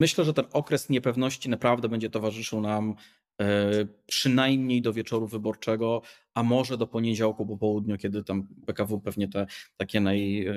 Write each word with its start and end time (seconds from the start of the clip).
Myślę, 0.00 0.24
że 0.24 0.34
ten 0.34 0.44
okres 0.52 0.88
niepewności 0.88 1.48
naprawdę 1.48 1.88
będzie 1.88 2.10
towarzyszył 2.10 2.60
nam 2.60 2.94
e, 3.40 3.70
przynajmniej 4.06 4.82
do 4.82 4.92
wieczoru 4.92 5.26
wyborczego, 5.26 6.02
a 6.34 6.42
może 6.42 6.78
do 6.78 6.86
poniedziałku 6.86 7.46
po 7.46 7.56
południu, 7.56 7.98
kiedy 7.98 8.24
tam 8.24 8.48
PKW 8.66 9.00
pewnie 9.00 9.28
te 9.28 9.46
takie 9.76 10.00
naj, 10.00 10.46
e, 10.46 10.54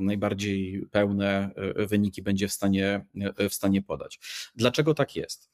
najbardziej 0.00 0.86
pełne 0.90 1.50
e, 1.54 1.86
wyniki 1.86 2.22
będzie 2.22 2.48
w 2.48 2.52
stanie, 2.52 3.06
w 3.50 3.54
stanie 3.54 3.82
podać. 3.82 4.20
Dlaczego 4.54 4.94
tak 4.94 5.16
jest? 5.16 5.50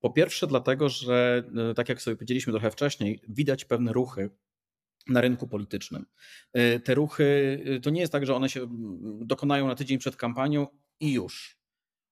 Po 0.00 0.10
pierwsze, 0.10 0.46
dlatego, 0.46 0.88
że 0.88 1.44
tak 1.76 1.88
jak 1.88 2.02
sobie 2.02 2.16
powiedzieliśmy 2.16 2.52
trochę 2.52 2.70
wcześniej, 2.70 3.20
widać 3.28 3.64
pewne 3.64 3.92
ruchy 3.92 4.30
na 5.08 5.20
rynku 5.20 5.48
politycznym. 5.48 6.06
Te 6.84 6.94
ruchy 6.94 7.58
to 7.82 7.90
nie 7.90 8.00
jest 8.00 8.12
tak, 8.12 8.26
że 8.26 8.34
one 8.34 8.48
się 8.48 8.66
dokonają 9.20 9.66
na 9.66 9.74
tydzień 9.74 9.98
przed 9.98 10.16
kampanią 10.16 10.66
i 11.00 11.12
już 11.12 11.59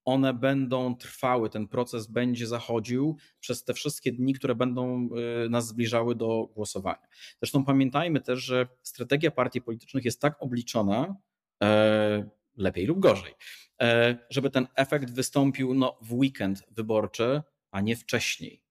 one 0.08 0.34
będą 0.34 0.96
trwały, 0.96 1.50
ten 1.50 1.68
proces 1.68 2.06
będzie 2.06 2.46
zachodził 2.46 3.16
przez 3.40 3.64
te 3.64 3.74
wszystkie 3.74 4.12
dni, 4.12 4.34
które 4.34 4.54
będą 4.54 5.08
y, 5.46 5.48
nas 5.50 5.66
zbliżały 5.68 6.14
do 6.14 6.48
głosowania. 6.54 7.06
Zresztą 7.42 7.64
pamiętajmy 7.64 8.20
też, 8.20 8.38
że 8.38 8.68
strategia 8.82 9.30
partii 9.30 9.60
politycznych 9.60 10.04
jest 10.04 10.20
tak 10.20 10.42
obliczona, 10.42 11.16
e, 11.62 12.30
lepiej 12.56 12.86
lub 12.86 12.98
gorzej, 12.98 13.34
e, 13.80 14.18
żeby 14.30 14.50
ten 14.50 14.66
efekt 14.74 15.10
wystąpił 15.10 15.74
no, 15.74 15.98
w 16.02 16.14
weekend 16.14 16.62
wyborczy, 16.70 17.42
a 17.70 17.80
nie 17.80 17.96
wcześniej. 17.96 18.67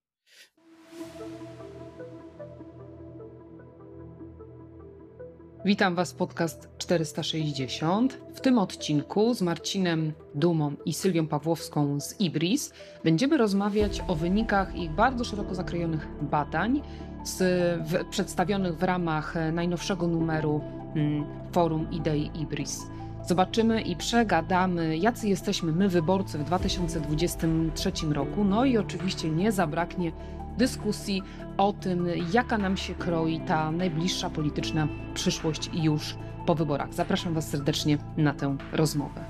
Witam 5.66 5.96
Was 5.96 6.12
w 6.12 6.16
podcast 6.16 6.70
460. 6.78 8.18
W 8.34 8.42
tym 8.42 8.58
odcinku 8.58 9.34
z 9.34 9.42
Marcinem 9.42 10.14
Dumą 10.36 10.76
i 10.86 10.94
Sylwią 10.94 11.28
Pawłowską 11.28 12.00
z 12.00 12.22
Ibris 12.22 12.74
będziemy 13.04 13.38
rozmawiać 13.38 14.02
o 14.08 14.16
wynikach 14.16 14.76
ich 14.76 14.92
bardzo 14.92 15.24
szeroko 15.24 15.56
zakrojonych 15.56 16.08
badań 16.22 16.82
z, 17.24 17.38
w, 17.90 18.06
przedstawionych 18.10 18.78
w 18.78 18.84
ramach 18.84 19.36
najnowszego 19.54 20.08
numeru 20.08 20.62
hmm, 20.94 21.26
Forum 21.52 21.92
Idei 21.92 22.32
Ibris. 22.42 22.82
Zobaczymy 23.28 23.82
i 23.82 23.96
przegadamy, 23.96 24.98
jacy 24.98 25.28
jesteśmy 25.28 25.72
my 25.72 25.90
wyborcy 25.90 26.38
w 26.38 26.44
2023 26.44 27.92
roku. 28.14 28.44
No 28.44 28.66
i 28.66 28.78
oczywiście 28.78 29.30
nie 29.30 29.52
zabraknie 29.52 30.12
dyskusji 30.58 31.24
o 31.58 31.74
tym, 31.74 32.08
jaka 32.34 32.58
nam 32.58 32.78
się 32.78 32.96
kroi 32.96 33.40
ta 33.40 33.72
najbliższa 33.72 34.30
polityczna 34.30 34.88
przyszłość 35.14 35.70
już 35.74 36.16
po 36.46 36.56
wyborach. 36.56 36.94
Zapraszam 36.94 37.34
Was 37.34 37.50
serdecznie 37.50 37.98
na 38.18 38.34
tę 38.34 38.58
rozmowę. 38.72 39.26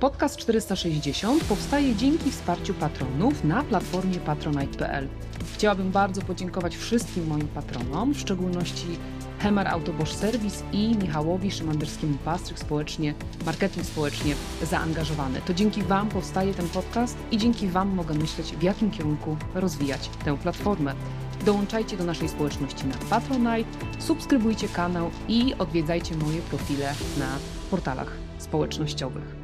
Podcast 0.00 0.36
460 0.36 1.44
powstaje 1.44 1.96
dzięki 1.96 2.30
wsparciu 2.30 2.74
patronów 2.74 3.44
na 3.44 3.62
platformie 3.62 4.20
patronite.pl. 4.20 5.08
Chciałabym 5.54 5.90
bardzo 5.90 6.22
podziękować 6.22 6.76
wszystkim 6.76 7.26
moim 7.26 7.48
patronom, 7.48 8.14
w 8.14 8.20
szczególności 8.20 8.86
Hemar 9.38 9.68
Autobosz 9.68 10.12
Serwis 10.12 10.62
i 10.72 10.96
Michałowi 10.96 11.50
Szymanderskiemu 11.50 12.18
Pastryk 12.24 12.58
społecznie, 12.58 13.14
marketing 13.46 13.86
społecznie 13.86 14.34
zaangażowany. 14.62 15.40
To 15.46 15.54
dzięki 15.54 15.82
Wam 15.82 16.08
powstaje 16.08 16.54
ten 16.54 16.68
podcast 16.68 17.16
i 17.30 17.38
dzięki 17.38 17.68
Wam 17.68 17.88
mogę 17.88 18.14
myśleć, 18.14 18.52
w 18.52 18.62
jakim 18.62 18.90
kierunku 18.90 19.36
rozwijać 19.54 20.10
tę 20.24 20.36
platformę. 20.36 20.94
Dołączajcie 21.44 21.96
do 21.96 22.04
naszej 22.04 22.28
społeczności 22.28 22.86
na 22.86 22.94
Patronite, 23.10 23.70
subskrybujcie 23.98 24.68
kanał 24.68 25.10
i 25.28 25.54
odwiedzajcie 25.58 26.16
moje 26.16 26.40
profile 26.40 26.92
na 27.18 27.28
portalach 27.70 28.12
społecznościowych. 28.38 29.37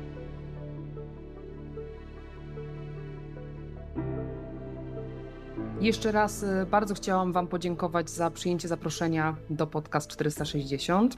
Jeszcze 5.84 6.12
raz 6.12 6.42
y, 6.42 6.66
bardzo 6.70 6.94
chciałam 6.94 7.32
Wam 7.32 7.46
podziękować 7.46 8.10
za 8.10 8.30
przyjęcie 8.30 8.68
zaproszenia 8.68 9.36
do 9.50 9.67
podcast 9.67 10.11
460. 10.11 11.17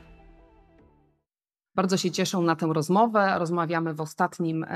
Bardzo 1.75 1.97
się 1.97 2.11
cieszę 2.11 2.39
na 2.39 2.57
tę 2.57 2.69
rozmowę. 2.73 3.35
Rozmawiamy 3.39 3.95
w 3.95 4.01
ostatnim 4.01 4.67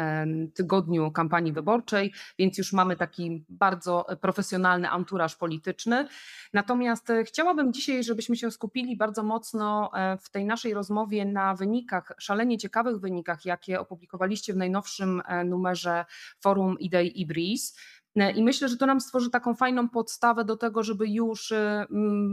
tygodniu 0.55 1.11
kampanii 1.11 1.53
wyborczej, 1.53 2.12
więc 2.39 2.59
już 2.59 2.73
mamy 2.73 2.97
taki 2.97 3.45
bardzo 3.49 4.06
profesjonalny 4.21 4.91
anturaż 4.91 5.37
polityczny. 5.37 6.09
Natomiast 6.53 7.11
e, 7.11 7.25
chciałabym 7.25 7.72
dzisiaj, 7.72 8.05
żebyśmy 8.05 8.37
się 8.37 8.51
skupili 8.51 8.97
bardzo 8.97 9.22
mocno 9.22 9.91
e, 9.95 10.19
w 10.19 10.31
tej 10.31 10.45
naszej 10.45 10.75
rozmowie 10.75 11.25
na 11.25 11.55
wynikach, 11.55 12.12
szalenie 12.19 12.59
ciekawych 12.59 13.01
wynikach, 13.01 13.45
jakie 13.45 13.81
opublikowaliście 13.81 14.53
w 14.53 14.57
najnowszym 14.57 15.22
e, 15.27 15.45
numerze 15.45 16.05
Forum 16.41 16.78
Idei 16.78 17.21
Ibris. 17.21 17.78
E, 18.16 18.31
I 18.31 18.43
myślę, 18.43 18.69
że 18.69 18.76
to 18.76 18.87
nam 18.87 19.00
stworzy 19.00 19.31
taką 19.31 19.54
fajną 19.54 19.88
podstawę 19.88 20.44
do 20.44 20.56
tego, 20.56 20.82
żeby 20.82 21.09
już 21.09 21.53
e, 21.53 21.87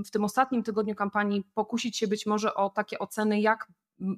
w 0.05 0.11
tym 0.11 0.23
ostatnim 0.23 0.63
tygodniu 0.63 0.95
kampanii 0.95 1.43
pokusić 1.53 1.97
się 1.97 2.07
być 2.07 2.25
może 2.25 2.53
o 2.53 2.69
takie 2.69 2.99
oceny, 2.99 3.41
jak 3.41 3.67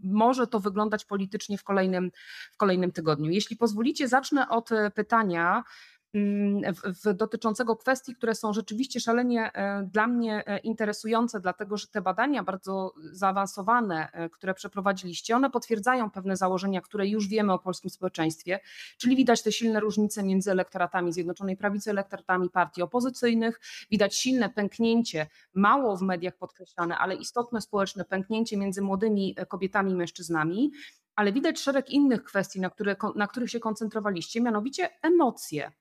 może 0.03 0.47
to 0.47 0.59
wyglądać 0.59 1.05
politycznie 1.05 1.57
w 1.57 1.63
kolejnym, 1.63 2.11
w 2.53 2.57
kolejnym 2.57 2.91
tygodniu. 2.91 3.31
Jeśli 3.31 3.57
pozwolicie, 3.57 4.07
zacznę 4.07 4.49
od 4.49 4.71
e, 4.71 4.91
pytania, 4.91 5.63
Mm, 5.63 5.98
w, 6.13 7.05
w 7.05 7.13
dotyczącego 7.13 7.75
kwestii, 7.75 8.15
które 8.15 8.35
są 8.35 8.53
rzeczywiście 8.53 8.99
szalenie 8.99 9.53
e, 9.53 9.83
dla 9.83 10.07
mnie 10.07 10.43
e, 10.47 10.57
interesujące, 10.57 11.39
dlatego 11.39 11.77
że 11.77 11.87
te 11.87 12.01
badania 12.01 12.43
bardzo 12.43 12.93
zaawansowane, 13.11 14.11
e, 14.11 14.29
które 14.29 14.53
przeprowadziliście, 14.53 15.35
one 15.35 15.49
potwierdzają 15.49 16.11
pewne 16.11 16.37
założenia, 16.37 16.81
które 16.81 17.07
już 17.07 17.27
wiemy 17.27 17.53
o 17.53 17.59
polskim 17.59 17.89
społeczeństwie, 17.89 18.59
czyli 18.97 19.15
widać 19.15 19.43
te 19.43 19.51
silne 19.51 19.79
różnice 19.79 20.23
między 20.23 20.51
elektoratami 20.51 21.13
Zjednoczonej 21.13 21.57
Prawicy, 21.57 21.89
elektoratami 21.89 22.49
partii 22.49 22.81
opozycyjnych, 22.81 23.59
widać 23.91 24.15
silne 24.15 24.49
pęknięcie, 24.49 25.27
mało 25.53 25.97
w 25.97 26.01
mediach 26.01 26.37
podkreślane, 26.37 26.97
ale 26.97 27.15
istotne 27.15 27.61
społeczne 27.61 28.05
pęknięcie 28.05 28.57
między 28.57 28.81
młodymi 28.81 29.35
kobietami 29.47 29.91
i 29.91 29.95
mężczyznami, 29.95 30.71
ale 31.15 31.31
widać 31.31 31.59
szereg 31.59 31.89
innych 31.89 32.23
kwestii, 32.23 32.59
na, 32.59 32.69
które, 32.69 32.95
na 33.15 33.27
których 33.27 33.49
się 33.51 33.59
koncentrowaliście, 33.59 34.41
mianowicie 34.41 34.89
emocje. 35.01 35.71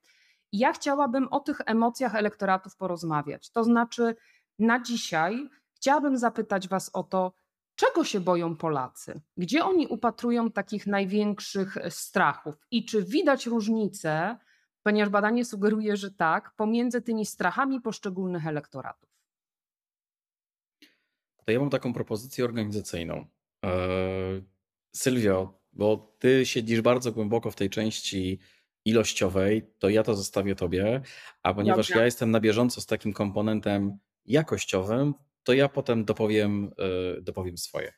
Ja 0.51 0.73
chciałabym 0.73 1.27
o 1.27 1.39
tych 1.39 1.61
emocjach 1.65 2.15
elektoratów 2.15 2.75
porozmawiać. 2.75 3.49
To 3.49 3.63
znaczy, 3.63 4.15
na 4.59 4.81
dzisiaj 4.81 5.49
chciałabym 5.75 6.17
zapytać 6.17 6.67
Was 6.67 6.89
o 6.93 7.03
to, 7.03 7.33
czego 7.75 8.03
się 8.03 8.19
boją 8.19 8.55
Polacy? 8.55 9.21
Gdzie 9.37 9.65
oni 9.65 9.87
upatrują 9.87 10.51
takich 10.51 10.87
największych 10.87 11.77
strachów? 11.89 12.55
I 12.71 12.85
czy 12.85 13.03
widać 13.03 13.45
różnicę, 13.45 14.37
ponieważ 14.83 15.09
badanie 15.09 15.45
sugeruje, 15.45 15.97
że 15.97 16.11
tak, 16.11 16.55
pomiędzy 16.55 17.01
tymi 17.01 17.25
strachami 17.25 17.81
poszczególnych 17.81 18.47
elektoratów? 18.47 19.09
To 21.45 21.51
ja 21.51 21.59
mam 21.59 21.69
taką 21.69 21.93
propozycję 21.93 22.45
organizacyjną. 22.45 23.25
Eee, 23.63 24.43
Sylwio, 24.95 25.59
bo 25.73 26.15
ty 26.19 26.45
siedzisz 26.45 26.81
bardzo 26.81 27.11
głęboko 27.11 27.51
w 27.51 27.55
tej 27.55 27.69
części 27.69 28.39
ilościowej, 28.85 29.73
to 29.79 29.89
ja 29.89 30.03
to 30.03 30.15
zostawię 30.15 30.55
tobie, 30.55 31.01
a 31.43 31.53
ponieważ 31.53 31.87
Dobra. 31.87 31.99
ja 31.99 32.05
jestem 32.05 32.31
na 32.31 32.39
bieżąco 32.39 32.81
z 32.81 32.85
takim 32.85 33.13
komponentem 33.13 33.97
jakościowym, 34.25 35.13
to 35.43 35.53
ja 35.53 35.69
potem 35.69 36.05
dopowiem, 36.05 36.71
e, 37.17 37.21
dopowiem 37.21 37.57
swoje. 37.57 37.93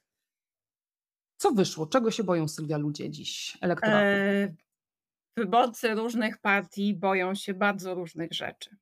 Co 1.38 1.52
wyszło? 1.52 1.88
Czego 1.88 2.12
się 2.12 2.24
boją 2.24 2.48
Sylwia 2.48 2.78
ludzie 2.78 3.10
dziś, 3.10 3.58
elektoraty? 3.62 4.06
E, 4.06 4.56
wyborcy 5.38 5.94
różnych 5.94 6.38
partii 6.38 6.94
boją 6.94 7.36
się 7.36 7.54
bardzo 7.54 7.94
różnych 7.94 8.34
rzeczy. 8.34 8.76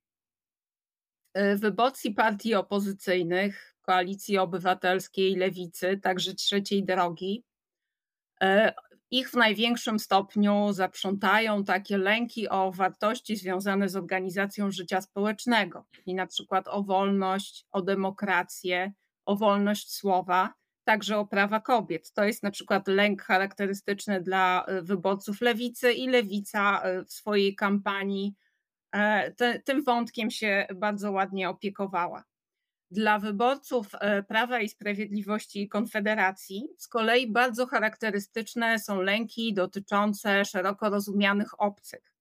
E, 1.34 1.56
wyborcy 1.56 2.14
partii 2.14 2.56
opozycyjnych, 2.56 3.76
koalicji 3.82 4.38
obywatelskiej, 4.38 5.36
lewicy, 5.36 6.00
także 6.04 6.34
trzeciej 6.34 6.86
drogi, 6.86 7.44
e, 8.42 8.74
ich 9.12 9.30
w 9.30 9.34
największym 9.34 10.00
stopniu 10.00 10.74
zaprzątają 10.74 11.64
takie 11.64 11.98
lęki 11.98 12.50
o 12.50 12.72
wartości 12.72 13.36
związane 13.36 13.90
z 13.90 13.96
organizacją 13.96 14.72
życia 14.72 15.02
społecznego, 15.02 15.86
i 16.06 16.16
na 16.16 16.28
przykład 16.28 16.68
o 16.68 16.84
wolność, 16.84 17.66
o 17.72 17.82
demokrację, 17.82 18.94
o 19.26 19.36
wolność 19.36 19.94
słowa, 19.94 20.54
także 20.84 21.18
o 21.18 21.28
prawa 21.28 21.60
kobiet. 21.60 22.12
To 22.14 22.24
jest 22.24 22.44
na 22.44 22.52
przykład 22.52 22.88
lęk 22.88 23.22
charakterystyczny 23.22 24.22
dla 24.22 24.66
y, 24.70 24.82
wyborców 24.82 25.42
lewicy 25.42 25.94
i 25.94 26.08
lewica 26.08 26.82
y, 26.88 27.06
w 27.06 27.12
swojej 27.12 27.56
kampanii 27.56 28.36
e, 28.96 29.60
tym 29.66 29.84
wątkiem 29.84 30.32
się 30.32 30.68
bardzo 30.76 31.12
ładnie 31.12 31.50
opiekowała. 31.50 32.24
Dla 32.92 33.20
wyborców 33.20 33.88
e, 33.94 34.24
Prawa 34.24 34.60
i 34.60 34.70
Sprawiedliwości 34.70 35.62
i 35.62 35.70
Konfederacji 35.70 36.68
z 36.78 36.88
kolei 36.88 37.32
bardzo 37.32 37.68
charakterystyczne 37.68 38.80
są 38.80 39.02
lęki 39.02 39.54
dotyczące 39.54 40.46
szeroko 40.46 40.90
rozumianych 40.90 41.62
obcych. 41.62 42.14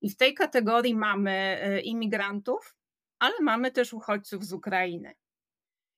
I 0.00 0.10
w 0.10 0.16
tej 0.16 0.34
kategorii 0.34 0.94
mamy 0.94 1.30
e, 1.30 1.80
imigrantów, 1.80 2.76
ale 3.18 3.34
mamy 3.40 3.70
też 3.70 3.92
uchodźców 3.92 4.44
z 4.44 4.52
Ukrainy. 4.52 5.14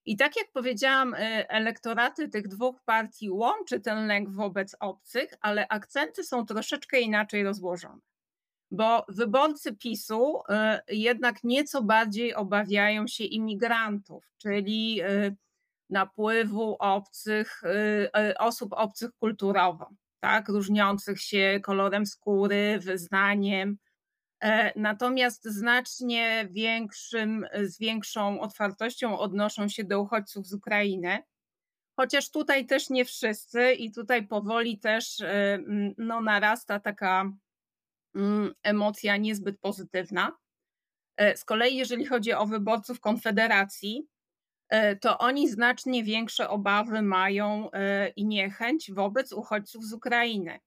I 0.04 0.16
tak 0.16 0.36
jak 0.36 0.52
powiedziałam, 0.52 1.14
elektoraty 1.48 2.28
tych 2.28 2.48
dwóch 2.48 2.82
partii 2.84 3.30
łączy 3.30 3.80
ten 3.80 4.06
lęk 4.06 4.30
wobec 4.30 4.76
obcych, 4.80 5.34
ale 5.40 5.68
akcenty 5.68 6.24
są 6.24 6.46
troszeczkę 6.46 7.00
inaczej 7.00 7.44
rozłożone 7.44 8.00
bo 8.70 9.04
wyborcy 9.08 9.76
PiSu 9.76 10.42
jednak 10.88 11.44
nieco 11.44 11.82
bardziej 11.82 12.34
obawiają 12.34 13.06
się 13.06 13.24
imigrantów, 13.24 14.24
czyli 14.38 15.00
napływu 15.90 16.76
obcych, 16.78 17.62
osób 18.38 18.72
obcych 18.72 19.10
kulturowo, 19.18 19.90
tak, 20.20 20.48
różniących 20.48 21.20
się 21.20 21.60
kolorem 21.62 22.06
skóry, 22.06 22.78
wyznaniem. 22.78 23.78
E, 24.40 24.80
natomiast 24.80 25.44
znacznie 25.44 26.48
większym, 26.50 27.46
z 27.62 27.78
większą 27.78 28.40
otwartością 28.40 29.18
odnoszą 29.18 29.68
się 29.68 29.84
do 29.84 30.00
uchodźców 30.00 30.46
z 30.46 30.54
Ukrainy. 30.54 31.18
Chociaż 31.96 32.30
tutaj 32.30 32.66
też 32.66 32.90
nie 32.90 33.04
wszyscy, 33.04 33.72
i 33.72 33.92
tutaj 33.92 34.26
powoli 34.26 34.78
też 34.78 35.16
no, 35.98 36.20
narasta 36.20 36.80
taka 36.80 37.32
emocja 38.62 39.16
niezbyt 39.16 39.60
pozytywna. 39.60 40.32
E, 41.16 41.36
z 41.36 41.44
kolei, 41.44 41.76
jeżeli 41.76 42.06
chodzi 42.06 42.32
o 42.32 42.46
wyborców 42.46 43.00
Konfederacji, 43.00 44.08
e, 44.68 44.96
to 44.96 45.18
oni 45.18 45.48
znacznie 45.48 46.04
większe 46.04 46.48
obawy 46.48 47.02
mają 47.02 47.70
e, 47.70 48.08
i 48.08 48.26
niechęć 48.26 48.92
wobec 48.92 49.32
uchodźców 49.32 49.84
z 49.84 49.92
Ukrainy. 49.92 50.60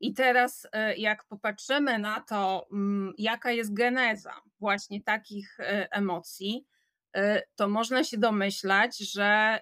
I 0.00 0.14
teraz, 0.14 0.66
jak 0.96 1.24
popatrzymy 1.24 1.98
na 1.98 2.20
to, 2.20 2.66
mm, 2.72 3.12
jaka 3.18 3.52
jest 3.52 3.74
geneza 3.74 4.34
właśnie 4.60 5.02
takich 5.02 5.58
emocji, 5.90 6.66
to 7.56 7.68
można 7.68 8.04
się 8.04 8.18
domyślać, 8.18 8.98
że 8.98 9.60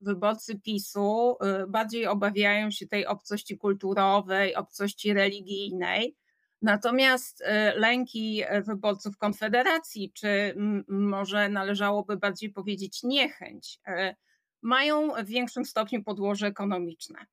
wyborcy 0.00 0.60
PiSu 0.60 1.36
bardziej 1.68 2.06
obawiają 2.06 2.70
się 2.70 2.86
tej 2.86 3.06
obcości 3.06 3.58
kulturowej, 3.58 4.54
obcości 4.54 5.14
religijnej, 5.14 6.16
Natomiast 6.62 7.42
e, 7.42 7.74
lęki 7.74 8.42
e, 8.46 8.62
wyborców 8.62 9.16
Konfederacji, 9.16 10.12
czy 10.12 10.54
może 10.88 11.48
należałoby 11.48 12.16
bardziej 12.16 12.50
powiedzieć 12.50 13.02
niechęć, 13.02 13.80
e, 13.86 14.16
mają 14.62 15.08
w 15.24 15.26
większym 15.26 15.64
stopniu 15.64 16.02
podłoże 16.02 16.46
ekonomiczne. 16.46 17.26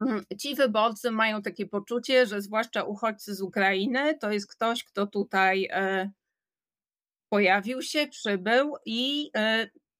Mm, 0.00 0.24
ci 0.40 0.54
wyborcy 0.54 1.10
mają 1.10 1.42
takie 1.42 1.66
poczucie, 1.66 2.26
że 2.26 2.42
zwłaszcza 2.42 2.82
uchodźcy 2.82 3.34
z 3.34 3.40
Ukrainy 3.40 4.18
to 4.18 4.30
jest 4.30 4.50
ktoś, 4.52 4.84
kto 4.84 5.06
tutaj 5.06 5.68
pojawił 7.28 7.82
się, 7.82 8.06
przybył 8.06 8.76
i 8.86 9.30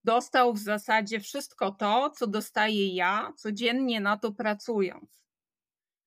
dostał 0.04 0.52
w 0.54 0.58
zasadzie 0.58 1.20
wszystko 1.20 1.70
to, 1.70 2.10
co 2.10 2.26
dostaję 2.26 2.94
ja 2.94 3.32
codziennie 3.36 4.00
na 4.00 4.16
to 4.16 4.32
pracując 4.32 5.25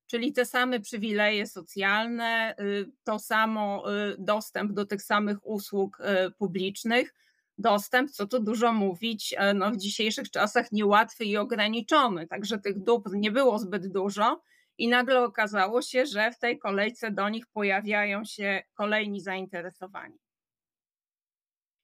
czyli 0.10 0.34
te 0.34 0.46
same 0.46 0.80
przywileje 0.80 1.48
socjalne, 1.48 2.56
y, 2.60 2.92
to 3.04 3.20
samo 3.20 3.94
y, 3.94 4.16
dostęp 4.20 4.72
do 4.72 4.86
tych 4.86 5.04
samych 5.04 5.38
usług 5.46 6.00
y, 6.00 6.32
publicznych, 6.32 7.14
dostęp, 7.58 8.12
co 8.12 8.28
tu 8.28 8.40
dużo 8.40 8.74
mówić, 8.74 9.36
e, 9.38 9.54
no 9.54 9.72
w 9.72 9.78
dzisiejszych 9.78 10.32
czasach 10.32 10.72
niełatwy 10.72 11.26
i 11.26 11.38
ograniczony, 11.38 12.28
także 12.28 12.60
tych 12.60 12.84
dóbr 12.84 13.12
nie 13.14 13.32
było 13.32 13.60
zbyt 13.60 13.92
dużo. 13.92 14.42
I 14.78 14.88
nagle 14.88 15.24
okazało 15.24 15.82
się, 15.82 16.06
że 16.06 16.32
w 16.32 16.40
tej 16.40 16.60
kolejce 16.60 17.12
do 17.12 17.30
nich 17.30 17.48
pojawiają 17.48 18.26
się 18.26 18.62
kolejni 18.74 19.22
zainteresowani. 19.22 20.18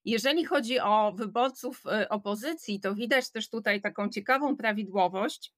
Jeżeli 0.05 0.45
chodzi 0.45 0.79
o 0.79 1.13
wyborców 1.15 1.83
opozycji, 2.09 2.79
to 2.79 2.95
widać 2.95 3.31
też 3.31 3.49
tutaj 3.49 3.81
taką 3.81 4.09
ciekawą 4.09 4.57
prawidłowość, 4.57 5.53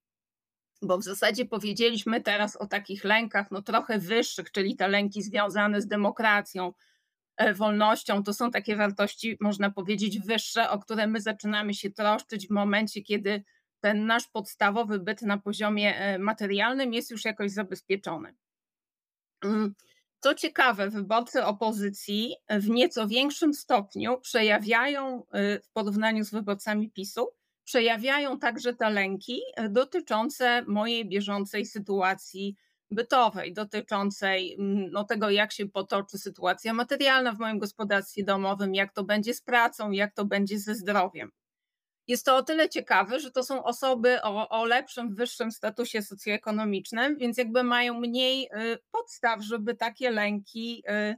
bo 0.82 0.98
w 0.98 1.04
zasadzie 1.04 1.46
powiedzieliśmy 1.46 2.22
teraz 2.22 2.56
o 2.56 2.68
takich 2.68 3.04
lękach 3.04 3.52
no 3.52 3.62
trochę 3.62 4.00
wyższych, 4.00 4.52
czyli 4.52 4.76
te 4.76 4.88
lęki 4.88 5.24
związane 5.24 5.82
z 5.82 5.88
demokracją, 5.88 6.74
e, 7.38 7.54
wolnością, 7.54 8.24
to 8.24 8.34
są 8.34 8.52
takie 8.52 8.76
wartości, 8.76 9.38
można 9.42 9.72
powiedzieć, 9.72 10.20
wyższe, 10.20 10.70
o 10.70 10.80
które 10.80 11.08
my 11.08 11.22
zaczynamy 11.22 11.74
się 11.74 11.92
troszczyć 11.92 12.48
w 12.48 12.52
momencie, 12.52 13.02
kiedy 13.02 13.44
ten 13.80 14.06
nasz 14.06 14.28
podstawowy 14.28 15.00
byt 15.00 15.22
na 15.22 15.38
poziomie 15.38 15.98
e, 15.98 16.20
materialnym 16.20 16.94
jest 16.94 17.12
już 17.12 17.26
jakoś 17.26 17.52
zabezpieczony. 17.52 18.36
Mm, 19.44 19.76
co 20.20 20.36
ciekawe, 20.36 20.90
wyborcy 20.90 21.46
opozycji 21.46 22.36
w 22.50 22.70
nieco 22.70 23.08
większym 23.08 23.54
stopniu 23.54 24.20
przejawiają 24.22 25.24
e, 25.32 25.60
w 25.60 25.70
porównaniu 25.70 26.26
z 26.26 26.32
wyborcami 26.32 26.92
PiSu 26.92 27.28
przejawiają 27.68 28.40
także 28.40 28.74
te 28.74 28.90
lęki 28.90 29.42
e, 29.56 29.70
dotyczące 29.70 30.64
mojej 30.68 31.10
bieżącej 31.10 31.66
sytuacji 31.66 32.56
bytowej, 32.92 33.54
dotyczącej 33.54 34.56
mm, 34.60 34.92
no, 34.92 35.04
tego, 35.04 35.30
jak 35.30 35.52
się 35.52 35.66
potoczy 35.66 36.18
sytuacja 36.18 36.74
materialna 36.74 37.32
w 37.32 37.40
moim 37.40 37.60
gospodarstwie 37.60 38.24
domowym, 38.24 38.76
jak 38.76 38.94
to 38.94 39.04
będzie 39.04 39.34
z 39.34 39.42
pracą, 39.42 39.92
jak 39.92 40.14
to 40.14 40.26
będzie 40.26 40.60
ze 40.60 40.76
zdrowiem. 40.76 41.32
Jest 42.08 42.26
to 42.26 42.36
o 42.36 42.44
tyle 42.44 42.70
ciekawe, 42.70 43.20
że 43.20 43.32
to 43.32 43.44
są 43.44 43.64
osoby 43.64 44.22
o, 44.22 44.50
o 44.50 44.66
lepszym, 44.66 45.16
wyższym 45.16 45.52
statusie 45.52 46.02
socjoekonomicznym, 46.02 47.18
więc 47.18 47.38
jakby 47.38 47.64
mają 47.64 48.00
mniej 48.00 48.44
y, 48.46 48.78
podstaw, 48.92 49.42
żeby 49.42 49.76
takie 49.76 50.12
lęki 50.12 50.84
y, 50.90 51.16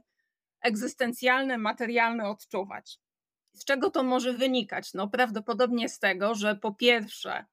egzystencjalne, 0.62 1.58
materialne 1.58 2.28
odczuwać. 2.28 2.98
Z 3.52 3.64
czego 3.64 3.90
to 3.90 4.02
może 4.02 4.32
wynikać? 4.32 4.94
No 4.94 5.08
prawdopodobnie 5.08 5.88
z 5.88 5.98
tego, 5.98 6.34
że 6.34 6.56
po 6.56 6.74
pierwsze, 6.74 7.44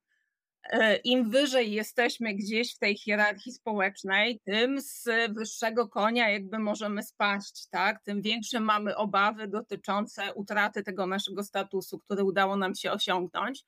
e, 0.70 0.96
im 0.96 1.30
wyżej 1.30 1.72
jesteśmy 1.72 2.34
gdzieś 2.34 2.76
w 2.76 2.80
tej 2.80 2.98
hierarchii 2.98 3.52
społecznej, 3.52 4.40
tym 4.46 4.82
z 4.82 5.10
wyższego 5.34 5.88
konia 5.88 6.30
jakby 6.30 6.60
możemy 6.60 7.04
spaść, 7.04 7.68
tak? 7.70 8.04
Tym 8.04 8.22
większe 8.22 8.60
mamy 8.60 8.96
obawy 8.96 9.48
dotyczące 9.48 10.34
utraty 10.34 10.84
tego 10.84 11.08
naszego 11.08 11.44
statusu, 11.44 12.00
który 12.00 12.24
udało 12.24 12.56
nam 12.56 12.76
się 12.76 12.92
osiągnąć. 12.92 13.66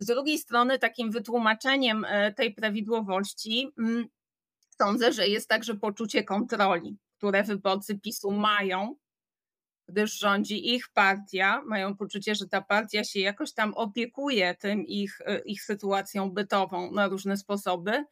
Z 0.00 0.06
drugiej 0.06 0.38
strony, 0.38 0.78
takim 0.78 1.10
wytłumaczeniem 1.10 2.04
e, 2.04 2.32
tej 2.32 2.54
prawidłowości 2.54 3.72
mm, 3.78 4.06
sądzę, 4.78 5.12
że 5.12 5.28
jest 5.28 5.48
także 5.48 5.74
poczucie 5.74 6.24
kontroli, 6.24 6.98
które 7.18 7.42
wyborcy 7.42 7.98
PiSu 7.98 8.30
mają 8.30 8.96
gdyż 9.88 10.18
rządzi 10.18 10.74
ich 10.74 10.88
partia, 10.88 11.62
mają 11.66 11.96
poczucie, 11.96 12.34
że 12.34 12.48
ta 12.48 12.62
partia 12.62 13.04
się 13.04 13.20
jakoś 13.20 13.52
tam 13.52 13.74
opiekuje 13.74 14.54
tym 14.54 14.86
ich, 14.86 15.20
e, 15.20 15.38
ich 15.38 15.62
sytuacją 15.62 16.30
bytową 16.30 16.92
na 16.92 17.08
różne 17.08 17.36
sposoby. 17.36 18.04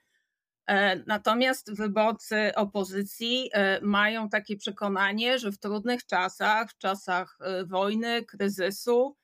E, 0.66 0.96
natomiast 0.96 1.76
wyborcy 1.76 2.54
opozycji 2.54 3.50
e, 3.52 3.80
mają 3.80 4.28
takie 4.28 4.56
przekonanie, 4.56 5.38
że 5.38 5.52
w 5.52 5.58
trudnych 5.58 6.06
czasach, 6.06 6.70
w 6.70 6.78
czasach 6.78 7.38
wojny, 7.66 8.24
kryzysu, 8.24 9.16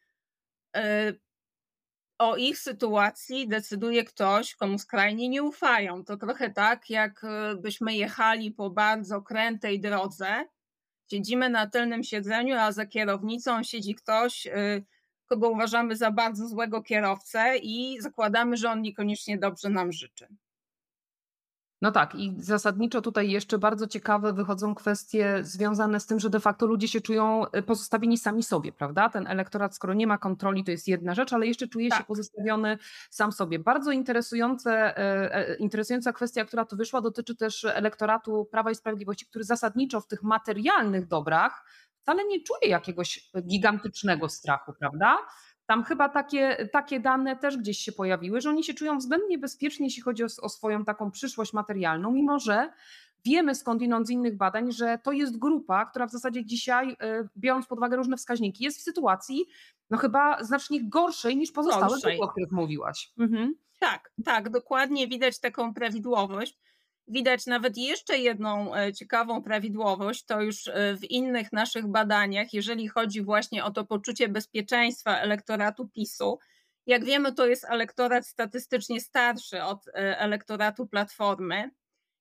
o 2.19 2.37
ich 2.37 2.59
sytuacji 2.59 3.49
decyduje 3.49 4.05
ktoś, 4.05 4.55
komu 4.55 4.79
skrajnie 4.79 5.29
nie 5.29 5.43
ufają. 5.43 6.05
To 6.05 6.17
trochę 6.17 6.51
tak, 6.51 6.91
jakbyśmy 6.91 7.95
jechali 7.95 8.51
po 8.51 8.71
bardzo 8.71 9.23
krętej 9.23 9.81
drodze 9.81 10.45
Siedzimy 11.11 11.51
na 11.51 11.67
tylnym 11.67 12.05
siedzeniu, 12.05 12.57
a 12.59 12.73
za 12.73 12.87
kierownicą 12.87 13.63
siedzi 13.63 13.95
ktoś, 13.95 14.47
y, 14.47 14.85
kogo 15.27 15.51
uważamy 15.51 15.97
za 15.97 16.11
bardzo 16.11 16.49
złego 16.49 16.83
kierowcę 16.83 17.59
i 17.59 18.01
zakładamy, 18.01 18.57
że 18.57 18.71
on 18.71 18.83
niekoniecznie 18.83 19.39
dobrze 19.39 19.69
nam 19.71 19.93
życzy. 19.93 20.29
No 21.83 21.93
tak, 21.93 22.15
i 22.15 22.35
zasadniczo 22.39 23.03
tutaj 23.03 23.31
jeszcze 23.31 23.59
bardzo 23.59 23.87
ciekawe 23.87 24.33
wychodzą 24.33 24.75
kwestie 24.75 25.39
związane 25.43 26.01
z 26.01 26.07
tym, 26.07 26.21
że 26.21 26.31
de 26.31 26.41
facto 26.41 26.67
ludzie 26.67 26.89
się 26.89 27.01
czują 27.01 27.47
y, 27.47 27.63
pozostawieni 27.63 28.19
sami 28.19 28.43
sobie, 28.43 28.73
prawda? 28.73 29.09
Ten 29.09 29.27
elektorat, 29.27 29.75
skoro 29.75 29.95
nie 29.95 30.07
ma 30.07 30.19
kontroli, 30.19 30.65
to 30.65 30.71
jest 30.71 30.89
jedna 30.89 31.15
rzecz, 31.15 31.33
ale 31.33 31.47
jeszcze 31.47 31.69
czuje 31.69 31.89
tak. 31.89 31.99
się 31.99 32.05
pozostawiony 32.05 32.79
sam 33.11 33.33
sobie. 33.33 33.59
Bardzo 33.59 33.91
interesujące, 33.91 34.99
e, 34.99 35.35
e, 35.35 35.57
interesująca 35.57 36.13
kwestia, 36.13 36.45
która 36.45 36.65
tu 36.65 36.77
wyszła, 36.77 37.01
dotyczy 37.01 37.37
też 37.37 37.65
elektoratu 37.65 38.49
Prawa 38.51 38.71
i 38.71 38.75
Sprawiedliwości, 38.75 39.27
który 39.27 39.45
zasadniczo 39.45 40.01
w 40.01 40.07
tych 40.07 40.23
materialnych 40.23 41.07
dobrach 41.07 41.65
wcale 42.03 42.25
nie 42.25 42.43
czuje 42.43 42.71
jakiegoś 42.71 43.31
gigantycznego 43.47 44.29
strachu, 44.29 44.73
prawda? 44.79 45.19
Tam 45.67 45.85
chyba 45.85 46.09
takie, 46.09 46.69
takie 46.73 47.01
dane 47.01 47.37
też 47.37 47.57
gdzieś 47.57 47.79
się 47.79 47.93
pojawiły, 47.93 48.41
że 48.41 48.51
oni 48.51 48.65
się 48.65 48.75
czują 48.75 48.99
względnie 48.99 49.39
bezpiecznie, 49.39 49.87
jeśli 49.87 50.03
chodzi 50.03 50.25
o, 50.25 50.27
o 50.43 50.49
swoją 50.49 50.85
taką 50.85 51.11
przyszłość 51.11 51.53
materialną, 51.53 52.11
mimo 52.11 52.39
że 52.39 52.73
wiemy 53.25 53.55
skądinąd 53.55 54.07
z 54.07 54.11
innych 54.11 54.37
badań, 54.37 54.73
że 54.73 54.99
to 55.03 55.13
jest 55.13 55.39
grupa, 55.39 55.87
która 55.87 56.07
w 56.07 56.11
zasadzie 56.11 56.45
dzisiaj, 56.45 56.97
e, 57.01 57.29
biorąc 57.37 57.67
pod 57.67 57.79
uwagę 57.79 57.97
różne 57.97 58.17
wskaźniki, 58.17 58.65
jest 58.65 58.79
w 58.79 58.83
sytuacji 58.83 59.47
no 59.93 59.99
chyba 59.99 60.45
znacznie 60.45 60.89
gorszej 60.89 61.37
niż 61.37 61.53
pozostałe 61.53 61.89
grupy, 61.89 62.19
o 62.21 62.29
których 62.29 62.53
mówiłaś. 62.53 63.13
Mhm. 63.19 63.55
Tak, 63.79 64.13
tak, 64.25 64.51
dokładnie 64.51 65.09
widać 65.09 65.41
taką 65.41 65.75
prawidłowość. 65.75 66.59
Widać 67.09 67.47
nawet 67.47 67.77
jeszcze 67.77 68.19
jedną 68.19 68.77
e, 68.77 68.93
ciekawą 68.93 69.43
prawidłowość, 69.43 70.25
to 70.25 70.41
już 70.41 70.69
e, 70.69 70.97
w 70.97 71.11
innych 71.11 71.53
naszych 71.53 71.87
badaniach, 71.87 72.53
jeżeli 72.53 72.89
chodzi 72.89 73.23
właśnie 73.23 73.65
o 73.65 73.71
to 73.71 73.85
poczucie 73.85 74.29
bezpieczeństwa 74.29 75.19
elektoratu 75.19 75.89
PiSu. 75.89 76.39
Jak 76.87 77.05
wiemy, 77.05 77.33
to 77.33 77.47
jest 77.47 77.65
elektorat 77.65 78.27
statystycznie 78.27 79.01
starszy 79.01 79.63
od 79.63 79.89
e, 79.89 80.19
elektoratu 80.19 80.87
Platformy. 80.87 81.71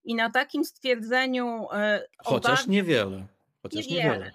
I 0.03 0.15
na 0.15 0.29
takim 0.29 0.65
stwierdzeniu. 0.65 1.67
Chociaż 2.17 2.67
niewiele. 2.67 3.27
Chociaż 3.61 3.87
niewiele. 3.87 4.09
niewiele. 4.09 4.31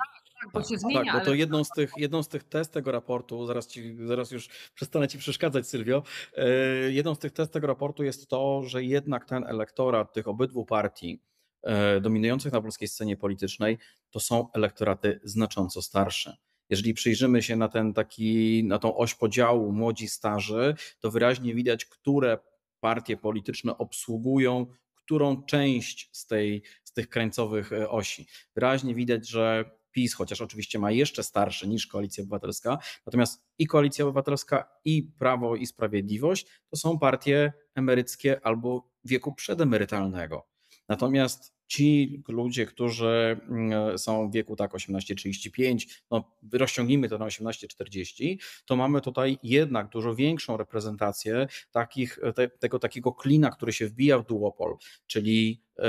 Tak, 0.52 0.62
bo 0.62 0.68
się 0.68 0.78
zmienia. 0.78 1.04
Tak, 1.04 1.14
bo 1.14 1.20
to 1.20 1.26
ale... 1.26 1.36
jedną 1.36 1.64
z, 1.64 1.68
tych, 1.68 1.92
jedną 1.96 2.22
z 2.22 2.28
tych 2.28 2.44
test 2.44 2.72
tego 2.72 2.92
raportu, 2.92 3.46
zaraz, 3.46 3.66
ci, 3.66 3.96
zaraz 4.06 4.30
już 4.30 4.48
przestanę 4.74 5.08
ci 5.08 5.18
przeszkadzać, 5.18 5.68
Sylwio. 5.68 6.02
Yy, 6.36 6.92
jedną 6.92 7.14
z 7.14 7.18
tych 7.18 7.32
test 7.32 7.52
tego 7.52 7.66
raportu 7.66 8.04
jest 8.04 8.28
to, 8.28 8.62
że 8.62 8.84
jednak 8.84 9.24
ten 9.24 9.44
elektorat 9.44 10.12
tych 10.12 10.28
obydwu 10.28 10.64
partii 10.64 11.22
yy, 11.64 12.00
dominujących 12.00 12.52
na 12.52 12.60
polskiej 12.60 12.88
scenie 12.88 13.16
politycznej 13.16 13.78
to 14.10 14.20
są 14.20 14.52
elektoraty 14.52 15.20
znacząco 15.24 15.82
starsze. 15.82 16.36
Jeżeli 16.70 16.94
przyjrzymy 16.94 17.42
się 17.42 17.56
na 17.56 17.68
ten 17.68 17.94
taki, 17.94 18.64
na 18.64 18.78
tą 18.78 18.96
oś 18.96 19.14
podziału 19.14 19.72
młodzi 19.72 20.08
starzy, 20.08 20.74
to 21.00 21.10
wyraźnie 21.10 21.54
widać, 21.54 21.84
które 21.84 22.38
partie 22.80 23.16
polityczne 23.16 23.78
obsługują 23.78 24.66
którą 25.06 25.42
część 25.42 26.08
z, 26.12 26.26
tej, 26.26 26.62
z 26.84 26.92
tych 26.92 27.08
krańcowych 27.08 27.72
e, 27.72 27.90
osi. 27.90 28.26
Wyraźnie 28.54 28.94
widać, 28.94 29.28
że 29.28 29.70
PiS, 29.96 30.14
chociaż 30.14 30.40
oczywiście 30.40 30.78
ma 30.78 30.90
jeszcze 30.90 31.22
starszy 31.22 31.68
niż 31.68 31.86
Koalicja 31.86 32.22
Obywatelska, 32.22 32.78
natomiast 33.06 33.44
i 33.58 33.66
Koalicja 33.66 34.04
Obywatelska, 34.04 34.68
i 34.84 35.02
Prawo 35.18 35.56
i 35.56 35.66
Sprawiedliwość 35.66 36.46
to 36.70 36.76
są 36.76 36.98
partie 36.98 37.52
emeryckie 37.74 38.40
albo 38.46 38.90
wieku 39.04 39.34
przedemerytalnego. 39.34 40.55
Natomiast 40.88 41.56
ci 41.66 42.22
ludzie, 42.28 42.66
którzy 42.66 43.40
mm, 43.48 43.98
są 43.98 44.30
w 44.30 44.32
wieku 44.32 44.56
tak 44.56 44.72
18-35, 44.72 45.86
no 46.10 46.36
rozciągnijmy 46.52 47.08
to 47.08 47.18
na 47.18 47.26
18-40, 47.26 48.36
to 48.66 48.76
mamy 48.76 49.00
tutaj 49.00 49.38
jednak 49.42 49.88
dużo 49.88 50.14
większą 50.14 50.56
reprezentację 50.56 51.46
takich, 51.70 52.18
te, 52.34 52.48
tego 52.48 52.78
takiego 52.78 53.12
klina, 53.12 53.50
który 53.50 53.72
się 53.72 53.86
wbija 53.86 54.18
w 54.18 54.26
duopol, 54.26 54.76
czyli 55.06 55.62
e, 55.78 55.82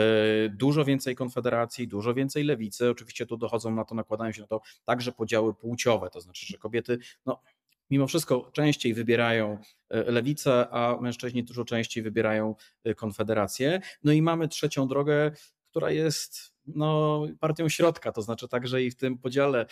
dużo 0.50 0.86
więcej 0.86 1.16
konfederacji, 1.16 1.88
dużo 1.88 2.14
więcej 2.14 2.44
lewicy. 2.44 2.90
Oczywiście 2.90 3.26
tu 3.26 3.38
dochodzą 3.38 3.76
na 3.76 3.86
to, 3.86 3.96
nakładają 3.96 4.32
się 4.32 4.42
na 4.42 4.48
to 4.48 4.62
także 4.86 5.12
podziały 5.12 5.54
płciowe, 5.54 6.10
to 6.10 6.22
znaczy, 6.22 6.46
że 6.46 6.58
kobiety 6.58 6.98
no, 7.26 7.42
mimo 7.90 8.08
wszystko 8.08 8.50
częściej 8.54 8.94
wybierają 8.94 9.58
lewicę, 9.90 10.68
a 10.72 10.98
mężczyźni 11.02 11.44
dużo 11.44 11.66
częściej 11.66 12.04
wybierają 12.04 12.56
e, 12.84 12.96
konfederację. 12.96 13.82
No 14.04 14.12
i 14.12 14.22
mamy 14.22 14.48
trzecią 14.48 14.88
drogę, 14.88 15.32
która 15.70 15.92
jest 15.92 16.54
no, 16.68 17.22
partią 17.40 17.70
środka, 17.70 18.12
to 18.12 18.22
znaczy 18.22 18.48
także 18.48 18.84
i 18.84 18.92
w 18.92 18.96
tym 18.96 19.18
podziale 19.18 19.62
e, 19.62 19.66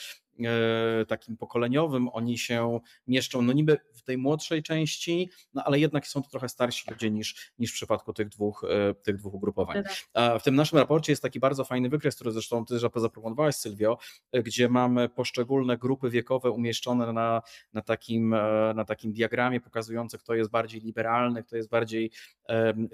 takim 1.08 1.38
pokoleniowym 1.38 2.10
oni 2.10 2.38
się 2.38 2.80
mieszczą, 3.08 3.42
no 3.42 3.54
niby 3.54 3.78
w 3.94 4.02
tej 4.02 4.18
młodszej 4.18 4.64
części, 4.64 5.30
no 5.54 5.64
ale 5.64 5.80
jednak 5.80 6.08
są 6.08 6.24
to 6.24 6.30
trochę 6.30 6.50
starsi 6.50 6.92
ludzie 6.92 7.12
niż, 7.12 7.52
niż 7.60 7.72
w 7.72 7.74
przypadku 7.74 8.14
tych 8.14 8.30
dwóch, 8.30 8.66
e, 8.70 8.94
tych 8.94 9.18
dwóch 9.18 9.34
ugrupowań. 9.34 9.84
A 10.14 10.40
w 10.40 10.44
tym 10.44 10.56
naszym 10.56 10.80
raporcie 10.80 11.12
jest 11.12 11.22
taki 11.22 11.40
bardzo 11.40 11.66
fajny 11.66 11.90
wykres, 11.90 12.16
który 12.16 12.32
zresztą 12.32 12.66
ty 12.66 12.80
zaproponowałaś 12.80 13.56
Sylwio, 13.56 13.98
e, 14.32 14.44
gdzie 14.44 14.70
mamy 14.70 15.10
poszczególne 15.10 15.78
grupy 15.78 16.10
wiekowe 16.10 16.52
umieszczone 16.52 17.14
na, 17.14 17.42
na, 17.74 17.82
takim, 17.82 18.30
na 18.76 18.86
takim 18.86 19.14
diagramie 19.14 19.62
pokazujące, 19.62 20.18
kto 20.18 20.34
jest 20.34 20.50
bardziej 20.50 20.82
liberalny, 20.82 21.44
kto 21.44 21.56
jest 21.56 21.70
bardziej 21.70 22.12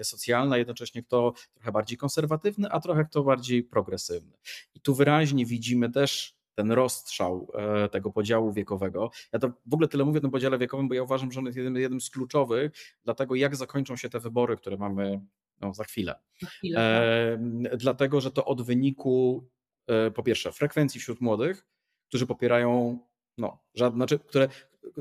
socjalny, 0.02 0.54
a 0.54 0.58
jednocześnie 0.58 1.02
kto 1.02 1.32
trochę 1.54 1.72
bardziej 1.72 1.98
konserwatywny, 1.98 2.68
a 2.70 2.80
trochę 2.80 3.04
kto 3.04 3.22
bardziej 3.22 3.64
progresywny. 3.64 4.36
I 4.74 4.80
tu 4.80 4.94
wyraźnie 4.94 5.46
widzimy 5.46 5.90
też 5.90 6.41
ten 6.54 6.72
rozstrzał 6.72 7.52
e, 7.54 7.88
tego 7.88 8.10
podziału 8.10 8.52
wiekowego. 8.52 9.10
Ja 9.32 9.38
to 9.38 9.52
w 9.66 9.74
ogóle 9.74 9.88
tyle 9.88 10.04
mówię 10.04 10.18
o 10.18 10.20
tym 10.20 10.30
podziale 10.30 10.58
wiekowym, 10.58 10.88
bo 10.88 10.94
ja 10.94 11.02
uważam, 11.02 11.32
że 11.32 11.40
on 11.40 11.46
jest 11.46 11.56
jednym, 11.56 11.76
jednym 11.76 12.00
z 12.00 12.10
kluczowych 12.10 12.72
dla 13.04 13.14
tego, 13.14 13.34
jak 13.34 13.56
zakończą 13.56 13.96
się 13.96 14.08
te 14.10 14.20
wybory, 14.20 14.56
które 14.56 14.76
mamy 14.76 15.20
no, 15.60 15.74
za 15.74 15.84
chwilę. 15.84 16.14
chwilę 16.46 16.80
e, 16.80 17.38
tak. 17.70 17.76
Dlatego, 17.76 18.20
że 18.20 18.30
to 18.30 18.44
od 18.44 18.62
wyniku 18.62 19.48
e, 19.86 20.10
po 20.10 20.22
pierwsze 20.22 20.52
frekwencji 20.52 21.00
wśród 21.00 21.20
młodych, 21.20 21.66
którzy 22.08 22.26
popierają 22.26 22.98
no, 23.38 23.58
żadne, 23.74 23.96
znaczy, 23.96 24.18
które, 24.18 24.48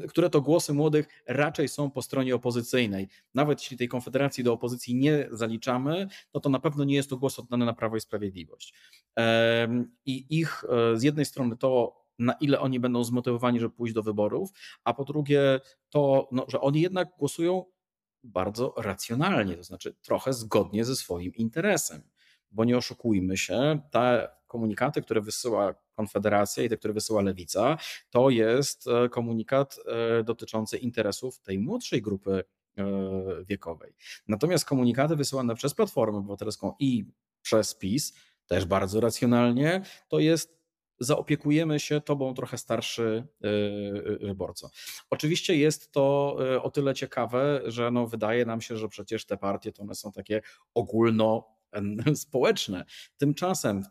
które 0.10 0.30
to 0.30 0.42
głosy 0.42 0.74
młodych 0.74 1.08
raczej 1.28 1.68
są 1.68 1.92
po 1.92 2.02
stronie 2.02 2.36
opozycyjnej. 2.36 3.08
Nawet 3.34 3.62
jeśli 3.62 3.78
tej 3.78 3.88
konfederacji 3.88 4.44
do 4.44 4.54
opozycji 4.54 4.96
nie 4.96 5.28
zaliczamy, 5.32 6.08
no 6.34 6.40
to 6.40 6.50
na 6.50 6.60
pewno 6.60 6.84
nie 6.84 6.96
jest 6.96 7.10
to 7.10 7.18
głos 7.18 7.40
oddany 7.40 7.66
na 7.66 7.74
Prawo 7.74 7.98
i 7.98 8.02
Sprawiedliwość. 8.02 8.74
I 10.06 10.40
ich 10.40 10.64
e, 10.64 10.98
z 10.98 11.04
jednej 11.04 11.26
strony 11.26 11.58
to, 11.58 12.02
na 12.20 12.34
ile 12.34 12.60
oni 12.60 12.80
będą 12.80 13.04
zmotywowani, 13.04 13.60
żeby 13.60 13.76
pójść 13.76 13.94
do 13.94 14.04
wyborów, 14.04 14.50
a 14.84 14.94
po 14.94 15.04
drugie 15.04 15.60
to, 15.90 16.30
no, 16.32 16.46
że 16.48 16.62
oni 16.62 16.82
jednak 16.82 17.10
głosują 17.18 17.66
bardzo 18.24 18.74
racjonalnie, 18.78 19.58
to 19.58 19.64
znaczy 19.64 19.96
trochę 20.02 20.34
zgodnie 20.34 20.86
ze 20.86 20.96
swoim 20.96 21.36
interesem. 21.36 22.02
Bo 22.52 22.66
nie 22.66 22.78
oszukujmy 22.78 23.38
się, 23.38 23.82
te 23.92 24.30
komunikaty, 24.52 25.02
które 25.02 25.22
wysyła 25.22 25.76
Konfederacja 25.96 26.64
i 26.64 26.70
te, 26.70 26.78
które 26.78 26.94
wysyła 26.94 27.22
Lewica, 27.22 27.78
to 28.10 28.30
jest 28.30 28.88
e, 28.88 29.10
komunikat 29.10 29.80
e, 30.20 30.24
dotyczący 30.24 30.78
interesów 30.78 31.40
tej 31.40 31.60
młodszej 31.60 32.02
grupy 32.02 32.44
e, 32.78 32.84
wiekowej. 33.46 33.94
Natomiast 34.28 34.66
komunikaty 34.66 35.16
wysyłane 35.16 35.56
przez 35.56 35.74
Platformę 35.74 36.18
Obywatelską 36.18 36.76
i 36.80 37.06
przez 37.42 37.76
PiS, 37.76 38.14
też 38.48 38.66
bardzo 38.66 39.00
racjonalnie, 39.00 39.82
to 40.08 40.20
jest 40.20 40.62
zaopiekujemy 41.00 41.80
się 41.80 42.02
tobą 42.02 42.34
trochę 42.34 42.58
starszy 42.58 43.28
wyborco. 44.22 44.70
Oczywiście 45.10 45.56
jest 45.56 45.92
to 45.92 46.38
o 46.62 46.72
tyle 46.72 46.94
ciekawe, 46.94 47.62
że 47.66 47.92
no 47.92 48.08
wydaje 48.08 48.46
nam 48.46 48.62
się, 48.62 48.78
że 48.78 48.88
przecież 48.88 49.26
te 49.26 49.38
partie 49.38 49.72
to 49.72 49.84
one 49.84 49.96
są 49.96 50.12
takie 50.12 50.42
ogólno 50.74 51.61
społeczne. 52.16 52.86
Tymczasem 53.18 53.84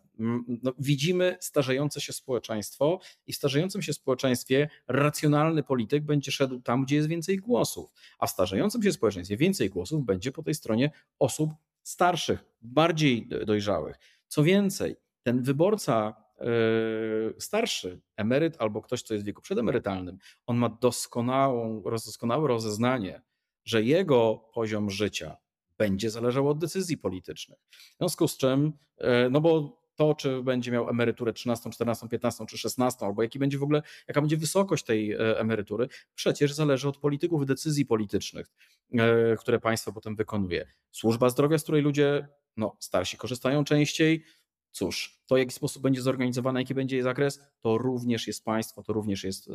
no, 0.63 0.73
widzimy 0.79 1.37
starzejące 1.41 2.01
się 2.01 2.13
społeczeństwo 2.13 3.01
i 3.27 3.33
w 3.33 3.37
starzejącym 3.37 3.83
się 3.83 3.93
społeczeństwie 3.93 4.69
racjonalny 4.89 5.63
polityk 5.63 6.05
będzie 6.05 6.33
szedł 6.33 6.61
tam, 6.61 6.85
gdzie 6.85 6.97
jest 6.97 7.09
więcej 7.09 7.37
głosów, 7.37 7.93
a 8.19 8.27
w 8.27 8.31
starzejącym 8.31 8.83
się 8.83 8.93
społeczeństwie 8.93 9.37
więcej 9.37 9.71
głosów 9.71 10.05
będzie 10.05 10.33
po 10.33 10.43
tej 10.43 10.55
stronie 10.55 10.91
osób 11.19 11.51
starszych, 11.83 12.45
bardziej 12.63 13.29
dojrzałych. 13.47 13.97
Co 14.29 14.43
więcej, 14.43 14.97
ten 15.23 15.43
wyborca 15.43 16.15
yy, 16.41 17.35
starszy, 17.39 18.01
emeryt 18.17 18.57
albo 18.59 18.83
ktoś, 18.83 19.03
kto 19.03 19.15
jest 19.15 19.25
w 19.25 19.27
wieku 19.27 19.43
przedemerytalnym, 19.43 20.19
on 20.47 20.57
ma 20.57 20.69
doskonałą, 20.69 21.83
doskonałe 21.83 22.49
rozeznanie, 22.49 23.23
że 23.65 23.83
jego 23.83 24.51
poziom 24.55 24.91
życia 24.91 25.37
będzie 25.81 26.11
zależało 26.11 26.51
od 26.51 26.59
decyzji 26.59 26.99
politycznych. 26.99 27.59
W 27.71 27.99
związku 27.99 28.29
z 28.29 28.37
czym, 28.37 28.73
e, 28.99 29.31
no 29.31 29.41
bo 29.41 29.81
to, 29.95 30.15
czy 30.15 30.43
będzie 30.43 30.71
miał 30.71 30.89
emeryturę 30.89 31.33
13, 31.33 31.71
14, 31.71 32.09
15 32.09 32.47
czy 32.47 32.59
16, 32.59 33.07
albo 33.07 33.23
jaki 33.23 33.39
będzie 33.39 33.59
w 33.59 33.63
ogóle, 33.63 33.83
jaka 34.09 34.21
będzie 34.21 34.37
wysokość 34.37 34.85
tej 34.85 35.13
e, 35.13 35.39
emerytury, 35.39 35.89
przecież 36.15 36.53
zależy 36.53 36.89
od 36.89 36.99
polityków 36.99 37.47
decyzji 37.47 37.87
politycznych, 37.87 38.47
e, 38.93 39.37
które 39.37 39.61
państwo 39.61 39.93
potem 39.93 40.17
wykonuje. 40.17 40.67
Służba 40.91 41.31
zdrowia, 41.31 41.59
z 41.59 41.63
której 41.63 41.83
ludzie 41.83 42.29
no, 42.57 42.77
starsi 42.81 43.17
korzystają 43.17 43.65
częściej, 43.65 44.25
Cóż, 44.73 45.23
to 45.27 45.35
w 45.35 45.39
jaki 45.39 45.53
sposób 45.53 45.83
będzie 45.83 46.03
zorganizowana, 46.03 46.61
jaki 46.61 46.75
będzie 46.75 46.97
jej 46.97 47.03
zakres, 47.03 47.41
to 47.61 47.79
również 47.79 48.27
jest 48.27 48.45
państwo, 48.45 48.83
to 48.83 48.93
również 48.93 49.25
jest 49.25 49.51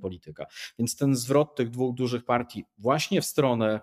polityka. 0.00 0.46
Więc 0.78 0.96
ten 0.96 1.16
zwrot 1.16 1.56
tych 1.56 1.70
dwóch 1.70 1.94
dużych 1.94 2.24
partii 2.24 2.64
właśnie 2.78 3.20
w 3.20 3.24
stronę 3.24 3.80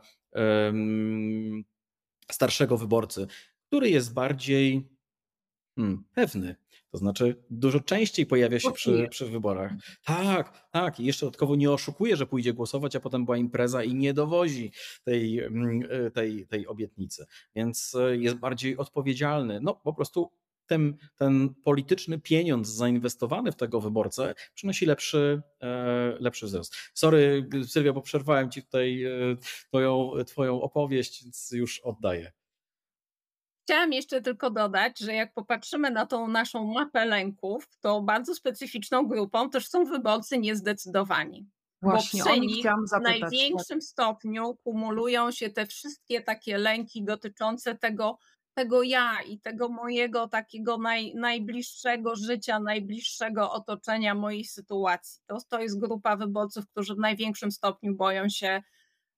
starszego 2.32 2.78
wyborcy, 2.78 3.28
który 3.68 3.90
jest 3.90 4.14
bardziej 4.14 4.90
hmm, 5.76 6.04
pewny. 6.14 6.56
To 6.92 6.98
znaczy, 6.98 7.44
dużo 7.50 7.80
częściej 7.80 8.26
pojawia 8.26 8.60
się 8.60 8.72
przy, 8.72 9.08
przy 9.10 9.26
wyborach. 9.26 9.72
Tak, 10.04 10.70
tak. 10.72 11.00
I 11.00 11.06
jeszcze 11.06 11.26
dodatkowo 11.26 11.56
nie 11.56 11.72
oszukuje, 11.72 12.16
że 12.16 12.26
pójdzie 12.26 12.54
głosować, 12.54 12.96
a 12.96 13.00
potem 13.00 13.26
była 13.26 13.38
impreza 13.38 13.84
i 13.84 13.96
nie 13.96 14.14
dowozi 14.14 14.72
tej, 15.04 15.40
mm, 15.40 15.82
tej, 16.14 16.48
tej 16.48 16.68
obietnicy. 16.68 17.26
Więc 17.56 17.96
e, 17.96 18.18
jest 18.18 18.36
bardziej 18.36 18.78
odpowiedzialny. 18.78 19.60
No, 19.62 19.76
po 19.76 19.94
prostu 19.94 20.32
ten, 20.68 20.98
ten 21.16 21.54
polityczny 21.64 22.20
pieniądz 22.20 22.68
zainwestowany 22.70 23.52
w 23.52 23.56
tego 23.56 23.82
wyborcę 23.82 24.36
przynosi 24.54 24.86
lepszy, 24.86 25.42
e, 25.62 26.18
lepszy 26.20 26.46
wzrost. 26.46 26.76
Sorry, 26.94 27.50
Sylwia, 27.68 27.94
bo 27.94 28.02
przerwałem 28.02 28.52
ci 28.52 28.64
tutaj 28.64 29.04
e, 29.04 29.10
twoją, 29.70 30.12
twoją 30.26 30.62
opowieść, 30.62 31.24
więc 31.24 31.52
już 31.52 31.80
oddaję. 31.80 32.32
Chciałam 33.68 33.94
jeszcze 33.94 34.22
tylko 34.22 34.50
dodać, 34.50 35.00
że 35.00 35.14
jak 35.14 35.34
popatrzymy 35.34 35.92
na 35.92 36.06
tą 36.06 36.28
naszą 36.28 36.66
mapę 36.74 37.06
lęków, 37.06 37.68
to 37.80 38.02
bardzo 38.02 38.36
specyficzną 38.36 39.08
grupą 39.08 39.50
też 39.50 39.68
są 39.68 39.86
wyborcy 39.86 40.38
niezdecydowani. 40.38 41.48
Właśnie, 41.82 42.24
bo 42.24 42.30
przy 42.30 42.40
nich 42.40 42.66
w 42.66 43.02
największym 43.02 43.82
stopniu 43.82 44.56
kumulują 44.64 45.32
się 45.32 45.50
te 45.50 45.66
wszystkie 45.66 46.22
takie 46.22 46.58
lęki 46.58 47.04
dotyczące 47.04 47.76
tego, 47.76 48.18
tego 48.58 48.84
ja 48.84 49.22
i 49.22 49.40
tego 49.40 49.70
mojego 49.70 50.28
takiego 50.28 50.78
naj, 50.78 51.16
najbliższego 51.16 52.16
życia, 52.16 52.60
najbliższego 52.60 53.52
otoczenia 53.52 54.16
mojej 54.16 54.46
sytuacji. 54.46 55.22
To, 55.28 55.38
to 55.50 55.62
jest 55.62 55.80
grupa 55.80 56.16
wyborców, 56.16 56.68
którzy 56.68 56.96
w 56.96 57.00
największym 57.00 57.52
stopniu 57.52 57.96
boją 57.96 58.30
się 58.30 58.62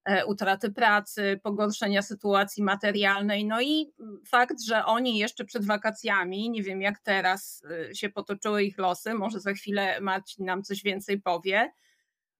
e, 0.05 0.25
utraty 0.25 0.71
pracy, 0.71 1.39
pogorszenia 1.43 2.01
sytuacji 2.01 2.63
materialnej. 2.63 3.45
No 3.45 3.61
i 3.61 3.93
fakt, 4.27 4.61
że 4.61 4.85
oni 4.85 5.17
jeszcze 5.17 5.45
przed 5.45 5.65
wakacjami, 5.65 6.49
nie 6.49 6.63
wiem 6.63 6.81
jak 6.81 6.99
teraz 6.99 7.63
e, 7.89 7.95
się 7.95 8.09
potoczyły 8.09 8.63
ich 8.63 8.77
losy, 8.77 9.13
może 9.13 9.39
za 9.39 9.53
chwilę 9.53 10.01
Marcin 10.01 10.45
nam 10.45 10.63
coś 10.63 10.83
więcej 10.83 11.21
powie 11.21 11.71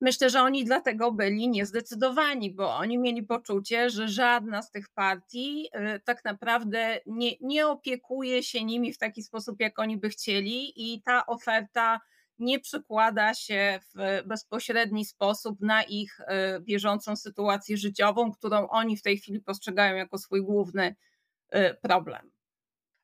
Myślę, 0.01 0.29
że 0.29 0.41
oni 0.41 0.65
dlatego 0.65 1.12
byli 1.12 1.50
niezdecydowani, 1.50 2.53
bo 2.53 2.75
oni 2.75 2.98
mieli 2.98 3.24
poczucie, 3.24 3.89
że 3.89 4.08
żadna 4.08 4.62
z 4.62 4.72
tych 4.72 4.89
partii 4.89 5.70
y, 5.96 6.00
tak 6.00 6.25
naprawdę 6.25 7.00
nie, 7.06 7.32
nie 7.41 7.68
opiekuje 7.68 8.44
się 8.44 8.63
nimi 8.63 8.94
w 8.94 8.98
taki 8.98 9.24
sposób, 9.24 9.60
jak 9.60 9.79
oni 9.79 9.98
by 9.98 10.10
chcieli, 10.10 10.74
i 10.75 11.01
ta 11.01 11.25
oferta 11.25 12.00
nie 12.39 12.60
przekłada 12.60 13.34
się 13.34 13.79
w 13.96 14.24
bezpośredni 14.27 15.06
sposób 15.06 15.62
na 15.62 15.84
ich 15.84 16.20
y, 16.20 16.25
bieżącą 16.62 17.15
sytuację 17.15 17.77
życiową, 17.77 18.32
którą 18.32 18.68
oni 18.68 18.98
w 18.98 19.01
tej 19.01 19.18
chwili 19.18 19.39
postrzegają 19.39 19.96
jako 19.96 20.18
swój 20.18 20.41
główny 20.41 20.96
y, 21.56 21.75
problem 21.82 22.32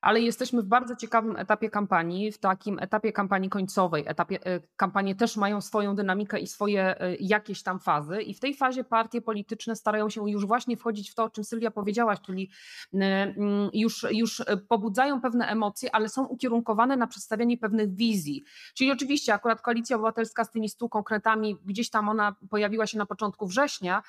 ale 0.06 0.20
jesteśmy 0.20 0.62
w 0.62 0.66
bardzo 0.66 0.96
ciekawym 0.96 1.36
etapie 1.36 1.70
kampanii, 1.70 2.32
w 2.32 2.38
takim 2.38 2.78
etapie 2.78 3.12
kampanii 3.12 3.50
końcowej. 3.50 4.04
Etapie, 4.06 4.46
e, 4.46 4.60
kampanie 4.76 5.14
też 5.14 5.36
mają 5.36 5.60
swoją 5.60 5.96
dynamikę 5.96 6.40
i 6.40 6.46
swoje 6.46 7.00
e, 7.00 7.16
jakieś 7.16 7.62
tam 7.62 7.80
fazy, 7.80 8.22
i 8.22 8.34
w 8.34 8.40
tej 8.40 8.54
fazie 8.54 8.84
partie 8.84 9.22
polityczne 9.22 9.76
starają 9.76 10.10
się 10.10 10.30
już 10.30 10.46
właśnie 10.46 10.76
wchodzić 10.76 11.10
w 11.10 11.14
to, 11.14 11.24
o 11.24 11.30
czym 11.30 11.44
Sylwia 11.44 11.70
powiedziałaś, 11.70 12.18
czyli 12.20 12.50
e, 12.94 12.98
mm, 12.98 13.70
już, 13.72 14.06
już 14.10 14.42
pobudzają 14.68 15.20
pewne 15.20 15.46
emocje, 15.46 15.94
ale 15.94 16.08
są 16.08 16.26
ukierunkowane 16.26 16.96
na 16.96 17.06
przedstawianie 17.06 17.58
pewnych 17.58 17.94
wizji. 17.94 18.44
Czyli 18.74 18.92
oczywiście 18.92 19.34
akurat 19.34 19.62
Koalicja 19.62 19.96
Obywatelska 19.96 20.44
z 20.44 20.50
tymi 20.50 20.68
stu 20.68 20.88
konkretami, 20.88 21.56
gdzieś 21.64 21.90
tam 21.90 22.08
ona 22.08 22.34
pojawiła 22.50 22.86
się 22.86 22.98
na 22.98 23.06
początku 23.06 23.46
września, 23.46 24.02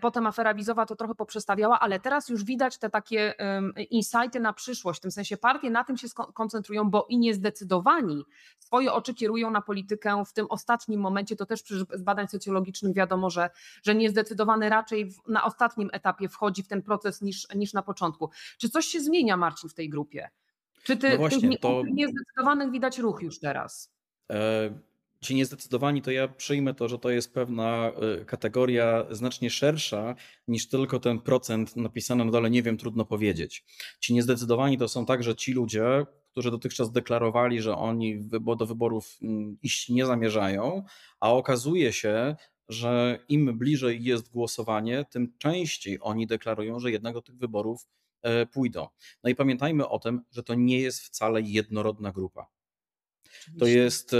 potem 0.00 0.26
afera 0.26 0.54
wizowa 0.54 0.86
to 0.86 0.96
trochę 0.96 1.14
poprzestawiała, 1.14 1.80
ale 1.80 2.00
teraz 2.00 2.28
już 2.28 2.44
widać 2.44 2.78
te 2.78 2.90
takie 2.90 3.34
insighty 3.90 4.40
na 4.40 4.52
przyszłość. 4.52 5.00
W 5.00 5.02
tym 5.02 5.10
sensie 5.10 5.36
partie 5.36 5.70
na 5.70 5.84
tym 5.84 5.96
się 5.96 6.08
koncentrują, 6.34 6.90
bo 6.90 7.06
i 7.08 7.18
niezdecydowani 7.18 8.24
swoje 8.58 8.92
oczy 8.92 9.14
kierują 9.14 9.50
na 9.50 9.62
politykę 9.62 10.22
w 10.26 10.32
tym 10.32 10.46
ostatnim 10.48 11.00
momencie. 11.00 11.36
To 11.36 11.46
też 11.46 11.62
z 11.94 12.02
badań 12.02 12.28
socjologicznych 12.28 12.94
wiadomo, 12.94 13.30
że, 13.30 13.50
że 13.82 13.94
niezdecydowany 13.94 14.68
raczej 14.68 15.12
na 15.28 15.44
ostatnim 15.44 15.90
etapie 15.92 16.28
wchodzi 16.28 16.62
w 16.62 16.68
ten 16.68 16.82
proces 16.82 17.22
niż, 17.22 17.46
niż 17.54 17.72
na 17.72 17.82
początku. 17.82 18.30
Czy 18.58 18.68
coś 18.68 18.86
się 18.86 19.00
zmienia, 19.00 19.36
Marcin, 19.36 19.70
w 19.70 19.74
tej 19.74 19.88
grupie? 19.88 20.30
Czy 20.82 20.96
ty, 20.96 21.10
no 21.10 21.16
właśnie, 21.16 21.50
tych 21.50 21.60
to... 21.60 21.82
niezdecydowanych 21.92 22.70
widać 22.70 22.98
ruch 22.98 23.22
już 23.22 23.38
teraz? 23.40 23.92
E 24.32 24.93
ci 25.24 25.34
niezdecydowani, 25.34 26.02
to 26.02 26.10
ja 26.10 26.28
przyjmę 26.28 26.74
to, 26.74 26.88
że 26.88 26.98
to 26.98 27.10
jest 27.10 27.34
pewna 27.34 27.92
y, 28.20 28.24
kategoria 28.24 29.06
znacznie 29.10 29.50
szersza 29.50 30.14
niż 30.48 30.68
tylko 30.68 31.00
ten 31.00 31.20
procent 31.20 31.76
napisany 31.76 32.24
na 32.24 32.30
dole, 32.30 32.50
nie 32.50 32.62
wiem, 32.62 32.76
trudno 32.76 33.04
powiedzieć. 33.04 33.64
Ci 34.00 34.14
niezdecydowani 34.14 34.78
to 34.78 34.88
są 34.88 35.06
także 35.06 35.36
ci 35.36 35.52
ludzie, 35.52 36.06
którzy 36.30 36.50
dotychczas 36.50 36.92
deklarowali, 36.92 37.62
że 37.62 37.76
oni 37.76 38.28
do 38.58 38.66
wyborów 38.66 39.18
mm, 39.22 39.58
iść 39.62 39.88
nie 39.88 40.06
zamierzają, 40.06 40.84
a 41.20 41.32
okazuje 41.32 41.92
się, 41.92 42.36
że 42.68 43.18
im 43.28 43.58
bliżej 43.58 44.04
jest 44.04 44.32
głosowanie, 44.32 45.04
tym 45.10 45.32
częściej 45.38 45.98
oni 46.00 46.26
deklarują, 46.26 46.80
że 46.80 46.90
jednak 46.90 47.14
do 47.14 47.22
tych 47.22 47.36
wyborów 47.36 47.86
e, 48.22 48.46
pójdą. 48.46 48.88
No 49.22 49.30
i 49.30 49.34
pamiętajmy 49.34 49.88
o 49.88 49.98
tym, 49.98 50.20
że 50.30 50.42
to 50.42 50.54
nie 50.54 50.80
jest 50.80 51.00
wcale 51.00 51.40
jednorodna 51.40 52.12
grupa. 52.12 52.46
To 53.58 53.66
jest, 53.66 54.14
e, 54.14 54.18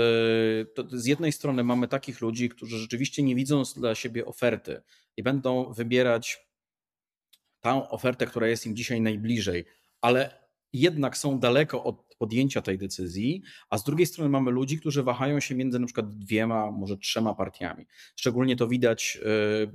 to 0.74 0.84
z 0.92 1.06
jednej 1.06 1.32
strony 1.32 1.64
mamy 1.64 1.88
takich 1.88 2.20
ludzi, 2.20 2.48
którzy 2.48 2.78
rzeczywiście 2.78 3.22
nie 3.22 3.34
widzą 3.34 3.62
dla 3.76 3.94
siebie 3.94 4.26
oferty 4.26 4.82
i 5.16 5.22
będą 5.22 5.72
wybierać 5.72 6.48
tą 7.60 7.88
ofertę, 7.88 8.26
która 8.26 8.48
jest 8.48 8.66
im 8.66 8.76
dzisiaj 8.76 9.00
najbliżej, 9.00 9.64
ale 10.00 10.43
jednak 10.80 11.16
są 11.16 11.38
daleko 11.38 11.84
od 11.84 12.14
podjęcia 12.18 12.62
tej 12.62 12.78
decyzji, 12.78 13.42
a 13.70 13.78
z 13.78 13.84
drugiej 13.84 14.06
strony 14.06 14.30
mamy 14.30 14.50
ludzi, 14.50 14.78
którzy 14.78 15.02
wahają 15.02 15.40
się 15.40 15.54
między 15.54 15.78
na 15.78 15.86
przykład 15.86 16.18
dwiema, 16.18 16.70
może 16.70 16.96
trzema 16.96 17.34
partiami. 17.34 17.86
Szczególnie 18.16 18.56
to 18.56 18.68
widać, 18.68 19.18
e, 19.22 19.28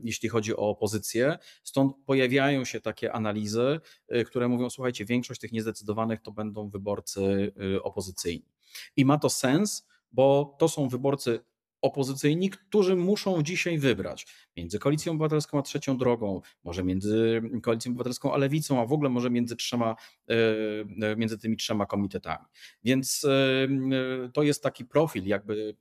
jeśli 0.04 0.30
chodzi 0.30 0.56
o 0.56 0.70
opozycję. 0.70 1.38
Stąd 1.64 1.96
pojawiają 2.06 2.66
się 2.66 2.82
takie 2.82 3.14
analizy, 3.14 3.80
e, 4.08 4.24
które 4.24 4.48
mówią: 4.48 4.70
słuchajcie, 4.70 5.06
większość 5.06 5.42
tych 5.42 5.52
niezdecydowanych 5.52 6.22
to 6.22 6.32
będą 6.32 6.70
wyborcy 6.70 7.52
opozycyjni. 7.84 8.46
I 8.96 9.06
ma 9.06 9.18
to 9.18 9.30
sens, 9.30 9.88
bo 10.12 10.56
to 10.60 10.70
są 10.70 10.88
wyborcy 10.88 11.40
opozycyjni, 11.82 12.50
którzy 12.50 12.96
muszą 12.96 13.44
dzisiaj 13.44 13.78
wybrać 13.78 14.28
między 14.58 14.80
Koalicją 14.80 15.12
Obywatelską 15.12 15.60
a 15.60 15.62
Trzecią 15.62 15.98
Drogą, 15.98 16.42
może 16.64 16.84
między 16.84 17.42
Koalicją 17.62 17.92
Obywatelską 17.92 18.34
a 18.34 18.38
Lewicą, 18.38 18.82
a 18.82 18.86
w 18.86 18.94
ogóle 18.94 19.10
może 19.10 19.30
między, 19.30 19.56
trzema, 19.56 19.96
e, 20.30 20.34
e, 21.12 21.16
między 21.16 21.38
tymi 21.38 21.58
trzema 21.58 21.86
komitetami. 21.86 22.46
Więc 22.84 23.26
e, 23.26 23.68
to 24.34 24.44
jest 24.44 24.64
taki 24.64 24.86
profil 24.86 25.26
jakby 25.26 25.76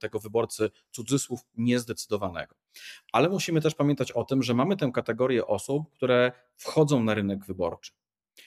tego 0.00 0.20
wyborcy 0.20 0.70
cudzysłów 0.90 1.40
niezdecydowanego. 1.56 2.54
Ale 3.12 3.28
musimy 3.28 3.60
też 3.60 3.74
pamiętać 3.74 4.12
o 4.12 4.24
tym, 4.24 4.42
że 4.42 4.54
mamy 4.54 4.76
tę 4.76 4.90
kategorię 4.94 5.46
osób, 5.46 5.90
które 5.90 6.32
wchodzą 6.56 7.04
na 7.04 7.14
rynek 7.14 7.44
wyborczy. 7.44 7.92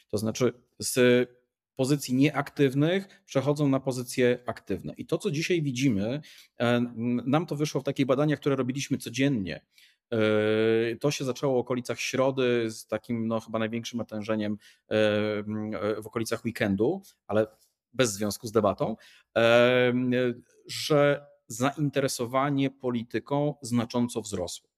To 0.09 0.17
znaczy 0.17 0.53
z 0.79 1.29
pozycji 1.75 2.15
nieaktywnych 2.15 3.23
przechodzą 3.25 3.67
na 3.67 3.79
pozycje 3.79 4.39
aktywne. 4.45 4.93
I 4.93 5.05
to, 5.05 5.17
co 5.17 5.31
dzisiaj 5.31 5.61
widzimy, 5.61 6.21
e, 6.59 6.81
nam 7.25 7.45
to 7.45 7.55
wyszło 7.55 7.81
w 7.81 7.83
takich 7.83 8.05
badaniach, 8.05 8.39
które 8.39 8.55
robiliśmy 8.55 8.97
codziennie. 8.97 9.65
E, 10.11 10.17
to 10.99 11.11
się 11.11 11.25
zaczęło 11.25 11.55
w 11.55 11.57
okolicach 11.57 11.99
środy 11.99 12.71
z 12.71 12.87
takim 12.87 13.27
no, 13.27 13.39
chyba 13.39 13.59
największym 13.59 13.97
natężeniem 13.97 14.53
e, 14.53 14.57
w 16.01 16.03
okolicach 16.07 16.45
weekendu, 16.45 17.01
ale 17.27 17.47
bez 17.93 18.13
związku 18.13 18.47
z 18.47 18.51
debatą, 18.51 18.95
że 20.67 21.25
zainteresowanie 21.47 22.71
polityką 22.71 23.55
znacząco 23.61 24.21
wzrosło. 24.21 24.74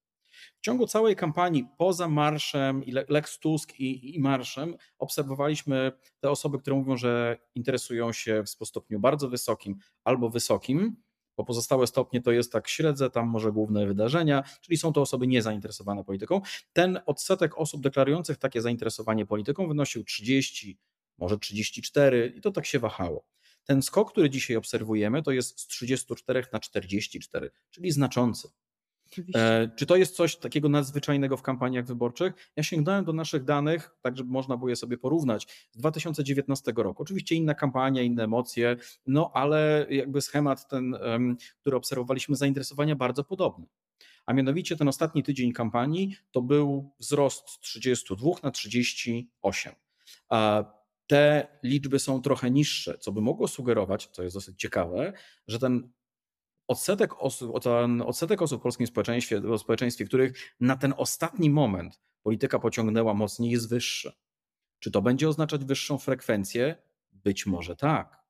W 0.57 0.61
ciągu 0.61 0.87
całej 0.87 1.15
kampanii, 1.15 1.67
poza 1.77 2.07
marszem, 2.07 2.85
i 2.85 2.91
Lex 2.91 3.39
Tusk 3.39 3.79
i, 3.79 4.15
i 4.15 4.19
marszem, 4.19 4.75
obserwowaliśmy 4.99 5.91
te 6.19 6.31
osoby, 6.31 6.59
które 6.59 6.75
mówią, 6.75 6.97
że 6.97 7.37
interesują 7.55 8.13
się 8.13 8.43
w 8.43 8.49
stopniu 8.49 8.99
bardzo 8.99 9.29
wysokim 9.29 9.77
albo 10.03 10.29
wysokim, 10.29 10.95
bo 11.37 11.43
pozostałe 11.43 11.87
stopnie 11.87 12.21
to 12.21 12.31
jest 12.31 12.51
tak 12.51 12.67
średzę, 12.67 13.09
tam 13.09 13.27
może 13.27 13.51
główne 13.51 13.87
wydarzenia, 13.87 14.43
czyli 14.61 14.77
są 14.77 14.93
to 14.93 15.01
osoby 15.01 15.27
niezainteresowane 15.27 16.03
polityką. 16.03 16.41
Ten 16.73 16.99
odsetek 17.05 17.57
osób 17.57 17.81
deklarujących 17.81 18.37
takie 18.37 18.61
zainteresowanie 18.61 19.25
polityką 19.25 19.67
wynosił 19.67 20.03
30, 20.03 20.79
może 21.17 21.39
34 21.39 22.33
i 22.37 22.41
to 22.41 22.51
tak 22.51 22.65
się 22.65 22.79
wahało. 22.79 23.25
Ten 23.63 23.81
skok, 23.81 24.11
który 24.11 24.29
dzisiaj 24.29 24.57
obserwujemy, 24.57 25.23
to 25.23 25.31
jest 25.31 25.59
z 25.59 25.67
34 25.67 26.43
na 26.53 26.59
44, 26.59 27.51
czyli 27.69 27.91
znaczący. 27.91 28.49
E, 29.35 29.69
czy 29.75 29.85
to 29.85 29.95
jest 29.95 30.15
coś 30.15 30.35
takiego 30.35 30.69
nadzwyczajnego 30.69 31.37
w 31.37 31.41
kampaniach 31.41 31.85
wyborczych? 31.85 32.33
Ja 32.55 32.63
sięgnąłem 32.63 33.05
do 33.05 33.13
naszych 33.13 33.43
danych, 33.43 33.95
tak 34.01 34.17
żeby 34.17 34.31
można 34.31 34.57
było 34.57 34.69
je 34.69 34.75
sobie 34.75 34.97
porównać, 34.97 35.67
z 35.71 35.77
2019 35.77 36.73
roku. 36.75 37.03
Oczywiście 37.03 37.35
inna 37.35 37.53
kampania, 37.53 38.01
inne 38.01 38.23
emocje, 38.23 38.77
no 39.07 39.31
ale 39.33 39.85
jakby 39.89 40.21
schemat 40.21 40.67
ten, 40.67 40.97
który 41.61 41.77
obserwowaliśmy, 41.77 42.35
zainteresowania 42.35 42.95
bardzo 42.95 43.23
podobny. 43.23 43.65
A 44.25 44.33
mianowicie 44.33 44.75
ten 44.77 44.87
ostatni 44.87 45.23
tydzień 45.23 45.53
kampanii 45.53 46.15
to 46.31 46.41
był 46.41 46.91
wzrost 46.99 47.49
z 47.49 47.59
32 47.59 48.31
na 48.43 48.51
38. 48.51 49.73
Te 51.07 51.47
liczby 51.63 51.99
są 51.99 52.21
trochę 52.21 52.51
niższe, 52.51 52.97
co 52.97 53.11
by 53.11 53.21
mogło 53.21 53.47
sugerować, 53.47 54.07
co 54.07 54.23
jest 54.23 54.35
dosyć 54.35 54.59
ciekawe, 54.59 55.13
że 55.47 55.59
ten 55.59 55.89
odsetek 56.67 57.21
osób, 57.23 57.63
ten 57.63 58.01
odsetek 58.01 58.41
osób 58.41 58.61
w 58.61 58.63
polskim 58.63 58.87
społeczeństwie, 58.87 59.41
w 59.41 59.57
społeczeństwie, 59.57 60.05
których 60.05 60.55
na 60.59 60.75
ten 60.75 60.93
ostatni 60.97 61.49
moment 61.49 62.01
polityka 62.23 62.59
pociągnęła 62.59 63.13
mocniej, 63.13 63.51
jest 63.51 63.69
wyższy. 63.69 64.11
Czy 64.79 64.91
to 64.91 65.01
będzie 65.01 65.29
oznaczać 65.29 65.65
wyższą 65.65 65.97
frekwencję? 65.97 66.75
Być 67.11 67.45
może 67.45 67.75
tak. 67.75 68.23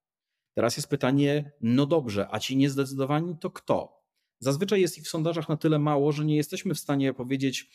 Teraz 0.54 0.78
jest 0.78 0.90
pytanie, 0.90 1.52
no 1.62 1.86
dobrze, 1.86 2.28
a 2.32 2.40
ci 2.40 2.58
niezdecydowani 2.58 3.38
to 3.38 3.52
kto? 3.52 4.04
Zazwyczaj 4.40 4.82
jest 4.82 4.98
ich 4.98 5.04
w 5.04 5.10
sondażach 5.10 5.50
na 5.50 5.58
tyle 5.58 5.80
mało, 5.80 6.12
że 6.12 6.26
nie 6.26 6.36
jesteśmy 6.36 6.76
w 6.76 6.80
stanie 6.80 7.14
powiedzieć, 7.14 7.70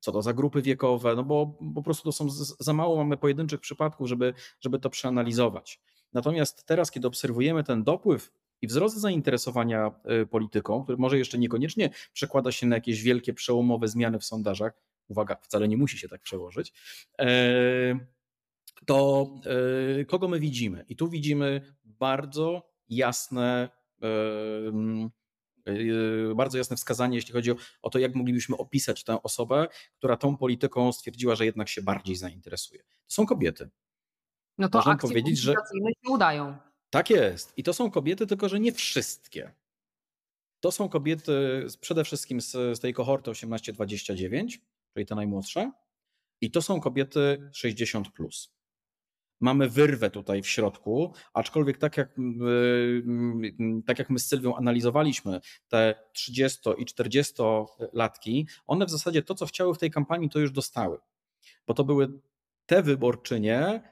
co 0.00 0.12
to 0.12 0.22
za 0.22 0.32
grupy 0.32 0.62
wiekowe, 0.62 1.16
no 1.16 1.24
bo 1.24 1.58
po 1.74 1.82
prostu 1.82 2.04
to 2.04 2.12
są 2.12 2.28
za 2.60 2.72
mało 2.72 2.96
mamy 2.96 3.16
pojedynczych 3.16 3.60
przypadków, 3.60 4.08
żeby, 4.08 4.34
żeby 4.60 4.78
to 4.78 4.90
przeanalizować. 4.90 5.80
Natomiast 6.12 6.64
teraz, 6.66 6.90
kiedy 6.90 7.08
obserwujemy 7.08 7.64
ten 7.64 7.84
dopływ 7.84 8.32
i 8.62 8.66
wzrost 8.66 8.96
zainteresowania 8.96 9.90
y, 10.22 10.26
polityką, 10.26 10.82
który 10.82 10.98
może 10.98 11.18
jeszcze 11.18 11.38
niekoniecznie 11.38 11.90
przekłada 12.12 12.52
się 12.52 12.66
na 12.66 12.76
jakieś 12.76 13.02
wielkie 13.02 13.34
przełomowe 13.34 13.88
zmiany 13.88 14.18
w 14.18 14.24
sondażach, 14.24 14.72
uwaga, 15.08 15.36
wcale 15.42 15.68
nie 15.68 15.76
musi 15.76 15.98
się 15.98 16.08
tak 16.08 16.22
przełożyć, 16.22 16.72
e, 17.20 17.98
to 18.86 19.28
yy, 19.96 20.04
kogo 20.04 20.28
my 20.28 20.40
widzimy? 20.40 20.84
I 20.88 20.96
tu 20.96 21.08
widzimy 21.08 21.74
bardzo 21.84 22.70
jasne, 22.88 23.68
bardzo 26.34 26.58
jasne 26.58 26.76
wskazanie, 26.76 27.16
jeśli 27.16 27.32
chodzi 27.32 27.50
o, 27.50 27.56
o, 27.82 27.90
to, 27.90 27.98
jak 27.98 28.14
moglibyśmy 28.14 28.56
opisać 28.56 29.04
tę 29.04 29.22
osobę, 29.22 29.68
która 29.98 30.16
tą 30.16 30.36
polityką 30.36 30.92
stwierdziła, 30.92 31.34
że 31.34 31.44
jednak 31.44 31.68
się 31.68 31.82
bardziej 31.82 32.16
zainteresuje. 32.16 32.82
To 32.82 33.14
są 33.14 33.26
kobiety. 33.26 33.70
No 34.58 34.68
to 34.68 34.78
Można 34.78 34.96
powiedzieć, 34.96 35.38
że 35.38 35.52
się 35.52 36.10
udają. 36.10 36.69
Tak 36.90 37.10
jest. 37.10 37.52
I 37.56 37.62
to 37.62 37.72
są 37.72 37.90
kobiety, 37.90 38.26
tylko 38.26 38.48
że 38.48 38.60
nie 38.60 38.72
wszystkie. 38.72 39.52
To 40.60 40.72
są 40.72 40.88
kobiety 40.88 41.66
przede 41.80 42.04
wszystkim 42.04 42.40
z, 42.40 42.52
z 42.52 42.80
tej 42.80 42.94
kohorty 42.94 43.30
18-29, 43.30 44.58
czyli 44.94 45.06
te 45.06 45.14
najmłodsze. 45.14 45.72
I 46.40 46.50
to 46.50 46.62
są 46.62 46.80
kobiety 46.80 47.50
60. 47.52 48.12
Plus. 48.12 48.52
Mamy 49.40 49.68
wyrwę 49.68 50.10
tutaj 50.10 50.42
w 50.42 50.48
środku, 50.48 51.14
aczkolwiek 51.34 51.78
tak 51.78 51.96
jak, 51.96 52.16
tak 53.86 53.98
jak 53.98 54.10
my 54.10 54.18
z 54.18 54.26
Sylwią 54.26 54.56
analizowaliśmy 54.56 55.40
te 55.68 56.08
30 56.12 56.70
i 56.78 56.84
40 56.84 57.34
latki, 57.92 58.48
one 58.66 58.86
w 58.86 58.90
zasadzie 58.90 59.22
to, 59.22 59.34
co 59.34 59.46
chciały 59.46 59.74
w 59.74 59.78
tej 59.78 59.90
kampanii, 59.90 60.30
to 60.30 60.38
już 60.38 60.52
dostały. 60.52 60.98
Bo 61.66 61.74
to 61.74 61.84
były 61.84 62.20
te 62.66 62.82
wyborczynie, 62.82 63.82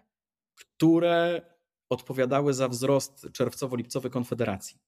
które 0.54 1.42
odpowiadały 1.88 2.54
za 2.54 2.68
wzrost 2.68 3.26
czerwcowo-lipcowy 3.32 4.10
Konfederacji. 4.10 4.78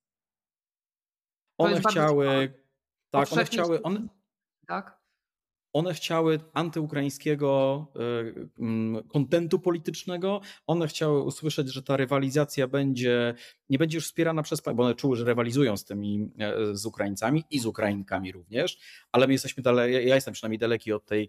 One 1.59 1.81
chciały. 1.81 2.55
Tak, 3.11 3.33
one 3.33 3.45
chciały. 3.45 3.83
One, 3.83 4.09
tak? 4.67 5.01
One 5.73 5.95
chciały 5.95 6.41
antyukraińskiego 6.53 7.87
e, 7.97 9.03
kontentu 9.09 9.59
politycznego. 9.59 10.41
One 10.67 10.87
chciały 10.89 11.23
usłyszeć, 11.23 11.73
że 11.73 11.83
ta 11.83 11.97
rywalizacja 11.97 12.69
będzie, 12.69 13.35
nie 13.69 13.79
będzie 13.79 13.97
już 13.97 14.07
wspierana 14.07 14.43
przez, 14.43 14.61
bo 14.75 14.83
one 14.83 14.95
czuły, 14.95 15.17
że 15.17 15.25
rywalizują 15.25 15.77
z 15.77 15.85
tymi, 15.85 16.31
e, 16.39 16.77
z 16.77 16.87
Ukraińcami 16.87 17.45
i 17.51 17.59
z 17.59 17.67
Ukrainkami 17.67 18.33
również, 18.33 18.79
ale 19.13 19.27
my 19.27 19.33
jesteśmy 19.33 19.63
dalej, 19.63 20.09
ja 20.09 20.15
jestem 20.15 20.35
przynajmniej 20.35 20.59
daleki 20.59 20.93
od 20.93 21.07
tej 21.07 21.29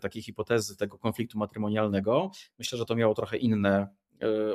takiej 0.00 0.22
hipotezy 0.22 0.76
tego 0.76 0.98
konfliktu 0.98 1.38
matrymonialnego. 1.38 2.30
Myślę, 2.58 2.78
że 2.78 2.84
to 2.84 2.96
miało 2.96 3.14
trochę 3.14 3.36
inne 3.36 3.88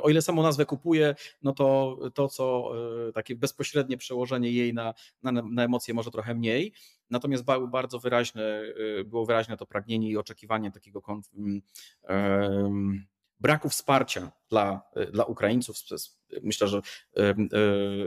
o 0.02 0.10
ile 0.10 0.22
samą 0.22 0.42
nazwę 0.42 0.66
kupuje, 0.66 1.14
no 1.42 1.52
to 1.52 1.98
to, 2.14 2.28
co 2.28 2.72
e, 3.08 3.12
takie 3.12 3.36
bezpośrednie 3.36 3.96
przełożenie 3.96 4.50
jej 4.50 4.74
na, 4.74 4.94
na, 5.22 5.32
na 5.32 5.64
emocje 5.64 5.94
może 5.94 6.10
trochę 6.10 6.34
mniej. 6.34 6.72
Natomiast 7.10 7.44
bardzo 7.70 7.98
wyraźne, 7.98 8.62
e, 9.00 9.04
było 9.04 9.26
wyraźne 9.26 9.56
to 9.56 9.66
pragnienie 9.66 10.10
i 10.10 10.16
oczekiwanie 10.16 10.70
takiego 10.70 11.02
um, 12.08 13.06
braku 13.40 13.68
wsparcia 13.68 14.32
dla, 14.50 14.82
e, 14.96 15.06
dla 15.06 15.24
Ukraińców. 15.24 15.76
Myślę, 16.42 16.68
że, 16.68 16.80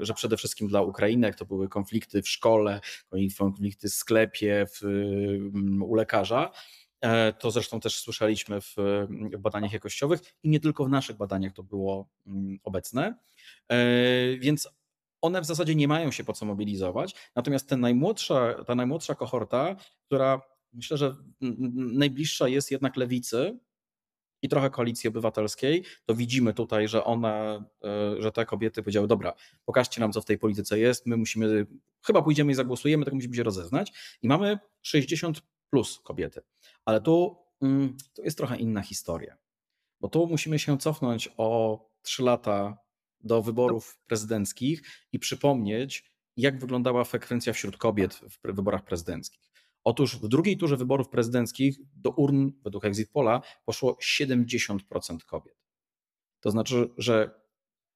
że 0.02 0.14
przede 0.14 0.38
wszystkim 0.38 0.68
dla 0.68 0.82
Ukrainek 0.82 1.36
to 1.36 1.46
były 1.46 1.70
konflikty 1.70 2.22
w 2.22 2.30
szkole, 2.30 2.82
konflikty 3.38 3.90
w 3.90 3.94
sklepie, 3.94 4.66
w, 4.74 4.82
u 5.82 5.96
lekarza. 5.96 6.52
E, 7.02 7.34
to 7.34 7.52
zresztą 7.52 7.80
też 7.80 8.00
słyszeliśmy 8.00 8.62
w 8.62 8.76
badaniach 9.40 9.74
jakościowych 9.74 10.22
i 10.44 10.50
nie 10.50 10.60
tylko 10.60 10.86
w 10.86 10.90
naszych 10.90 11.18
badaniach 11.18 11.54
to 11.54 11.64
było 11.64 12.10
mm, 12.28 12.60
obecne. 12.64 13.18
E, 13.70 13.78
więc 14.38 14.70
one 15.22 15.42
w 15.42 15.46
zasadzie 15.46 15.76
nie 15.76 15.88
mają 15.88 16.12
się 16.12 16.24
po 16.24 16.34
co 16.34 16.46
mobilizować. 16.46 17.16
Natomiast 17.36 17.70
ta 17.70 17.78
najmłodsza, 17.78 18.64
ta 18.68 18.76
najmłodsza 18.76 19.16
kohorta, 19.16 19.76
która 20.06 20.42
myślę, 20.74 20.98
że 20.98 21.16
najbliższa 21.76 22.48
jest 22.48 22.72
jednak 22.72 22.98
lewicy 22.98 23.60
i 24.42 24.50
trochę 24.50 24.70
koalicji 24.70 25.08
obywatelskiej, 25.08 25.84
to 26.06 26.16
widzimy 26.16 26.54
tutaj, 26.54 26.88
że 26.88 27.04
one, 27.04 27.64
że 28.20 28.32
te 28.32 28.46
kobiety 28.46 28.84
powiedziały: 28.84 29.08
Dobra, 29.08 29.34
pokażcie 29.66 30.02
nam, 30.02 30.12
co 30.12 30.22
w 30.22 30.26
tej 30.26 30.38
polityce 30.38 30.80
jest. 30.80 31.06
My 31.06 31.18
musimy, 31.18 31.66
chyba 32.06 32.22
pójdziemy 32.22 32.52
i 32.52 32.56
zagłosujemy, 32.56 33.06
tak 33.06 33.14
musimy 33.14 33.36
się 33.36 33.44
rozeznać. 33.44 33.94
I 34.22 34.28
mamy 34.28 34.60
60 34.82 35.42
plus 35.70 36.00
kobiety. 36.04 36.42
Ale 36.86 37.02
tu, 37.02 37.38
mm, 37.62 37.98
tu 38.16 38.24
jest 38.24 38.38
trochę 38.38 38.58
inna 38.58 38.82
historia, 38.82 39.38
bo 40.00 40.08
tu 40.08 40.28
musimy 40.28 40.60
się 40.60 40.78
cofnąć 40.78 41.30
o 41.38 41.80
trzy 42.02 42.24
lata 42.24 42.78
do 43.20 43.42
wyborów 43.42 44.00
prezydenckich 44.08 44.82
i 45.12 45.20
przypomnieć, 45.20 46.16
jak 46.38 46.60
wyglądała 46.60 47.04
frekwencja 47.04 47.54
wśród 47.54 47.78
kobiet 47.78 48.14
w 48.16 48.54
wyborach 48.56 48.84
prezydenckich. 48.84 49.46
Otóż 49.84 50.16
w 50.16 50.28
drugiej 50.28 50.58
turze 50.58 50.78
wyborów 50.78 51.10
prezydenckich 51.10 51.78
do 51.96 52.10
urn, 52.10 52.50
według 52.64 52.86
Exit 52.86 53.12
Pola, 53.12 53.42
poszło 53.66 53.98
70% 54.02 54.80
kobiet. 55.26 55.56
To 56.40 56.52
znaczy, 56.52 56.94
że 56.98 57.42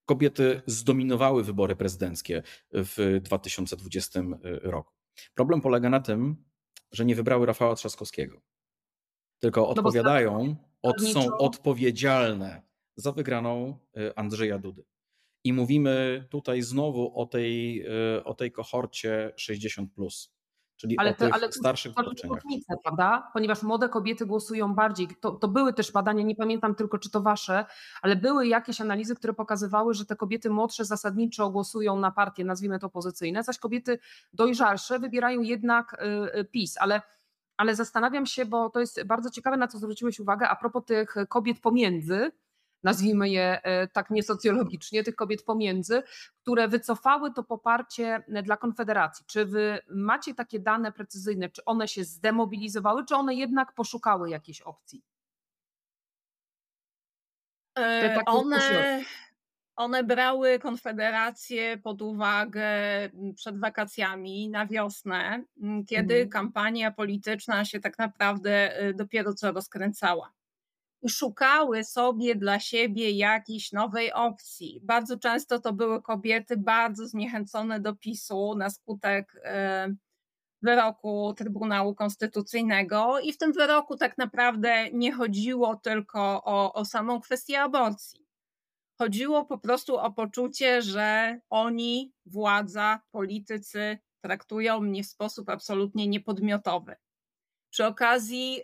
kobiety 0.06 0.62
zdominowały 0.66 1.44
wybory 1.44 1.76
prezydenckie 1.76 2.44
w 2.72 3.20
2020 3.24 4.22
roku. 4.62 4.94
Problem 5.36 5.62
polega 5.62 5.90
na 5.90 6.00
tym, 6.00 6.46
że 6.92 7.06
nie 7.06 7.16
wybrały 7.16 7.46
Rafała 7.46 7.76
Trzaskowskiego, 7.76 8.42
tylko 9.40 9.62
no 9.62 9.70
odpowiadają, 9.70 10.56
od, 10.82 11.02
są 11.02 11.38
odpowiedzialne 11.38 12.62
za 12.96 13.12
wygraną 13.12 13.78
y, 13.98 14.16
Andrzeja 14.16 14.60
Dudy. 14.60 14.84
I 15.44 15.54
mówimy 15.54 16.26
tutaj 16.30 16.62
znowu 16.62 17.20
o 17.20 17.26
tej, 17.26 17.86
y, 18.18 18.24
o 18.24 18.34
tej 18.34 18.52
kohorcie 18.52 19.34
60. 19.36 19.94
Plus 19.94 20.40
czyli 20.80 20.98
ale 20.98 21.12
o 21.12 21.14
te, 21.14 21.26
tych 21.26 21.34
ale 21.34 21.52
starszych 21.52 21.94
to 21.96 22.02
różnice, 22.04 22.76
prawda? 22.84 23.32
Ponieważ 23.34 23.64
młode 23.64 23.90
kobiety 23.90 24.26
głosują 24.26 24.76
bardziej. 24.76 25.08
To, 25.22 25.32
to 25.32 25.48
były 25.48 25.74
też 25.74 25.92
badania, 25.92 26.24
nie 26.24 26.36
pamiętam 26.36 26.76
tylko 26.76 26.98
czy 26.98 27.10
to 27.10 27.22
wasze, 27.22 27.66
ale 28.02 28.16
były 28.16 28.48
jakieś 28.48 28.82
analizy, 28.82 29.16
które 29.16 29.34
pokazywały, 29.34 29.94
że 29.94 30.06
te 30.06 30.16
kobiety 30.16 30.50
młodsze 30.50 30.86
zasadniczo 30.86 31.50
głosują 31.50 32.00
na 32.00 32.12
partie, 32.12 32.46
nazwijmy 32.46 32.80
to 32.80 32.88
opozycyjne, 32.88 33.44
zaś 33.44 33.58
kobiety 33.58 34.00
dojrzalsze 34.34 35.00
wybierają 35.00 35.42
jednak 35.42 36.06
y, 36.36 36.46
PiS, 36.46 36.78
ale 36.78 37.02
ale 37.60 37.76
zastanawiam 37.76 38.26
się, 38.26 38.46
bo 38.46 38.70
to 38.70 38.80
jest 38.80 39.04
bardzo 39.04 39.30
ciekawe, 39.30 39.58
na 39.58 39.68
co 39.68 39.78
zwróciłeś 39.78 40.20
uwagę, 40.20 40.50
a 40.50 40.56
propos 40.56 40.86
tych 40.86 41.16
kobiet 41.30 41.60
pomiędzy, 41.60 42.32
nazwijmy 42.84 43.30
je 43.30 43.62
e, 43.64 43.88
tak 43.88 44.10
niesocjologicznie, 44.10 45.04
tych 45.04 45.16
kobiet 45.16 45.44
pomiędzy, 45.44 46.04
które 46.42 46.68
wycofały 46.68 47.34
to 47.34 47.44
poparcie 47.44 48.24
e, 48.28 48.44
dla 48.44 48.58
Konfederacji. 48.58 49.26
Czy 49.28 49.46
wy 49.46 49.80
macie 49.90 50.36
takie 50.36 50.60
dane 50.60 50.92
precyzyjne, 50.92 51.50
czy 51.50 51.66
one 51.66 51.88
się 51.88 52.04
zdemobilizowały, 52.04 53.06
czy 53.06 53.16
one 53.16 53.36
jednak 53.36 53.74
poszukały 53.74 54.30
jakiejś 54.30 54.62
opcji? 54.62 55.04
E, 57.78 58.24
one, 58.26 59.04
one 59.80 60.04
brały 60.04 60.60
Konfederację 60.60 61.78
pod 61.78 62.02
uwagę 62.02 62.70
przed 63.36 63.60
wakacjami 63.60 64.50
na 64.50 64.66
wiosnę, 64.66 65.44
kiedy 65.88 66.14
mhm. 66.14 66.30
kampania 66.30 66.92
polityczna 66.92 67.66
się 67.66 67.80
tak 67.80 67.98
naprawdę 67.98 68.74
dopiero 68.96 69.34
co 69.34 69.52
rozkręcała 69.52 70.32
i 71.02 71.10
szukały 71.10 71.84
sobie 71.84 72.36
dla 72.36 72.60
siebie 72.60 73.12
jakiejś 73.12 73.72
nowej 73.72 74.14
opcji. 74.14 74.80
Bardzo 74.84 75.20
często 75.20 75.60
to 75.60 75.74
były 75.74 76.02
kobiety 76.02 76.58
bardzo 76.58 77.08
zniechęcone 77.08 77.80
do 77.80 77.96
PiSu 77.96 78.56
na 78.56 78.70
skutek 78.70 79.42
e, 79.44 79.94
wyroku 80.62 81.34
Trybunału 81.38 81.96
Konstytucyjnego 81.96 83.20
i 83.20 83.34
w 83.34 83.38
tym 83.38 83.54
wyroku 83.54 83.98
tak 83.98 84.18
naprawdę 84.18 84.92
nie 84.92 85.12
chodziło 85.12 85.76
tylko 85.76 86.44
o, 86.44 86.74
o 86.74 86.86
samą 86.86 87.22
kwestię 87.22 87.62
aborcji. 87.62 88.29
Chodziło 89.02 89.46
po 89.46 89.58
prostu 89.58 89.98
o 89.98 90.12
poczucie, 90.12 90.82
że 90.82 91.40
oni, 91.50 92.14
władza, 92.26 93.02
politycy 93.12 93.98
traktują 94.22 94.80
mnie 94.80 95.04
w 95.04 95.08
sposób 95.08 95.50
absolutnie 95.50 96.08
niepodmiotowy. 96.08 96.96
Przy 97.70 97.86
okazji 97.86 98.62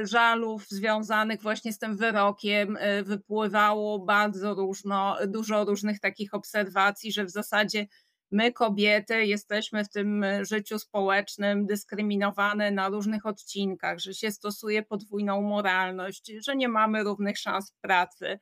y, 0.00 0.06
żalów 0.06 0.68
związanych 0.68 1.42
właśnie 1.42 1.72
z 1.72 1.78
tym 1.78 1.96
wyrokiem 1.96 2.76
y, 2.76 3.02
wypływało 3.02 3.98
bardzo 3.98 4.54
różno, 4.54 5.16
dużo 5.26 5.64
różnych 5.64 6.00
takich 6.00 6.34
obserwacji, 6.34 7.12
że 7.12 7.24
w 7.24 7.30
zasadzie 7.30 7.86
my, 8.30 8.52
kobiety, 8.52 9.24
jesteśmy 9.24 9.84
w 9.84 9.88
tym 9.90 10.24
życiu 10.42 10.78
społecznym 10.78 11.66
dyskryminowane 11.66 12.70
na 12.70 12.88
różnych 12.88 13.26
odcinkach, 13.26 13.98
że 13.98 14.14
się 14.14 14.30
stosuje 14.30 14.82
podwójną 14.82 15.42
moralność, 15.42 16.32
że 16.46 16.56
nie 16.56 16.68
mamy 16.68 17.02
równych 17.02 17.38
szans 17.38 17.72
w 17.72 17.80
pracy. 17.80 18.38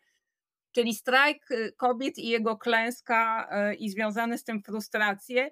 Czyli 0.77 0.95
strajk 0.95 1.51
y, 1.51 1.73
kobiet 1.77 2.19
i 2.19 2.29
jego 2.29 2.57
klęska 2.57 3.49
i 3.79 3.91
związane 3.91 4.39
z 4.39 4.45
tym 4.45 4.63
frustracje 4.63 5.51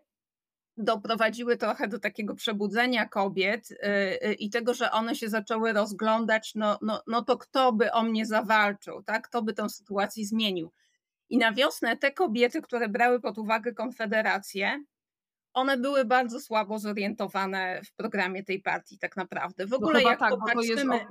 doprowadziły 0.77 1.57
trochę 1.57 1.89
do 1.89 1.99
takiego 1.99 2.35
przebudzenia 2.35 3.09
kobiet 3.09 3.71
y, 3.71 3.77
y, 4.29 4.35
i 4.35 4.51
tego, 4.51 4.75
że 4.75 4.91
one 4.91 5.15
się 5.15 5.29
zaczęły 5.29 5.73
rozglądać, 5.73 6.53
no, 6.55 6.79
no, 6.83 7.03
no 7.07 7.23
to 7.23 7.39
kto 7.39 7.73
by 7.73 7.93
o 7.93 8.03
mnie 8.03 8.27
zawalczył, 8.27 9.03
tak? 9.03 9.29
kto 9.29 9.43
by 9.43 9.55
tę 9.55 9.69
sytuację 9.69 10.27
zmienił. 10.27 10.73
I 11.31 11.39
na 11.39 11.53
wiosnę 11.53 11.97
te 11.97 12.13
kobiety, 12.13 12.63
które 12.63 12.89
brały 12.89 13.21
pod 13.21 13.39
uwagę 13.39 13.75
Konfederację, 13.75 14.85
one 15.53 15.77
były 15.79 16.05
bardzo 16.05 16.41
słabo 16.41 16.79
zorientowane 16.79 17.81
w 17.85 17.95
programie 17.95 18.45
tej 18.45 18.61
partii 18.61 18.99
tak 18.99 19.17
naprawdę. 19.17 19.67
W 19.67 19.71
W 19.71 19.75
ogóle 19.75 20.03
jak 20.03 20.19
tak, 20.19 20.31
popatrzymy... 20.31 21.07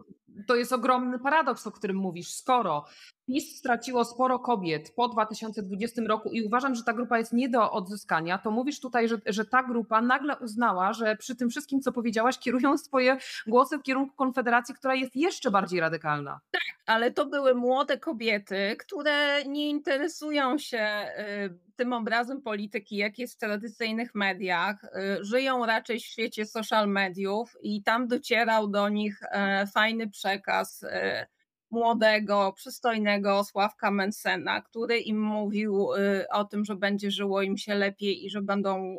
to 0.48 0.56
jest 0.56 0.74
ogromny 0.74 1.20
paradoks, 1.20 1.68
o 1.68 1.72
którym 1.72 1.98
mówisz. 1.98 2.34
Skoro 2.34 2.86
PiS 3.28 3.58
straciło 3.58 4.06
sporo 4.06 4.40
kobiet 4.40 4.94
po 4.96 5.08
2020 5.08 6.02
roku 6.08 6.30
i 6.30 6.44
uważam, 6.44 6.76
że 6.76 6.84
ta 6.84 6.94
grupa 6.94 7.18
jest 7.18 7.34
nie 7.34 7.50
do 7.50 7.72
odzyskania, 7.72 8.38
to 8.38 8.52
mówisz 8.52 8.80
tutaj, 8.80 9.08
że, 9.08 9.18
że 9.26 9.46
ta 9.46 9.64
grupa 9.64 10.02
nagle 10.02 10.38
uznała, 10.38 10.94
że 10.94 11.16
przy 11.16 11.36
tym 11.36 11.50
wszystkim, 11.50 11.82
co 11.82 11.92
powiedziałaś, 11.92 12.40
kierują 12.40 12.78
swoje 12.88 13.18
głosy 13.48 13.78
w 13.78 13.84
kierunku 13.84 14.16
Konfederacji, 14.16 14.76
która 14.76 14.96
jest 14.96 15.16
jeszcze 15.16 15.52
bardziej 15.52 15.80
radykalna. 15.80 16.40
Tak, 16.52 16.62
ale 16.86 17.12
to 17.12 17.26
były 17.26 17.56
młode 17.56 17.98
kobiety, 17.98 18.76
które 18.80 19.46
nie 19.46 19.70
interesują 19.70 20.58
się 20.58 21.08
y, 21.20 21.74
tym 21.76 21.94
obrazem 21.94 22.42
polityki, 22.42 22.98
jak 22.98 23.20
jest 23.20 23.36
w 23.36 23.38
tradycyjnych 23.38 24.16
mediach. 24.16 24.84
Y, 24.84 25.26
żyją 25.26 25.66
raczej 25.66 26.00
w 26.00 26.06
świecie 26.06 26.46
social 26.46 26.88
mediów 26.88 27.58
i 27.62 27.84
tam 27.84 28.08
docierał 28.08 28.68
do 28.68 28.90
nich 28.90 29.20
e, 29.32 29.68
fajny 29.68 30.10
przekaz 30.10 30.84
y, 30.84 30.90
młodego, 31.74 32.54
przystojnego 32.54 33.44
Sławka 33.44 33.92
Mensena, 33.92 34.62
który 34.62 35.00
im 35.00 35.22
mówił 35.22 35.94
y, 35.94 36.26
o 36.30 36.46
tym, 36.46 36.66
że 36.66 36.76
będzie 36.76 37.12
żyło 37.12 37.42
im 37.42 37.58
się 37.58 37.76
lepiej 37.76 38.26
i 38.26 38.30
że 38.30 38.42
będą, 38.42 38.96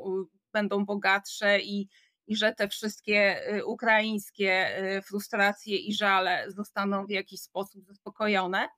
będą 0.52 0.84
bogatsze 0.84 1.60
i, 1.60 1.88
i 2.26 2.36
że 2.36 2.52
te 2.52 2.68
wszystkie 2.68 3.40
ukraińskie 3.66 4.68
frustracje 5.06 5.76
i 5.76 5.94
żale 5.94 6.44
zostaną 6.48 7.06
w 7.06 7.10
jakiś 7.10 7.40
sposób 7.40 7.84
zaspokojone. 7.86 8.68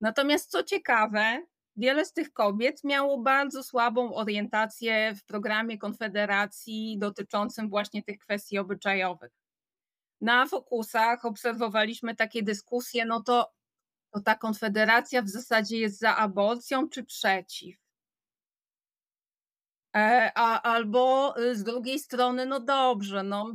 Natomiast 0.00 0.50
co 0.50 0.62
ciekawe, 0.62 1.42
wiele 1.76 2.04
z 2.04 2.12
tych 2.12 2.32
kobiet 2.32 2.84
miało 2.84 3.22
bardzo 3.22 3.62
słabą 3.62 4.14
orientację 4.14 5.14
w 5.14 5.24
programie 5.24 5.78
Konfederacji 5.78 6.98
dotyczącym 6.98 7.68
właśnie 7.68 8.02
tych 8.02 8.18
kwestii 8.18 8.58
obyczajowych. 8.58 9.39
Na 10.20 10.46
fokusach 10.46 11.24
obserwowaliśmy 11.24 12.16
takie 12.16 12.42
dyskusje, 12.42 13.04
no 13.04 13.22
to, 13.22 13.52
to 14.10 14.20
ta 14.20 14.34
Konfederacja 14.34 15.22
w 15.22 15.28
zasadzie 15.28 15.78
jest 15.78 15.98
za 15.98 16.16
aborcją 16.16 16.88
czy 16.88 17.04
przeciw? 17.04 17.76
E, 19.96 20.32
a, 20.34 20.62
albo 20.62 21.34
y, 21.38 21.56
z 21.56 21.64
drugiej 21.64 21.98
strony, 21.98 22.46
no 22.46 22.60
dobrze, 22.60 23.22
no 23.22 23.54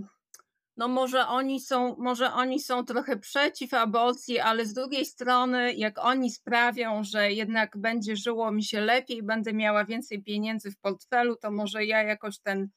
no 0.78 0.88
może 0.88 1.28
oni 1.28 1.60
są, 1.60 1.96
może 1.98 2.34
oni 2.34 2.60
są 2.60 2.86
trochę 2.86 3.18
przeciw 3.18 3.74
aborcji, 3.74 4.40
ale 4.40 4.66
z 4.66 4.74
drugiej 4.74 5.06
strony, 5.06 5.74
jak 5.74 5.98
oni 5.98 6.32
sprawią, 6.32 7.04
że 7.04 7.32
jednak 7.32 7.78
będzie 7.78 8.16
żyło 8.16 8.52
mi 8.52 8.64
się 8.64 8.82
lepiej, 8.82 9.24
będę 9.24 9.54
miała 9.54 9.86
więcej 9.86 10.24
pieniędzy 10.24 10.72
w 10.72 10.78
portfelu, 10.78 11.36
to 11.36 11.52
może 11.52 11.86
ja 11.86 12.04
jakoś 12.04 12.40
ten, 12.40 12.70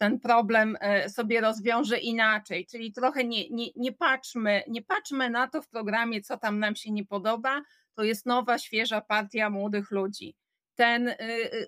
ten 0.00 0.20
problem 0.20 0.76
e, 0.80 1.08
sobie 1.08 1.40
rozwiążę 1.40 1.98
inaczej. 1.98 2.66
Czyli 2.66 2.92
trochę 2.92 3.24
nie, 3.24 3.50
nie, 3.50 3.66
nie, 3.76 3.92
patrzmy, 3.92 4.62
nie 4.68 4.82
patrzmy 4.82 5.30
na 5.30 5.48
to 5.48 5.62
w 5.62 5.68
programie, 5.68 6.20
co 6.20 6.36
tam 6.36 6.58
nam 6.58 6.76
się 6.76 6.92
nie 6.92 7.04
podoba. 7.06 7.62
To 7.94 8.04
jest 8.04 8.26
nowa, 8.26 8.58
świeża 8.58 9.00
partia 9.00 9.50
młodych 9.50 9.90
ludzi. 9.90 10.36
Ten 10.74 11.08
y, 11.08 11.14
y, 11.20 11.66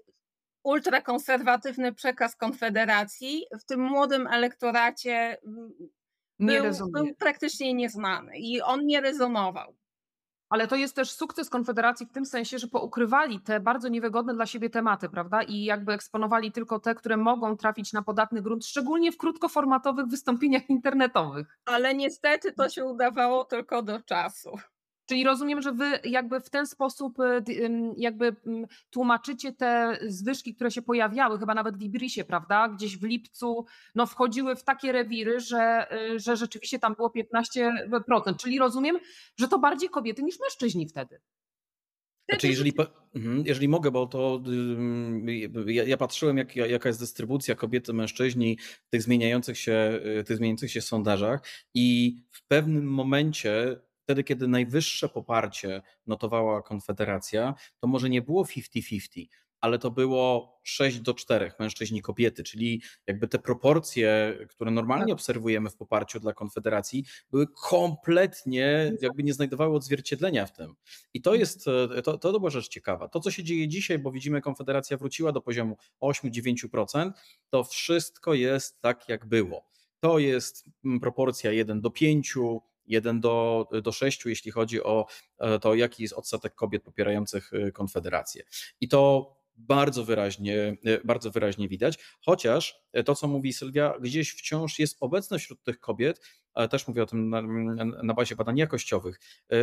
ultrakonserwatywny 0.63 1.95
przekaz 1.95 2.37
Konfederacji 2.37 3.45
w 3.61 3.65
tym 3.65 3.81
młodym 3.81 4.27
elektoracie 4.27 5.37
mm, 5.47 5.73
był, 6.39 6.91
był 6.91 7.15
praktycznie 7.15 7.75
nieznany 7.75 8.39
i 8.39 8.63
on 8.63 8.87
nie 8.87 9.01
rezonował. 9.01 9.77
Ale 10.53 10.69
to 10.69 10.77
jest 10.77 10.97
też 10.97 11.11
sukces 11.13 11.51
Konfederacji 11.51 12.07
w 12.07 12.13
tym 12.13 12.27
sensie, 12.27 12.59
że 12.59 12.67
poukrywali 12.67 13.41
te 13.41 13.61
bardzo 13.61 13.89
niewygodne 13.89 14.35
dla 14.35 14.47
siebie 14.47 14.71
tematy, 14.71 15.09
prawda? 15.09 15.43
I 15.43 15.65
jakby 15.65 15.93
eksponowali 15.93 16.53
tylko 16.53 16.79
te, 16.79 16.95
które 16.95 17.17
mogą 17.17 17.57
trafić 17.57 17.93
na 17.93 18.03
podatny 18.03 18.43
grunt, 18.43 18.67
szczególnie 18.67 19.13
w 19.13 19.17
krótkoformatowych 19.17 20.07
wystąpieniach 20.07 20.71
internetowych. 20.71 21.59
Ale 21.65 21.95
niestety 21.95 22.53
to 22.53 22.69
się 22.69 22.85
udawało 22.85 23.45
tylko 23.45 23.83
do 23.83 24.01
czasu. 24.01 24.51
Czyli 25.13 25.25
rozumiem, 25.25 25.63
że 25.63 25.73
wy 25.73 26.01
jakby 26.05 26.41
w 26.41 26.51
ten 26.51 26.67
sposób 26.67 27.21
y, 27.21 27.43
jakby 27.97 28.37
tłumaczycie 28.91 29.53
te 29.53 29.99
zwyżki, 30.07 30.55
które 30.55 30.71
się 30.71 30.83
pojawiały, 30.83 31.39
chyba 31.39 31.55
nawet 31.55 31.77
w 31.77 31.83
Ibrisie, 31.83 32.25
prawda? 32.25 32.69
Gdzieś 32.69 32.99
w 32.99 33.05
lipcu 33.05 33.67
no, 33.95 34.07
wchodziły 34.07 34.57
w 34.57 34.65
takie 34.65 34.93
rewiry, 34.93 35.41
że, 35.41 35.87
y, 36.15 36.19
że 36.19 36.37
rzeczywiście 36.37 36.79
tam 36.79 36.95
było 36.95 37.09
15%. 37.09 38.37
Czyli 38.37 38.59
rozumiem, 38.59 38.99
że 39.37 39.49
to 39.49 39.59
bardziej 39.59 39.89
kobiety 39.89 40.23
niż 40.23 40.41
mężczyźni 40.41 40.89
wtedy. 40.89 41.21
Znaczy, 42.31 42.49
jeżeli, 42.49 42.73
mhm, 43.15 43.43
jeżeli 43.47 43.69
mogę, 43.69 43.91
bo 43.91 44.07
to 44.07 44.43
ja, 45.67 45.85
ja 45.85 45.97
patrzyłem, 45.97 46.39
jak, 46.39 46.57
jaka 46.57 46.89
jest 46.89 47.01
dystrybucja 47.01 47.55
kobiety, 47.55 47.93
mężczyźni 47.93 48.59
w 48.59 48.91
tych 48.91 49.03
zmieniających 49.03 49.59
się, 49.59 50.01
y, 50.21 50.25
tych 50.25 50.37
zmieniających 50.37 50.71
się 50.71 50.81
sondażach 50.81 51.43
i 51.75 52.17
w 52.31 52.47
pewnym 52.47 52.85
momencie 52.85 53.77
wtedy, 54.13 54.25
kiedy 54.25 54.49
najwyższe 54.49 55.09
poparcie 55.09 55.83
notowała 56.07 56.63
Konfederacja, 56.63 57.55
to 57.81 57.87
może 57.87 58.11
nie 58.11 58.23
było 58.23 58.45
50-50, 58.45 59.27
ale 59.61 59.79
to 59.79 59.91
było 59.91 60.59
6 60.63 61.01
do 61.01 61.15
4 61.15 61.53
mężczyźni 61.59 62.03
kobiety, 62.03 62.43
czyli 62.43 62.83
jakby 63.07 63.29
te 63.29 63.39
proporcje, 63.39 64.39
które 64.49 64.71
normalnie 64.71 65.07
tak. 65.07 65.15
obserwujemy 65.15 65.71
w 65.71 65.77
poparciu 65.77 66.21
dla 66.21 66.33
Konfederacji, 66.33 67.05
były 67.31 67.47
kompletnie, 67.71 68.93
jakby 69.01 69.23
nie 69.23 69.35
znajdowały 69.35 69.77
odzwierciedlenia 69.77 70.47
w 70.47 70.53
tym. 70.53 70.75
I 71.15 71.23
to 71.23 71.31
mhm. 71.31 71.41
jest, 71.41 71.65
to, 72.05 72.19
to 72.19 72.41
była 72.41 72.51
rzecz 72.51 72.69
ciekawa. 72.69 73.09
To, 73.09 73.21
co 73.21 73.31
się 73.31 73.45
dzieje 73.45 73.69
dzisiaj, 73.69 73.99
bo 73.99 74.13
widzimy, 74.13 74.41
Konfederacja 74.41 74.97
wróciła 74.97 75.33
do 75.33 75.41
poziomu 75.41 75.77
8-9%, 76.01 77.11
to 77.51 77.65
wszystko 77.65 78.35
jest 78.35 78.81
tak, 78.81 79.09
jak 79.09 79.27
było. 79.27 79.73
To 80.01 80.19
jest 80.19 80.65
mm, 80.85 81.01
proporcja 81.01 81.53
1 81.53 81.81
do 81.81 81.91
5, 81.91 82.35
1 82.93 83.21
do, 83.21 83.69
do 83.83 83.93
6, 83.93 84.27
jeśli 84.27 84.51
chodzi 84.51 84.83
o 84.83 85.07
e, 85.39 85.59
to, 85.59 85.75
jaki 85.75 86.03
jest 86.03 86.15
odsetek 86.15 86.55
kobiet 86.55 86.83
popierających 86.83 87.51
e, 87.53 87.73
Konfederację. 87.73 88.43
I 88.81 88.89
to 88.89 89.33
bardzo 89.57 90.05
wyraźnie, 90.05 90.77
e, 90.85 91.05
bardzo 91.05 91.31
wyraźnie 91.31 91.69
widać, 91.69 91.99
chociaż 92.21 92.83
to, 93.05 93.15
co 93.15 93.29
mówi 93.29 93.53
Sylwia, 93.53 93.95
gdzieś 94.01 94.31
wciąż 94.31 94.79
jest 94.79 94.97
obecne 95.01 95.39
wśród 95.39 95.63
tych 95.63 95.81
kobiet, 95.81 96.21
też 96.71 96.89
mówię 96.89 97.03
o 97.03 97.07
tym 97.07 97.31
na, 97.31 97.43
na 98.03 98.15
bazie 98.15 98.37
badań 98.37 98.59
jakościowych, 98.59 99.21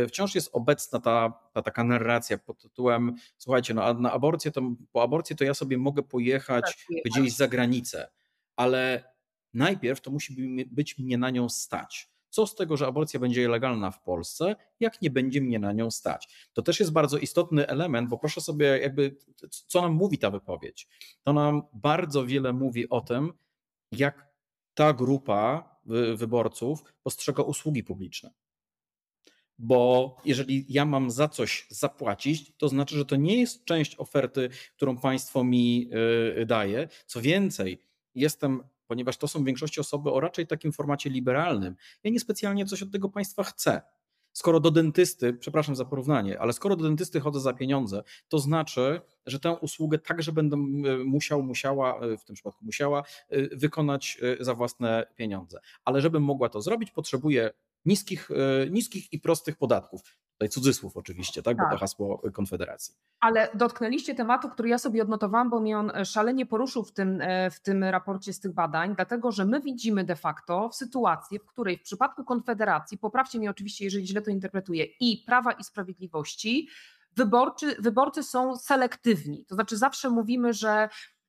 wciąż 0.08 0.34
jest 0.34 0.50
obecna 0.52 1.00
ta, 1.00 1.32
ta 1.52 1.62
taka 1.62 1.84
narracja 1.84 2.38
pod 2.38 2.62
tytułem, 2.62 3.16
słuchajcie, 3.38 3.74
no, 3.74 3.94
na 3.94 4.12
aborcję 4.12 4.50
to, 4.50 4.62
po 4.92 5.02
aborcję 5.02 5.36
to 5.36 5.44
ja 5.44 5.54
sobie 5.54 5.78
mogę 5.78 6.02
pojechać 6.02 6.64
tak, 6.64 7.02
gdzieś 7.04 7.32
za 7.32 7.48
granicę, 7.48 8.10
ale 8.56 9.04
najpierw 9.54 10.00
to 10.00 10.10
musi 10.10 10.66
być 10.66 10.98
mnie 10.98 11.18
na 11.18 11.30
nią 11.30 11.48
stać. 11.48 12.09
Co 12.30 12.46
z 12.46 12.54
tego, 12.54 12.76
że 12.76 12.86
aborcja 12.86 13.20
będzie 13.20 13.48
legalna 13.48 13.90
w 13.90 14.02
Polsce, 14.02 14.56
jak 14.80 15.02
nie 15.02 15.10
będzie 15.10 15.40
mnie 15.40 15.58
na 15.58 15.72
nią 15.72 15.90
stać? 15.90 16.48
To 16.52 16.62
też 16.62 16.80
jest 16.80 16.92
bardzo 16.92 17.18
istotny 17.18 17.66
element, 17.66 18.08
bo 18.08 18.18
proszę 18.18 18.40
sobie 18.40 18.66
jakby, 18.66 19.16
co 19.50 19.82
nam 19.82 19.92
mówi 19.92 20.18
ta 20.18 20.30
wypowiedź? 20.30 20.88
To 21.22 21.32
nam 21.32 21.62
bardzo 21.72 22.26
wiele 22.26 22.52
mówi 22.52 22.88
o 22.88 23.00
tym, 23.00 23.32
jak 23.92 24.30
ta 24.74 24.92
grupa 24.92 25.76
wyborców 26.14 26.84
postrzega 27.02 27.42
usługi 27.42 27.84
publiczne. 27.84 28.30
Bo 29.58 30.16
jeżeli 30.24 30.64
ja 30.68 30.84
mam 30.84 31.10
za 31.10 31.28
coś 31.28 31.66
zapłacić, 31.70 32.52
to 32.56 32.68
znaczy, 32.68 32.96
że 32.96 33.04
to 33.04 33.16
nie 33.16 33.40
jest 33.40 33.64
część 33.64 33.96
oferty, 33.96 34.48
którą 34.76 34.96
państwo 34.96 35.44
mi 35.44 35.90
y, 36.40 36.46
daje. 36.46 36.88
Co 37.06 37.20
więcej, 37.20 37.82
jestem 38.14 38.62
ponieważ 38.90 39.16
to 39.16 39.28
są 39.28 39.42
w 39.42 39.44
większości 39.44 39.80
osoby 39.80 40.10
o 40.10 40.20
raczej 40.20 40.46
takim 40.46 40.72
formacie 40.72 41.10
liberalnym. 41.10 41.76
Ja 42.04 42.10
niespecjalnie 42.10 42.66
coś 42.66 42.82
od 42.82 42.92
tego 42.92 43.08
państwa 43.08 43.42
chcę. 43.42 43.82
Skoro 44.32 44.60
do 44.60 44.70
dentysty, 44.70 45.32
przepraszam 45.32 45.76
za 45.76 45.84
porównanie, 45.84 46.40
ale 46.40 46.52
skoro 46.52 46.76
do 46.76 46.84
dentysty 46.84 47.20
chodzę 47.20 47.40
za 47.40 47.52
pieniądze, 47.52 48.02
to 48.28 48.38
znaczy, 48.38 49.00
że 49.26 49.40
tę 49.40 49.52
usługę 49.52 49.98
także 49.98 50.32
będę 50.32 50.56
e, 50.56 50.58
musiał, 51.04 51.42
musiała, 51.42 52.00
e, 52.00 52.16
w 52.16 52.24
tym 52.24 52.34
przypadku 52.34 52.64
musiała, 52.64 53.02
e, 53.28 53.56
wykonać 53.56 54.20
za 54.40 54.54
własne 54.54 55.06
pieniądze. 55.16 55.60
Ale 55.84 56.00
żebym 56.00 56.22
mogła 56.22 56.48
to 56.48 56.62
zrobić, 56.62 56.90
potrzebuję 56.90 57.50
niskich, 57.84 58.28
niskich 58.70 59.12
i 59.12 59.20
prostych 59.20 59.56
podatków. 59.56 60.00
Tutaj 60.40 60.48
cudzysłów 60.48 60.96
oczywiście, 60.96 61.42
tak? 61.42 61.56
tak? 61.56 61.66
Bo 61.66 61.70
to 61.70 61.70
tak. 61.70 61.80
hasło 61.80 62.22
Konfederacji. 62.32 62.94
Ale 63.20 63.48
dotknęliście 63.54 64.14
tematu, 64.14 64.48
który 64.48 64.68
ja 64.68 64.78
sobie 64.78 65.02
odnotowałam, 65.02 65.50
bo 65.50 65.60
mnie 65.60 65.78
on 65.78 65.90
e, 65.90 66.04
szalenie 66.04 66.46
poruszył 66.46 66.84
w 66.84 66.92
tym, 66.92 67.20
e, 67.20 67.50
w 67.50 67.60
tym 67.60 67.84
raporcie 67.84 68.32
z 68.32 68.40
tych 68.40 68.52
badań, 68.52 68.94
dlatego 68.96 69.32
że 69.32 69.44
my 69.44 69.60
widzimy 69.60 70.04
de 70.04 70.16
facto 70.16 70.68
w 70.68 70.74
sytuacji, 70.74 71.38
w 71.38 71.46
której 71.46 71.78
w 71.78 71.82
przypadku 71.82 72.24
Konfederacji, 72.24 72.98
poprawcie 72.98 73.38
mnie 73.38 73.50
oczywiście, 73.50 73.84
jeżeli 73.84 74.06
źle 74.06 74.22
to 74.22 74.30
interpretuję, 74.30 74.84
i 75.00 75.22
Prawa 75.26 75.52
i 75.52 75.64
Sprawiedliwości, 75.64 76.68
wyborczy, 77.16 77.76
wyborcy 77.78 78.22
są 78.22 78.56
selektywni. 78.56 79.44
To 79.44 79.54
znaczy 79.54 79.76
zawsze 79.76 80.10
mówimy, 80.10 80.52
że 80.52 80.88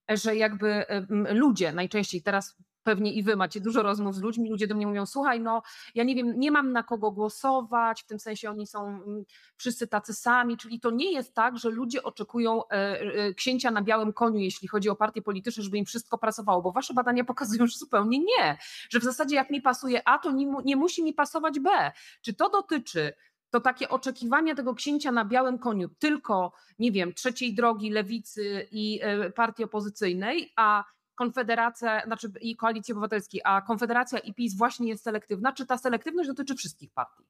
że 0.10 0.36
jakby 0.36 0.86
ludzie 1.30 1.72
najczęściej 1.72 2.22
teraz 2.22 2.58
pewnie 2.84 3.14
i 3.14 3.24
wy 3.24 3.36
macie 3.36 3.62
dużo 3.62 3.84
rozmów 3.84 4.16
z 4.16 4.22
ludźmi, 4.22 4.50
ludzie 4.50 4.68
do 4.68 4.76
mnie 4.76 4.88
mówią, 4.88 5.06
słuchaj, 5.06 5.40
no 5.40 5.62
ja 5.96 6.04
nie 6.04 6.16
wiem, 6.16 6.40
nie 6.40 6.52
mam 6.52 6.72
na 6.72 6.84
kogo 6.84 7.12
głosować, 7.12 8.04
w 8.04 8.06
tym 8.06 8.20
sensie 8.20 8.50
oni 8.50 8.68
są 8.68 8.88
mm, 8.88 9.24
wszyscy 9.58 9.88
tacy 9.88 10.14
sami, 10.14 10.58
czyli 10.58 10.80
to 10.80 10.92
nie 10.92 11.12
jest 11.12 11.34
tak, 11.34 11.58
że 11.58 11.70
ludzie 11.70 12.04
oczekują 12.04 12.68
e, 12.68 12.72
e, 12.72 13.34
księcia 13.34 13.72
na 13.72 13.82
białym 13.82 14.14
koniu, 14.14 14.40
jeśli 14.40 14.68
chodzi 14.68 14.90
o 14.90 14.96
partie 14.96 15.22
polityczne, 15.22 15.64
żeby 15.64 15.78
im 15.78 15.86
wszystko 15.86 16.18
pracowało, 16.18 16.62
bo 16.62 16.72
wasze 16.72 16.94
badania 16.94 17.24
pokazują, 17.24 17.68
że 17.68 17.78
zupełnie 17.78 18.20
nie, 18.20 18.58
że 18.90 19.00
w 19.00 19.04
zasadzie 19.04 19.36
jak 19.36 19.50
mi 19.50 19.62
pasuje 19.62 20.08
A, 20.08 20.20
to 20.20 20.32
nie, 20.66 20.76
musi 20.76 21.04
mi 21.04 21.14
pasować 21.14 21.60
B. 21.60 21.92
Czy 22.22 22.34
to 22.34 22.50
dotyczy 22.50 23.14
to 23.50 23.60
takie 23.60 23.90
oczekiwania 23.90 24.56
tego 24.56 24.74
księcia 24.74 25.12
na 25.12 25.26
białym 25.26 25.60
koniu 25.60 25.90
tylko, 26.00 26.54
nie 26.80 26.92
wiem, 26.92 27.14
trzeciej 27.14 27.56
drogi, 27.56 27.90
lewicy 27.90 28.68
i 28.72 29.00
e, 29.02 29.30
partii 29.32 29.64
opozycyjnej, 29.64 30.54
a 30.56 30.84
Konfederacja, 31.22 32.06
znaczy 32.06 32.32
i 32.42 32.56
Koalicji 32.56 32.92
Obywatelskiej, 32.92 33.42
a 33.44 33.62
Konfederacja 33.62 34.20
i 34.20 34.34
PiS 34.34 34.58
właśnie 34.58 34.90
jest 34.90 35.04
selektywna, 35.04 35.54
czy 35.54 35.66
ta 35.66 35.78
selektywność 35.78 36.30
dotyczy 36.30 36.56
wszystkich 36.56 36.92
partii? 36.92 37.24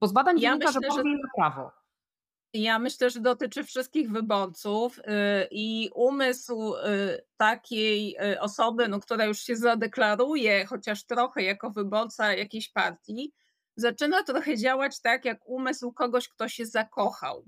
Bo 0.00 0.06
z 0.06 0.12
badań 0.12 0.40
ja 0.40 0.50
wynika, 0.50 0.66
myślę, 0.66 0.80
że 0.82 0.88
Polska 0.88 1.10
że... 1.10 1.28
prawo. 1.36 1.72
Ja 2.54 2.78
myślę, 2.78 3.10
że 3.10 3.20
dotyczy 3.20 3.64
wszystkich 3.64 4.10
wyborców 4.10 4.98
y, 4.98 5.02
i 5.50 5.90
umysł 5.94 6.74
y, 6.74 7.24
takiej 7.36 8.16
y, 8.32 8.40
osoby, 8.40 8.88
no, 8.88 9.00
która 9.00 9.24
już 9.24 9.38
się 9.38 9.56
zadeklaruje 9.56 10.66
chociaż 10.66 11.04
trochę 11.04 11.42
jako 11.42 11.70
wyborca 11.70 12.34
jakiejś 12.34 12.68
partii, 12.68 13.32
zaczyna 13.76 14.22
trochę 14.22 14.56
działać 14.56 15.00
tak 15.00 15.24
jak 15.24 15.48
umysł 15.48 15.92
kogoś, 15.92 16.28
kto 16.28 16.48
się 16.48 16.66
zakochał 16.66 17.44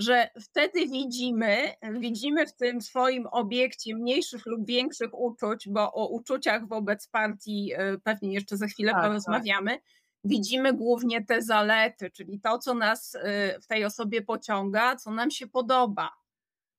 że 0.00 0.28
wtedy 0.40 0.88
widzimy, 0.88 1.74
widzimy 2.00 2.46
w 2.46 2.52
tym 2.52 2.82
swoim 2.82 3.26
obiekcie 3.26 3.94
mniejszych 3.94 4.46
lub 4.46 4.66
większych 4.66 5.18
uczuć, 5.18 5.68
bo 5.68 5.92
o 5.92 6.08
uczuciach 6.08 6.68
wobec 6.68 7.08
partii 7.08 7.72
e, 7.76 7.98
pewnie 7.98 8.32
jeszcze 8.34 8.56
za 8.56 8.66
chwilę 8.66 8.92
tak, 8.92 9.02
porozmawiamy. 9.02 9.70
Tak. 9.70 9.82
Widzimy 10.24 10.72
głównie 10.72 11.24
te 11.24 11.42
zalety, 11.42 12.10
czyli 12.10 12.40
to, 12.40 12.58
co 12.58 12.74
nas 12.74 13.14
e, 13.14 13.60
w 13.60 13.66
tej 13.66 13.84
osobie 13.84 14.22
pociąga, 14.22 14.96
co 14.96 15.10
nam 15.10 15.30
się 15.30 15.46
podoba. 15.46 16.10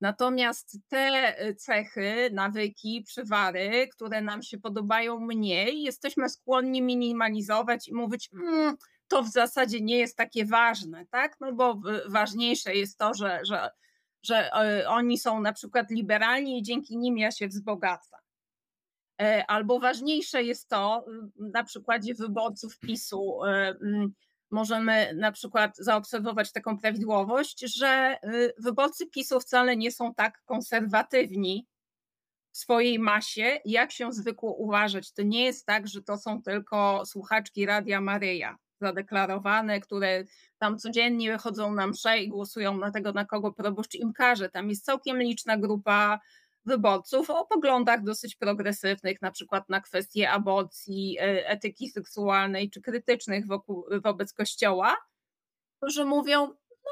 Natomiast 0.02 0.78
te 0.88 0.98
e, 0.98 1.56
cechy, 1.56 2.30
nawyki, 2.34 3.04
przywary, 3.08 3.88
które 3.92 4.22
nam 4.22 4.44
się 4.44 4.58
podobają 4.58 5.20
mniej, 5.20 5.84
jesteśmy 5.84 6.30
skłonni 6.30 6.82
minimalizować 6.82 7.88
i 7.88 7.94
mówić, 7.94 8.30
mmm, 8.34 8.78
to 9.12 9.24
w 9.24 9.32
zasadzie 9.32 9.82
nie 9.82 9.98
jest 9.98 10.18
takie 10.18 10.46
ważne, 10.46 11.06
tak? 11.06 11.38
No 11.40 11.54
bo 11.54 11.82
ważniejsze 12.08 12.76
jest 12.76 12.98
to, 12.98 13.14
że, 13.14 13.40
że, 13.44 13.70
że 14.24 14.54
e, 14.54 14.90
oni 14.90 15.18
są 15.18 15.42
na 15.42 15.54
przykład 15.54 15.90
liberalni 15.90 16.60
i 16.60 16.64
dzięki 16.64 16.98
nim 16.98 17.18
ja 17.18 17.32
się 17.32 17.48
wzbogacam. 17.48 18.20
E, 19.22 19.46
albo 19.48 19.80
ważniejsze 19.80 20.44
jest 20.44 20.70
to, 20.70 21.06
na 21.40 21.64
przykładzie 21.64 22.14
wyborców 22.14 22.80
PiSu, 22.80 23.46
e, 23.46 23.76
możemy 24.52 25.14
na 25.16 25.32
przykład 25.32 25.78
zaobserwować 25.78 26.52
taką 26.52 26.78
prawidłowość, 26.78 27.76
że 27.76 28.18
wyborcy 28.58 29.08
PiSu 29.08 29.40
wcale 29.40 29.78
nie 29.78 29.92
są 29.92 30.14
tak 30.14 30.42
konserwatywni 30.46 31.68
w 32.52 32.58
swojej 32.58 33.00
masie, 33.00 33.60
jak 33.66 33.92
się 33.92 34.14
zwykło 34.14 34.54
uważać. 34.54 35.12
To 35.12 35.22
nie 35.22 35.46
jest 35.46 35.66
tak, 35.66 35.88
że 35.88 36.02
to 36.02 36.18
są 36.18 36.42
tylko 36.42 37.06
słuchaczki 37.06 37.66
Radia 37.66 38.02
Maryja 38.02 38.58
zadeklarowane, 38.82 39.80
które 39.80 40.24
tam 40.58 40.78
codziennie 40.78 41.38
chodzą 41.38 41.74
na 41.74 41.88
msze 41.88 42.20
i 42.20 42.30
głosują 42.30 42.78
na 42.78 42.92
tego, 42.92 43.12
na 43.14 43.26
kogo 43.26 43.54
proboszcz 43.54 43.96
im 43.96 44.14
każe. 44.14 44.50
Tam 44.50 44.70
jest 44.70 44.86
całkiem 44.86 45.20
liczna 45.20 45.58
grupa 45.58 46.20
wyborców 46.66 47.30
o 47.30 47.46
poglądach 47.46 48.04
dosyć 48.04 48.36
progresywnych, 48.36 49.22
na 49.22 49.32
przykład 49.32 49.70
na 49.70 49.82
kwestie 49.82 50.32
aborcji, 50.32 51.18
e, 51.20 51.50
etyki 51.50 51.90
seksualnej 51.90 52.70
czy 52.70 52.82
krytycznych 52.82 53.48
wokół, 53.48 53.86
wobec 54.04 54.34
Kościoła, 54.34 54.98
którzy 55.78 56.06
mówią, 56.06 56.48
no, 56.70 56.92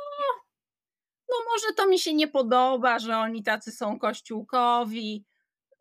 no 1.30 1.36
może 1.54 1.74
to 1.78 1.88
mi 1.88 2.00
się 2.00 2.14
nie 2.14 2.28
podoba, 2.28 3.00
że 3.00 3.18
oni 3.18 3.44
tacy 3.44 3.72
są 3.72 4.00
kościółkowi, 4.00 5.26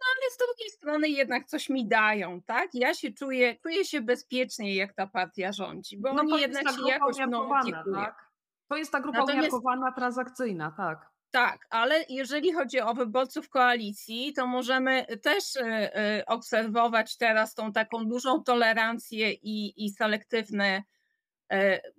ale 0.01 0.31
z 0.31 0.37
drugiej 0.37 0.71
strony 0.71 1.09
jednak 1.09 1.47
coś 1.47 1.69
mi 1.69 1.89
dają, 1.89 2.43
tak? 2.43 2.69
Ja 2.75 2.95
się 2.95 3.13
czuję, 3.13 3.57
czuję 3.63 3.85
się 3.85 4.01
bezpieczniej, 4.01 4.77
jak 4.77 4.93
ta 4.93 5.07
partia 5.07 5.53
rządzi, 5.53 5.99
bo 5.99 6.13
no 6.13 6.21
oni 6.21 6.41
jednak 6.41 6.71
się 6.71 6.89
jakoś 6.89 7.19
mną 7.19 7.59
opiekują. 7.59 7.97
Tak? 7.97 8.29
To 8.69 8.77
jest 8.77 8.93
ta 8.93 9.01
grupa 9.01 9.19
Natomiast, 9.19 9.49
umiarkowana, 9.49 9.93
transakcyjna, 9.93 10.75
tak. 10.77 11.11
Tak, 11.31 11.67
ale 11.71 12.05
jeżeli 12.09 12.53
chodzi 12.53 12.81
o 12.81 12.95
wyborców 12.95 13.49
koalicji, 13.49 14.33
to 14.33 14.47
możemy 14.47 15.07
też 15.23 15.57
y, 15.57 15.61
y, 15.61 16.27
obserwować 16.27 17.17
teraz 17.17 17.55
tą 17.55 17.73
taką 17.73 18.05
dużą 18.05 18.43
tolerancję 18.43 19.33
i, 19.33 19.85
i 19.85 19.91
selektywne 19.91 20.83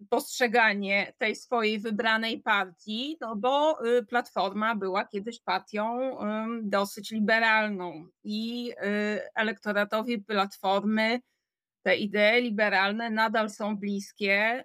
postrzeganie 0.09 1.13
tej 1.17 1.35
swojej 1.35 1.79
wybranej 1.79 2.41
partii, 2.41 3.17
no 3.21 3.35
bo 3.35 3.85
y, 3.85 4.05
Platforma 4.05 4.75
była 4.75 5.05
kiedyś 5.05 5.41
partią 5.41 6.17
dosyć 6.62 7.12
liberalną 7.12 8.07
i 8.23 8.71
y, 8.71 8.75
elektoratowi 9.35 10.19
Platformy 10.19 11.19
te 11.83 11.95
idee 11.95 12.41
liberalne 12.41 13.09
nadal 13.09 13.49
są 13.49 13.77
bliskie. 13.77 14.63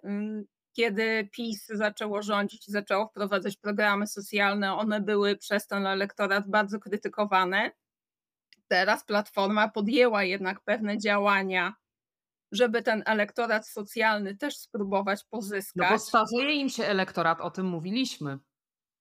Kiedy 0.73 1.29
PiS 1.33 1.67
zaczęło 1.67 2.23
rządzić 2.23 2.69
i 2.69 2.73
zaczęło 2.73 3.07
wprowadzać 3.07 3.57
programy 3.57 4.07
socjalne, 4.07 4.75
one 4.75 5.01
były 5.01 5.37
przez 5.37 5.67
ten 5.67 5.87
elektorat 5.87 6.49
bardzo 6.49 6.79
krytykowane. 6.79 7.71
Teraz 8.69 9.05
Platforma 9.05 9.69
podjęła 9.69 10.25
jednak 10.25 10.61
pewne 10.61 10.99
działania 10.99 11.75
żeby 12.55 12.83
ten 12.83 13.03
elektorat 13.07 13.69
socjalny 13.69 14.37
też 14.37 14.57
spróbować 14.57 15.25
pozyskać. 15.31 15.91
No 15.91 15.91
bo 15.91 15.99
starzeje 15.99 16.53
im 16.55 16.69
się 16.69 16.85
elektorat, 16.85 17.41
o 17.41 17.51
tym 17.51 17.67
mówiliśmy. 17.67 18.39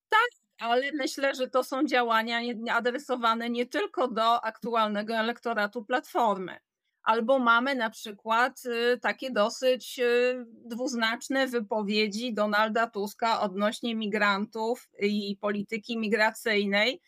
Tak, 0.10 0.30
ale 0.60 0.92
myślę, 0.92 1.36
że 1.36 1.48
to 1.48 1.64
są 1.64 1.86
działania 1.86 2.40
adresowane 2.72 3.50
nie 3.50 3.66
tylko 3.66 4.08
do 4.08 4.46
aktualnego 4.46 5.14
elektoratu 5.14 5.86
Platformy. 5.86 6.60
Albo 7.04 7.40
mamy 7.40 7.76
na 7.76 7.90
przykład 7.90 8.66
y, 8.66 9.00
takie 9.00 9.32
dosyć 9.32 10.00
y, 10.00 10.46
dwuznaczne 10.66 11.48
wypowiedzi 11.48 12.34
Donalda 12.34 12.88
Tuska 12.88 13.42
odnośnie 13.42 13.96
migrantów 13.96 14.90
i 15.00 15.38
polityki 15.42 15.98
migracyjnej, 15.98 17.02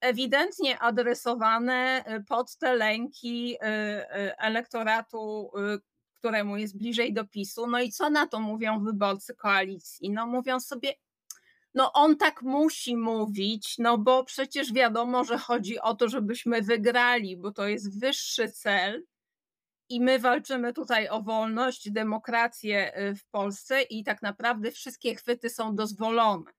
ewidentnie 0.00 0.78
adresowane 0.78 2.04
e, 2.04 2.20
pod 2.20 2.56
te 2.56 2.74
lęki 2.74 3.56
e, 3.60 4.38
elektoratu, 4.38 5.50
któremu 6.14 6.56
jest 6.56 6.78
bliżej 6.78 7.12
do 7.12 7.24
PiSu. 7.24 7.66
No 7.66 7.80
i 7.80 7.90
co 7.90 8.10
na 8.10 8.26
to 8.26 8.40
mówią 8.40 8.84
wyborcy 8.84 9.34
koalicji? 9.34 10.10
No 10.10 10.26
mówią 10.26 10.60
sobie, 10.60 10.94
no 11.74 11.92
on 11.92 12.16
tak 12.16 12.42
musi 12.42 12.96
mówić, 12.96 13.74
no 13.78 13.98
bo 13.98 14.24
przecież 14.24 14.72
wiadomo, 14.72 15.24
że 15.24 15.38
chodzi 15.38 15.80
o 15.80 15.94
to, 15.94 16.08
żebyśmy 16.08 16.62
wygrali, 16.62 17.36
bo 17.36 17.50
to 17.50 17.68
jest 17.68 18.00
wyższy 18.00 18.50
cel. 18.52 19.04
I 19.88 20.00
my 20.00 20.18
walczymy 20.18 20.72
tutaj 20.72 21.08
o 21.08 21.22
wolność, 21.22 21.90
demokrację 21.90 22.92
w 23.16 23.30
Polsce, 23.30 23.82
i 23.82 24.04
tak 24.04 24.22
naprawdę 24.22 24.70
wszystkie 24.70 25.14
chwyty 25.14 25.50
są 25.50 25.74
dozwolone 25.74 26.52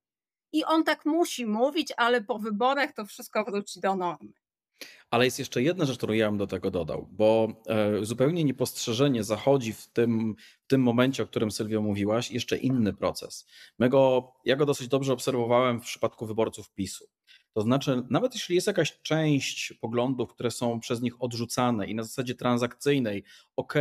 i 0.55 0.63
on 0.63 0.83
tak 0.83 1.05
musi 1.05 1.45
mówić, 1.45 1.93
ale 1.97 2.21
po 2.21 2.39
wyborach 2.39 2.93
to 2.93 3.05
wszystko 3.05 3.43
wróci 3.43 3.79
do 3.79 3.95
normy. 3.95 4.33
Ale 5.09 5.25
jest 5.25 5.39
jeszcze 5.39 5.61
jedna 5.61 5.85
rzecz, 5.85 5.97
którą 5.97 6.13
ja 6.13 6.29
bym 6.29 6.37
do 6.37 6.47
tego 6.47 6.71
dodał, 6.71 7.07
bo 7.11 7.47
e, 7.67 8.05
zupełnie 8.05 8.43
niepostrzeżenie 8.43 9.23
zachodzi 9.23 9.73
w 9.73 9.87
tym, 9.87 10.35
w 10.63 10.67
tym 10.67 10.81
momencie, 10.81 11.23
o 11.23 11.25
którym 11.25 11.51
Sylwio 11.51 11.81
mówiłaś, 11.81 12.31
jeszcze 12.31 12.57
inny 12.57 12.93
proces. 12.93 13.47
My 13.79 13.89
go, 13.89 14.33
ja 14.45 14.55
go 14.55 14.65
dosyć 14.65 14.87
dobrze 14.87 15.13
obserwowałem 15.13 15.81
w 15.81 15.83
przypadku 15.83 16.25
wyborców 16.25 16.71
PiSu. 16.71 17.05
To 17.53 17.61
znaczy, 17.61 18.03
nawet 18.09 18.33
jeśli 18.33 18.55
jest 18.55 18.67
jakaś 18.67 19.01
część 19.01 19.73
poglądów, 19.81 20.33
które 20.33 20.51
są 20.51 20.79
przez 20.79 21.01
nich 21.01 21.23
odrzucane 21.23 21.87
i 21.87 21.95
na 21.95 22.03
zasadzie 22.03 22.35
transakcyjnej, 22.35 23.23
ok, 23.55 23.73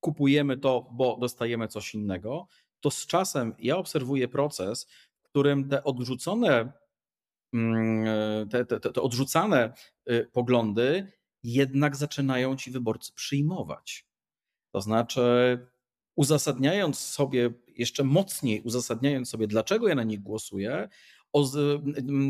kupujemy 0.00 0.58
to, 0.58 0.88
bo 0.92 1.16
dostajemy 1.20 1.68
coś 1.68 1.94
innego, 1.94 2.48
to 2.80 2.90
z 2.90 3.06
czasem 3.06 3.54
ja 3.58 3.76
obserwuję 3.76 4.28
proces, 4.28 4.86
którym 5.30 5.68
te 5.68 5.84
odrzucone, 5.84 6.72
mm, 7.52 8.48
te, 8.48 8.64
te, 8.64 8.80
te 8.80 9.02
odrzucane 9.02 9.72
y, 10.10 10.30
poglądy 10.32 11.12
jednak 11.42 11.96
zaczynają 11.96 12.56
ci 12.56 12.70
wyborcy 12.70 13.12
przyjmować. 13.14 14.06
To 14.72 14.80
znaczy, 14.80 15.58
uzasadniając 16.16 16.98
sobie, 16.98 17.50
jeszcze 17.76 18.04
mocniej 18.04 18.62
uzasadniając 18.62 19.30
sobie, 19.30 19.46
dlaczego 19.46 19.88
ja 19.88 19.94
na 19.94 20.04
nich 20.04 20.20
głosuję, 20.20 20.88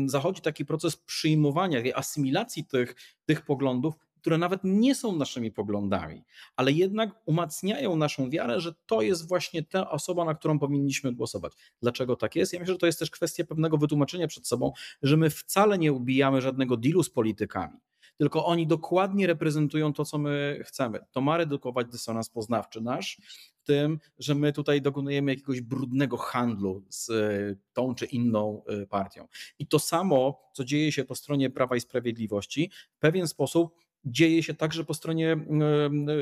zachodzi 0.05 0.41
taki 0.41 0.65
proces 0.65 0.97
przyjmowania, 0.97 1.81
asymilacji 1.95 2.65
tych, 2.65 2.95
tych 3.25 3.41
poglądów 3.41 3.95
które 4.21 4.37
nawet 4.37 4.61
nie 4.63 4.95
są 4.95 5.15
naszymi 5.15 5.51
poglądami, 5.51 6.23
ale 6.55 6.71
jednak 6.71 7.09
umacniają 7.25 7.95
naszą 7.95 8.29
wiarę, 8.29 8.59
że 8.59 8.73
to 8.85 9.01
jest 9.01 9.27
właśnie 9.27 9.63
ta 9.63 9.91
osoba, 9.91 10.25
na 10.25 10.35
którą 10.35 10.59
powinniśmy 10.59 11.13
głosować. 11.13 11.53
Dlaczego 11.81 12.15
tak 12.15 12.35
jest? 12.35 12.53
Ja 12.53 12.59
myślę, 12.59 12.73
że 12.73 12.79
to 12.79 12.85
jest 12.85 12.99
też 12.99 13.11
kwestia 13.11 13.43
pewnego 13.43 13.77
wytłumaczenia 13.77 14.27
przed 14.27 14.47
sobą, 14.47 14.71
że 15.01 15.17
my 15.17 15.29
wcale 15.29 15.77
nie 15.77 15.93
ubijamy 15.93 16.41
żadnego 16.41 16.77
dealu 16.77 17.03
z 17.03 17.09
politykami. 17.09 17.77
tylko 18.17 18.45
oni 18.45 18.67
dokładnie 18.67 19.27
reprezentują 19.27 19.93
to, 19.93 20.05
co 20.05 20.17
my 20.17 20.59
chcemy. 20.65 20.99
To 21.11 21.21
ma 21.21 21.37
redukować 21.37 21.87
dysonans 21.87 22.29
poznawczy 22.29 22.81
nasz 22.81 23.21
w 23.63 23.63
tym, 23.63 23.99
że 24.19 24.35
my 24.35 24.53
tutaj 24.53 24.81
dokonujemy 24.81 25.31
jakiegoś 25.31 25.61
brudnego 25.61 26.17
handlu 26.17 26.83
z 26.89 27.09
e, 27.09 27.55
tą 27.73 27.95
czy 27.95 28.05
inną 28.05 28.63
e, 28.65 28.85
partią. 28.85 29.27
I 29.59 29.67
to 29.67 29.79
samo, 29.79 30.39
co 30.53 30.63
dzieje 30.65 30.91
się 30.91 31.05
po 31.05 31.15
stronie 31.15 31.49
Prawa 31.49 31.75
i 31.75 31.79
Sprawiedliwości, 31.79 32.71
w 32.91 32.99
pewien 32.99 33.27
sposób 33.27 33.75
dzieje 34.05 34.43
się 34.43 34.53
także 34.53 34.83
po 34.83 34.93
stronie 34.93 35.37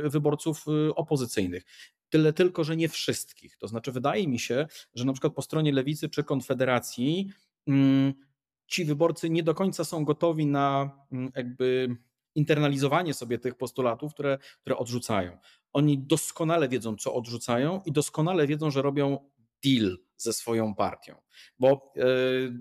wyborców 0.03 0.65
opozycyjnych. 0.95 1.63
Tyle 2.09 2.33
tylko, 2.33 2.63
że 2.63 2.75
nie 2.75 2.89
wszystkich. 2.89 3.57
To 3.57 3.67
znaczy, 3.67 3.91
wydaje 3.91 4.27
mi 4.27 4.39
się, 4.39 4.67
że 4.95 5.05
na 5.05 5.13
przykład 5.13 5.33
po 5.33 5.41
stronie 5.41 5.71
lewicy 5.71 6.09
czy 6.09 6.23
konfederacji 6.23 7.29
mm, 7.67 8.13
ci 8.67 8.85
wyborcy 8.85 9.29
nie 9.29 9.43
do 9.43 9.53
końca 9.53 9.83
są 9.83 10.05
gotowi 10.05 10.45
na 10.45 10.91
mm, 11.11 11.31
jakby 11.35 11.97
internalizowanie 12.35 13.13
sobie 13.13 13.39
tych 13.39 13.55
postulatów, 13.55 14.13
które, 14.13 14.37
które 14.61 14.77
odrzucają. 14.77 15.37
Oni 15.73 15.97
doskonale 15.97 16.69
wiedzą, 16.69 16.95
co 16.95 17.13
odrzucają 17.13 17.81
i 17.85 17.91
doskonale 17.91 18.47
wiedzą, 18.47 18.71
że 18.71 18.81
robią 18.81 19.29
deal 19.63 19.97
ze 20.17 20.33
swoją 20.33 20.75
partią. 20.75 21.15
Bo 21.59 21.93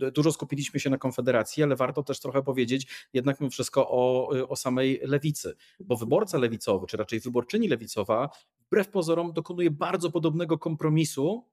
e, 0.07 0.11
dużo 0.11 0.33
skupiliśmy 0.33 0.81
się 0.81 0.91
na 0.91 0.99
Konfederacji, 0.99 1.63
ale 1.63 1.77
warto 1.77 2.03
też 2.03 2.21
trochę 2.21 2.43
powiedzieć 2.43 3.09
jednak 3.13 3.41
mimo 3.41 3.51
wszystko 3.51 3.91
o, 3.91 4.29
o 4.49 4.57
samej 4.57 5.01
lewicy. 5.03 5.57
Bo 5.81 5.97
wyborca 5.97 6.39
lewicowy, 6.39 6.87
czy 6.87 6.97
raczej 6.97 7.21
wyborczyni 7.21 7.69
lewicowa, 7.69 8.31
wbrew 8.67 8.89
pozorom 8.89 9.33
dokonuje 9.33 9.71
bardzo 9.71 10.11
podobnego 10.11 10.59
kompromisu, 10.59 11.45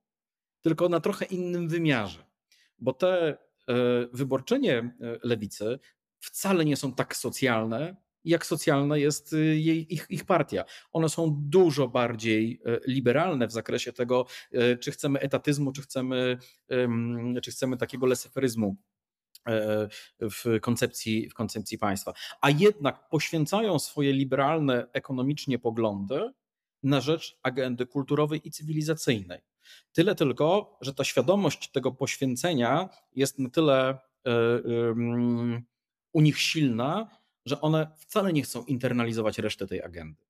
tylko 0.61 0.89
na 0.89 0.99
trochę 0.99 1.25
innym 1.25 1.69
wymiarze. 1.69 2.25
Bo 2.79 2.93
te 2.93 3.27
e, 3.27 3.37
wyborczynie 4.13 4.77
e, 4.77 4.93
lewicy 5.23 5.79
wcale 6.19 6.65
nie 6.65 6.77
są 6.77 6.93
tak 6.93 7.15
socjalne, 7.15 8.04
jak 8.25 8.45
socjalna 8.45 8.97
jest 8.97 9.33
y, 9.33 9.37
jej, 9.57 9.93
ich, 9.93 10.05
ich 10.09 10.25
partia. 10.25 10.65
One 10.91 11.09
są 11.09 11.35
dużo 11.37 11.87
bardziej 11.87 12.61
e, 12.65 12.79
liberalne 12.87 13.47
w 13.47 13.51
zakresie 13.51 13.93
tego, 13.93 14.25
e, 14.51 14.77
czy 14.77 14.91
chcemy 14.91 15.19
etatyzmu, 15.19 15.71
czy 15.71 15.81
chcemy, 15.81 16.37
czy 17.43 17.51
chcemy 17.51 17.77
takiego 17.77 18.05
leseferyzmu 18.05 18.75
e, 19.47 19.87
w 20.21 20.59
koncepcji, 20.61 21.29
w 21.29 21.33
koncepcji 21.33 21.77
państwa. 21.77 22.13
A 22.41 22.49
jednak 22.49 23.09
poświęcają 23.09 23.79
swoje 23.79 24.13
liberalne 24.13 24.87
ekonomicznie 24.93 25.59
poglądy 25.59 26.31
na 26.83 27.01
rzecz 27.01 27.39
agendy 27.43 27.85
kulturowej 27.85 28.47
i 28.47 28.51
cywilizacyjnej. 28.51 29.39
Tyle 29.91 30.15
tylko, 30.15 30.77
że 30.81 30.93
ta 30.93 31.03
świadomość 31.03 31.71
tego 31.71 31.91
poświęcenia 31.91 32.89
jest 33.15 33.39
na 33.39 33.49
tyle 33.49 33.97
u 36.13 36.21
nich 36.21 36.39
silna, 36.39 37.09
że 37.45 37.61
one 37.61 37.91
wcale 37.97 38.33
nie 38.33 38.41
chcą 38.41 38.63
internalizować 38.63 39.39
reszty 39.39 39.67
tej 39.67 39.83
agendy. 39.83 40.23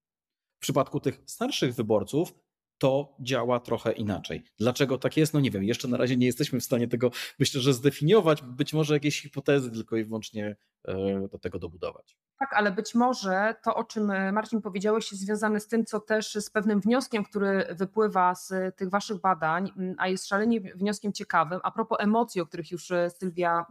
W 0.58 0.60
przypadku 0.60 1.00
tych 1.00 1.22
starszych 1.26 1.76
wyborców 1.76 2.34
to 2.78 3.16
działa 3.20 3.60
trochę 3.60 3.92
inaczej. 3.92 4.44
Dlaczego 4.60 4.98
tak 4.98 5.18
jest? 5.18 5.34
No 5.34 5.40
nie 5.40 5.52
wiem, 5.52 5.64
jeszcze 5.64 5.88
na 5.88 5.98
razie 5.98 6.18
nie 6.18 6.26
jesteśmy 6.26 6.60
w 6.60 6.64
stanie 6.64 6.88
tego, 6.88 7.12
myślę, 7.40 7.62
że 7.62 7.74
zdefiniować, 7.74 8.42
być 8.42 8.74
może 8.74 8.94
jakieś 8.94 9.22
hipotezy 9.22 9.72
tylko 9.72 9.98
i 9.98 10.04
wyłącznie 10.04 10.56
e, 10.88 11.28
do 11.32 11.40
tego 11.40 11.60
dobudować. 11.60 12.18
Tak, 12.40 12.54
ale 12.54 12.72
być 12.72 12.96
może 12.96 13.56
to, 13.64 13.76
o 13.76 13.84
czym 13.84 14.12
e, 14.12 14.32
Marcin 14.32 14.62
powiedziałeś, 14.62 15.12
jest 15.12 15.24
związane 15.24 15.60
z 15.60 15.68
tym, 15.68 15.86
co 15.86 16.00
też 16.00 16.34
z 16.34 16.50
pewnym 16.50 16.80
wnioskiem, 16.82 17.24
który 17.24 17.66
wypływa 17.70 18.36
z 18.36 18.76
tych 18.76 18.90
waszych 18.90 19.22
badań, 19.22 19.72
a 19.98 20.08
jest 20.08 20.28
szalenie 20.28 20.62
wnioskiem 20.62 21.14
ciekawym, 21.14 21.60
a 21.64 21.72
propos 21.72 21.98
emocji, 22.02 22.42
o 22.42 22.46
których 22.46 22.72
już 22.72 22.92
e, 22.92 23.10
Sylwia, 23.10 23.66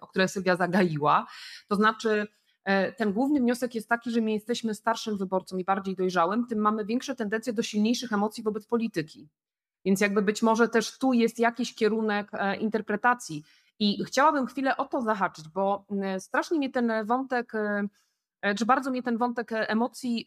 o 0.00 0.06
które 0.06 0.28
Sylwia 0.28 0.56
zagaiła, 0.56 1.26
to 1.68 1.76
znaczy 1.76 2.26
E, 2.47 2.47
ten 2.96 3.12
główny 3.12 3.40
wniosek 3.40 3.74
jest 3.74 3.88
taki, 3.88 4.10
że 4.10 4.20
my 4.20 4.32
jesteśmy 4.32 4.74
starszym 4.74 5.16
wyborcą 5.16 5.56
i 5.56 5.64
bardziej 5.64 5.96
dojrzałym, 5.96 6.46
tym 6.46 6.58
mamy 6.58 6.84
większe 6.84 7.14
tendencje 7.14 7.52
do 7.52 7.62
silniejszych 7.62 8.12
emocji 8.12 8.42
wobec 8.42 8.66
polityki. 8.66 9.28
Więc 9.84 10.00
jakby 10.00 10.22
być 10.22 10.42
może 10.42 10.68
też 10.68 10.98
tu 10.98 11.12
jest 11.12 11.38
jakiś 11.38 11.74
kierunek 11.74 12.28
e, 12.32 12.56
interpretacji. 12.56 13.44
I 13.78 14.04
chciałabym 14.04 14.46
chwilę 14.46 14.76
o 14.76 14.84
to 14.84 15.02
zahaczyć, 15.02 15.48
bo 15.48 15.84
strasznie 16.18 16.58
mnie 16.58 16.70
ten 16.70 16.92
wątek, 17.04 17.52
e, 17.54 18.54
czy 18.54 18.66
bardzo 18.66 18.90
mnie 18.90 19.02
ten 19.02 19.18
wątek 19.18 19.50
emocji 19.52 20.26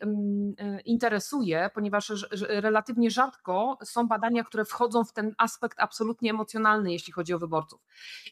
interesuje, 0.85 1.69
ponieważ 1.73 2.13
relatywnie 2.49 3.11
rzadko 3.11 3.77
są 3.83 4.07
badania, 4.07 4.43
które 4.43 4.65
wchodzą 4.65 5.03
w 5.03 5.13
ten 5.13 5.33
aspekt 5.37 5.79
absolutnie 5.79 6.29
emocjonalny, 6.29 6.91
jeśli 6.91 7.13
chodzi 7.13 7.33
o 7.33 7.39
wyborców. 7.39 7.81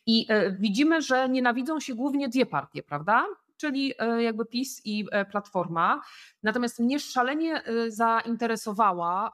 I 0.06 0.28
widzimy, 0.60 1.02
że 1.02 1.30
nienawidzą 1.30 1.80
się 1.80 1.96
głównie 1.96 2.30
dwie 2.30 2.46
partie, 2.46 2.84
prawda? 2.84 3.26
Czyli 3.60 3.94
e, 4.00 4.24
jakby 4.24 4.46
PiS 4.46 4.82
i 4.86 5.06
e, 5.12 5.26
Platforma. 5.26 6.02
Natomiast 6.44 6.80
mnie 6.80 7.00
szalenie 7.00 7.64
e, 7.64 7.92
zainteresowała 7.92 9.34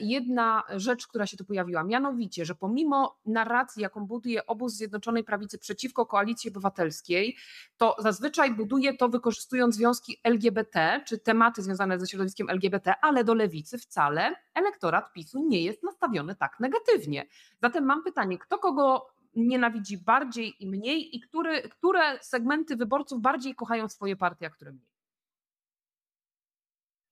jedna 0.00 0.62
rzecz, 0.76 1.06
która 1.06 1.26
się 1.26 1.36
tu 1.36 1.44
pojawiła, 1.44 1.84
mianowicie, 1.84 2.44
że 2.44 2.54
pomimo 2.54 3.18
narracji, 3.26 3.82
jaką 3.82 4.06
buduje 4.06 4.46
obóz 4.46 4.72
Zjednoczonej 4.72 5.24
Prawicy 5.24 5.58
przeciwko 5.58 6.06
koalicji 6.06 6.50
obywatelskiej, 6.50 7.36
to 7.76 7.96
zazwyczaj 7.98 8.54
buduje 8.54 8.96
to 8.96 9.08
wykorzystując 9.08 9.74
związki 9.74 10.20
LGBT, 10.24 11.00
czy 11.06 11.18
tematy 11.18 11.62
związane 11.62 12.00
ze 12.00 12.06
środowiskiem 12.06 12.50
LGBT, 12.50 12.94
ale 13.02 13.24
do 13.24 13.34
lewicy 13.34 13.78
wcale 13.78 14.34
elektorat 14.54 15.12
PiSu 15.12 15.48
nie 15.48 15.62
jest 15.62 15.82
nastawiony 15.82 16.34
tak 16.34 16.60
negatywnie. 16.60 17.26
Zatem 17.62 17.84
mam 17.84 18.04
pytanie, 18.04 18.38
kto 18.38 18.58
kogo 18.58 19.06
nienawidzi 19.38 19.98
bardziej 19.98 20.54
i 20.60 20.66
mniej 20.66 21.16
i 21.16 21.20
który, 21.20 21.62
które 21.62 22.18
segmenty 22.22 22.76
wyborców 22.76 23.20
bardziej 23.20 23.54
kochają 23.54 23.88
swoje 23.88 24.16
partie, 24.16 24.46
a 24.46 24.50
które 24.50 24.72
mniej? 24.72 24.88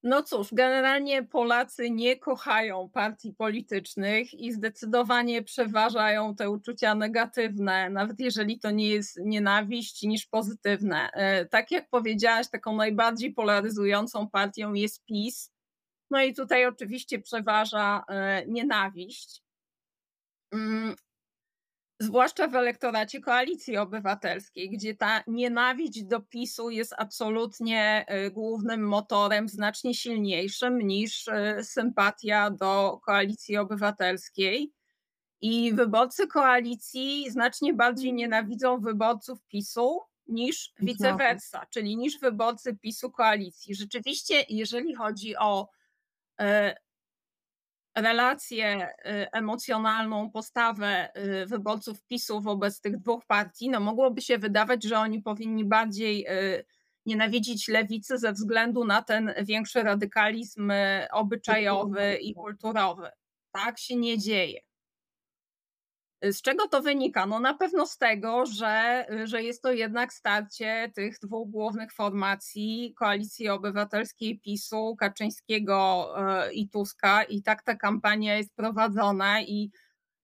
No 0.03 0.22
cóż, 0.22 0.49
generalnie 0.53 1.22
Polacy 1.22 1.91
nie 1.91 2.16
kochają 2.16 2.91
partii 2.93 3.33
politycznych 3.33 4.35
i 4.35 4.53
zdecydowanie 4.53 5.43
przeważają 5.43 6.35
te 6.35 6.51
uczucia 6.51 6.95
negatywne, 6.95 7.91
nawet 7.91 8.20
jeżeli 8.20 8.59
to 8.59 8.70
nie 8.70 8.89
jest 8.89 9.20
nienawiść, 9.24 10.03
niż 10.03 10.27
pozytywne. 10.27 11.11
E, 11.12 11.47
tak 11.47 11.70
jak 11.70 11.89
powiedziałaś, 11.89 12.51
taką 12.51 12.77
najbardziej 12.77 13.33
polaryzującą 13.33 14.31
partią 14.31 14.72
jest 14.72 15.05
PiS. 15.05 15.53
No 16.11 16.22
i 16.22 16.35
tutaj 16.35 16.66
oczywiście 16.66 17.18
przeważa 17.18 18.05
e, 18.09 18.47
nienawiść. 18.47 19.43
Zwłaszcza 22.01 22.49
w 22.49 22.55
elektoracie 22.55 23.20
koalicji 23.20 23.76
obywatelskiej, 23.76 24.70
gdzie 24.70 24.94
ta 24.94 25.22
nienawiść 25.26 26.05
do 26.05 26.20
PiSu 26.20 26.70
jest 26.70 26.94
absolutnie 26.99 28.05
e, 28.09 28.30
głównym 28.30 28.88
motorem, 28.88 29.49
znacznie 29.49 29.94
silniejszym 29.94 30.78
niż 30.78 31.28
e, 31.28 31.64
sympatia 31.64 32.51
do 32.51 33.01
koalicji 33.05 33.57
obywatelskiej. 33.57 34.72
I 35.40 35.74
wyborcy 35.74 36.26
koalicji 36.26 37.30
znacznie 37.30 37.74
bardziej 37.74 38.12
nienawidzą 38.12 38.80
wyborców 38.80 39.44
PiSu 39.47 40.01
niż 40.26 40.72
vice 40.80 41.16
versa, 41.16 41.66
czyli 41.70 41.97
niż 41.97 42.18
wyborcy 42.18 42.76
PiSu 42.76 43.11
koalicji. 43.11 43.74
Rzeczywiście, 43.74 44.44
jeżeli 44.49 44.94
chodzi 44.94 45.36
o 45.36 45.68
e, 46.40 46.76
relację 47.97 48.88
y, 48.88 49.30
emocjonalną, 49.32 50.30
postawę 50.30 51.09
y, 51.42 51.47
wyborców 51.47 52.05
PiSu 52.05 52.40
wobec 52.40 52.80
tych 52.80 52.97
dwóch 52.97 53.24
partii, 53.26 53.70
no 53.70 53.80
mogłoby 53.80 54.20
się 54.22 54.38
wydawać, 54.38 54.84
że 54.84 54.99
oni 54.99 55.22
powinni 55.22 55.64
bardziej 55.64 56.26
y, 56.28 56.64
nienawidzić 57.07 57.68
lewicy 57.68 58.18
ze 58.18 58.32
względu 58.32 58.84
na 58.84 59.03
ten 59.03 59.34
większy 59.42 59.82
radykalizm 59.82 60.72
obyczajowy 61.11 62.16
i 62.16 62.34
kulturowy. 62.34 63.11
Tak 63.53 63.78
się 63.78 63.97
nie 63.97 64.18
dzieje. 64.18 64.66
Z 66.23 66.43
czego 66.43 66.69
to 66.69 66.83
wynika? 66.83 67.27
No 67.27 67.41
na 67.41 67.55
pewno 67.55 67.87
z 67.87 67.99
tego, 67.99 68.47
że, 68.47 69.07
że 69.25 69.43
jest 69.43 69.62
to 69.62 69.73
jednak 69.73 70.12
starcie 70.12 70.93
tych 70.95 71.19
dwóch 71.19 71.51
głównych 71.51 71.93
formacji, 71.93 72.95
Koalicji 72.97 73.49
Obywatelskiej 73.49 74.41
PiSu, 74.41 74.97
Kaczyńskiego 74.97 76.09
e, 76.19 76.53
i 76.53 76.69
Tuska 76.69 77.23
i 77.25 77.43
tak 77.43 77.62
ta 77.62 77.75
kampania 77.75 78.37
jest 78.37 78.55
prowadzona 78.55 79.43
i 79.43 79.71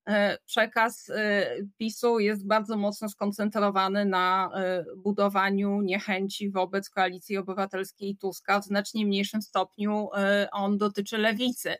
e, 0.06 0.38
przekaz 0.46 1.10
e, 1.10 1.46
PiSu 1.78 2.18
jest 2.18 2.46
bardzo 2.46 2.76
mocno 2.76 3.08
skoncentrowany 3.08 4.04
na 4.04 4.50
budowaniu 4.96 5.82
niechęci 5.82 6.50
wobec 6.50 6.90
Koalicji 6.90 7.36
Obywatelskiej 7.36 8.10
i 8.10 8.16
Tuska. 8.16 8.60
W 8.60 8.64
znacznie 8.64 9.06
mniejszym 9.06 9.42
stopniu 9.42 10.08
on 10.52 10.78
dotyczy 10.78 11.18
lewicy 11.18 11.76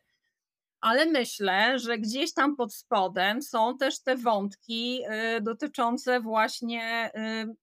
ale 0.83 1.07
myślę, 1.07 1.79
że 1.79 1.99
gdzieś 1.99 2.35
tam 2.35 2.57
pod 2.57 2.75
spodem 2.75 3.43
są 3.43 3.79
też 3.79 4.03
te 4.03 4.17
wątki 4.17 5.03
y, 5.37 5.41
dotyczące 5.41 6.21
właśnie 6.21 7.11
y, 7.17 7.55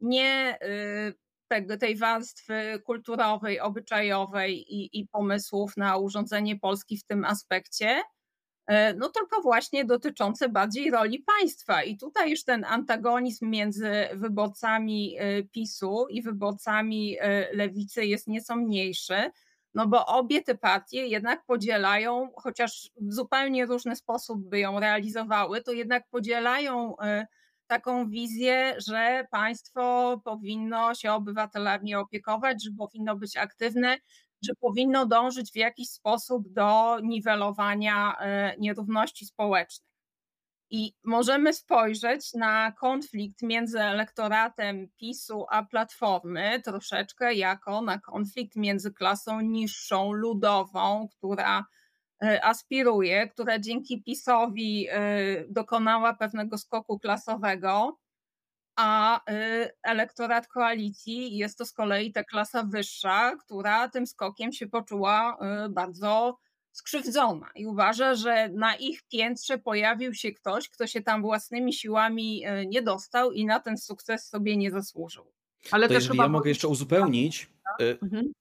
nie 0.00 0.58
y, 0.62 1.14
tego, 1.48 1.76
tej 1.76 1.96
warstwy 1.96 2.82
kulturowej, 2.84 3.60
obyczajowej 3.60 4.74
i, 4.74 5.00
i 5.00 5.08
pomysłów 5.08 5.76
na 5.76 5.96
urządzenie 5.96 6.58
Polski 6.58 6.98
w 6.98 7.04
tym 7.04 7.24
aspekcie, 7.24 8.02
no 8.96 9.08
tylko 9.08 9.42
właśnie 9.42 9.84
dotyczące 9.84 10.48
bardziej 10.48 10.90
roli 10.90 11.18
państwa. 11.18 11.82
I 11.82 11.96
tutaj 11.96 12.30
już 12.30 12.44
ten 12.44 12.64
antagonizm 12.64 13.50
między 13.50 13.90
wyborcami 14.14 15.16
PiSu 15.52 16.06
i 16.10 16.22
wyborcami 16.22 17.16
lewicy 17.52 18.06
jest 18.06 18.26
nieco 18.26 18.56
mniejszy, 18.56 19.30
no 19.74 19.86
bo 19.86 20.06
obie 20.06 20.42
te 20.42 20.54
partie 20.54 21.06
jednak 21.06 21.44
podzielają, 21.46 22.28
chociaż 22.36 22.90
w 23.00 23.12
zupełnie 23.12 23.66
różny 23.66 23.96
sposób 23.96 24.48
by 24.48 24.58
ją 24.58 24.80
realizowały, 24.80 25.62
to 25.62 25.72
jednak 25.72 26.08
podzielają 26.10 26.96
taką 27.66 28.08
wizję, 28.10 28.74
że 28.88 29.26
państwo 29.30 30.20
powinno 30.24 30.94
się 30.94 31.12
obywatelami 31.12 31.94
opiekować, 31.94 32.64
że 32.64 32.70
powinno 32.78 33.16
być 33.16 33.36
aktywne, 33.36 33.96
że 34.42 34.52
powinno 34.60 35.06
dążyć 35.06 35.52
w 35.52 35.56
jakiś 35.56 35.90
sposób 35.90 36.48
do 36.48 36.98
niwelowania 37.02 38.16
e, 38.20 38.54
nierówności 38.58 39.26
społecznych. 39.26 39.93
I 40.70 40.94
możemy 41.04 41.52
spojrzeć 41.52 42.34
na 42.34 42.72
konflikt 42.72 43.42
między 43.42 43.80
elektoratem 43.80 44.88
PiSu 44.96 45.46
a 45.50 45.62
Platformy 45.62 46.62
troszeczkę 46.64 47.34
jako 47.34 47.82
na 47.82 47.98
konflikt 47.98 48.56
między 48.56 48.92
klasą 48.92 49.40
niższą, 49.40 50.12
ludową, 50.12 51.08
która 51.18 51.64
e, 52.22 52.44
aspiruje, 52.44 53.28
która 53.28 53.58
dzięki 53.58 54.02
PiSowi 54.02 54.88
e, 54.90 54.98
dokonała 55.48 56.14
pewnego 56.14 56.58
skoku 56.58 56.98
klasowego, 56.98 57.98
a 58.76 59.20
y, 59.30 59.70
elektorat 59.82 60.46
koalicji 60.48 61.36
jest 61.36 61.58
to 61.58 61.66
z 61.66 61.72
kolei 61.72 62.12
ta 62.12 62.24
klasa 62.24 62.62
wyższa, 62.62 63.36
która 63.36 63.88
tym 63.88 64.06
skokiem 64.06 64.52
się 64.52 64.66
poczuła 64.66 65.38
bardzo 65.70 66.38
skrzywdzona 66.74 67.50
i 67.54 67.66
uważa, 67.66 68.14
że 68.14 68.48
na 68.48 68.76
ich 68.76 69.02
piętrze 69.02 69.58
pojawił 69.58 70.14
się 70.14 70.32
ktoś, 70.32 70.68
kto 70.68 70.86
się 70.86 71.02
tam 71.02 71.22
własnymi 71.22 71.72
siłami 71.72 72.46
y, 72.46 72.66
nie 72.66 72.82
dostał 72.82 73.32
i 73.32 73.46
na 73.46 73.60
ten 73.60 73.78
sukces 73.78 74.28
sobie 74.28 74.56
nie 74.56 74.70
zasłużył. 74.70 75.32
Ale 75.70 75.88
to 75.88 75.94
jeżeli 75.94 76.18
ja 76.18 76.28
mogę 76.28 76.48
jeszcze 76.48 76.68
uzupełnić, 76.68 77.50
mhm. 78.02 78.32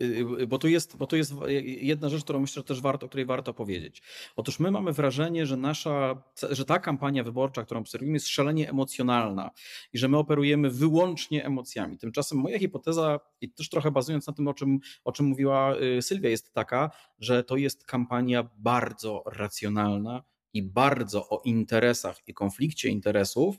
Y, 0.00 0.26
y, 0.40 0.46
bo 0.46 0.58
tu 0.58 0.68
jest, 0.68 0.96
bo 0.96 1.06
tu 1.06 1.16
jest 1.16 1.34
jedna 1.64 2.08
rzecz, 2.08 2.24
którą 2.24 2.40
myślę, 2.40 2.60
że 2.60 2.64
też 2.64 2.80
warto, 2.80 3.06
o 3.06 3.08
której 3.08 3.26
warto 3.26 3.54
powiedzieć. 3.54 4.02
Otóż 4.36 4.60
my 4.60 4.70
mamy 4.70 4.92
wrażenie, 4.92 5.46
że 5.46 5.56
nasza, 5.56 6.22
że 6.50 6.64
ta 6.64 6.78
kampania 6.78 7.24
wyborcza, 7.24 7.64
którą 7.64 7.80
obserwujemy, 7.80 8.16
jest 8.16 8.28
szalenie 8.28 8.70
emocjonalna 8.70 9.50
i 9.92 9.98
że 9.98 10.08
my 10.08 10.16
operujemy 10.16 10.70
wyłącznie 10.70 11.44
emocjami. 11.44 11.98
Tymczasem 11.98 12.38
moja 12.38 12.58
hipoteza, 12.58 13.20
i 13.40 13.50
też 13.50 13.68
trochę 13.68 13.90
bazując 13.90 14.26
na 14.26 14.32
tym, 14.32 14.48
o 14.48 14.54
czym, 14.54 14.78
o 15.04 15.12
czym 15.12 15.26
mówiła 15.26 15.76
y, 15.76 16.02
Sylwia, 16.02 16.28
jest 16.28 16.52
taka, 16.52 16.90
że 17.18 17.44
to 17.44 17.56
jest 17.56 17.84
kampania 17.84 18.50
bardzo 18.56 19.22
racjonalna 19.26 20.22
i 20.52 20.62
bardzo 20.62 21.28
o 21.28 21.42
interesach 21.44 22.16
i 22.26 22.34
konflikcie 22.34 22.88
interesów, 22.88 23.56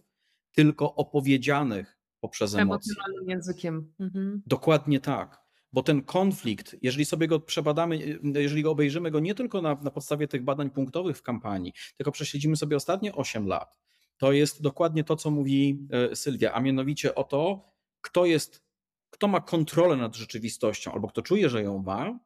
tylko 0.51 0.95
opowiedzianych 0.95 1.99
poprzez 2.19 2.55
emocje. 2.55 2.93
Emocjonalnym 2.93 3.29
językiem. 3.29 3.93
Mhm. 3.99 4.41
Dokładnie 4.45 4.99
tak 4.99 5.48
bo 5.73 5.83
ten 5.83 6.03
konflikt, 6.03 6.75
jeżeli 6.81 7.05
sobie 7.05 7.27
go 7.27 7.39
przebadamy, 7.39 8.19
jeżeli 8.35 8.63
go 8.63 8.71
obejrzymy 8.71 9.11
go 9.11 9.19
nie 9.19 9.35
tylko 9.35 9.61
na, 9.61 9.75
na 9.75 9.91
podstawie 9.91 10.27
tych 10.27 10.43
badań 10.43 10.69
punktowych 10.69 11.17
w 11.17 11.23
kampanii, 11.23 11.73
tylko 11.97 12.11
prześledzimy 12.11 12.55
sobie 12.55 12.75
ostatnie 12.75 13.15
8 13.15 13.47
lat, 13.47 13.77
to 14.17 14.31
jest 14.31 14.61
dokładnie 14.61 15.03
to, 15.03 15.15
co 15.15 15.31
mówi 15.31 15.87
e, 15.91 16.15
Sylwia, 16.15 16.53
a 16.53 16.61
mianowicie 16.61 17.15
o 17.15 17.23
to, 17.23 17.69
kto 18.01 18.25
jest, 18.25 18.63
kto 19.09 19.27
ma 19.27 19.41
kontrolę 19.41 19.95
nad 19.95 20.15
rzeczywistością, 20.15 20.91
albo 20.91 21.07
kto 21.07 21.21
czuje, 21.21 21.49
że 21.49 21.63
ją 21.63 21.83
ma. 21.83 22.19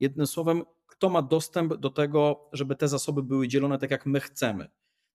Jednym 0.00 0.26
słowem, 0.26 0.62
kto 0.86 1.08
ma 1.08 1.22
dostęp 1.22 1.74
do 1.74 1.90
tego, 1.90 2.48
żeby 2.52 2.76
te 2.76 2.88
zasoby 2.88 3.22
były 3.22 3.48
dzielone 3.48 3.78
tak, 3.78 3.90
jak 3.90 4.06
my 4.06 4.20
chcemy. 4.20 4.68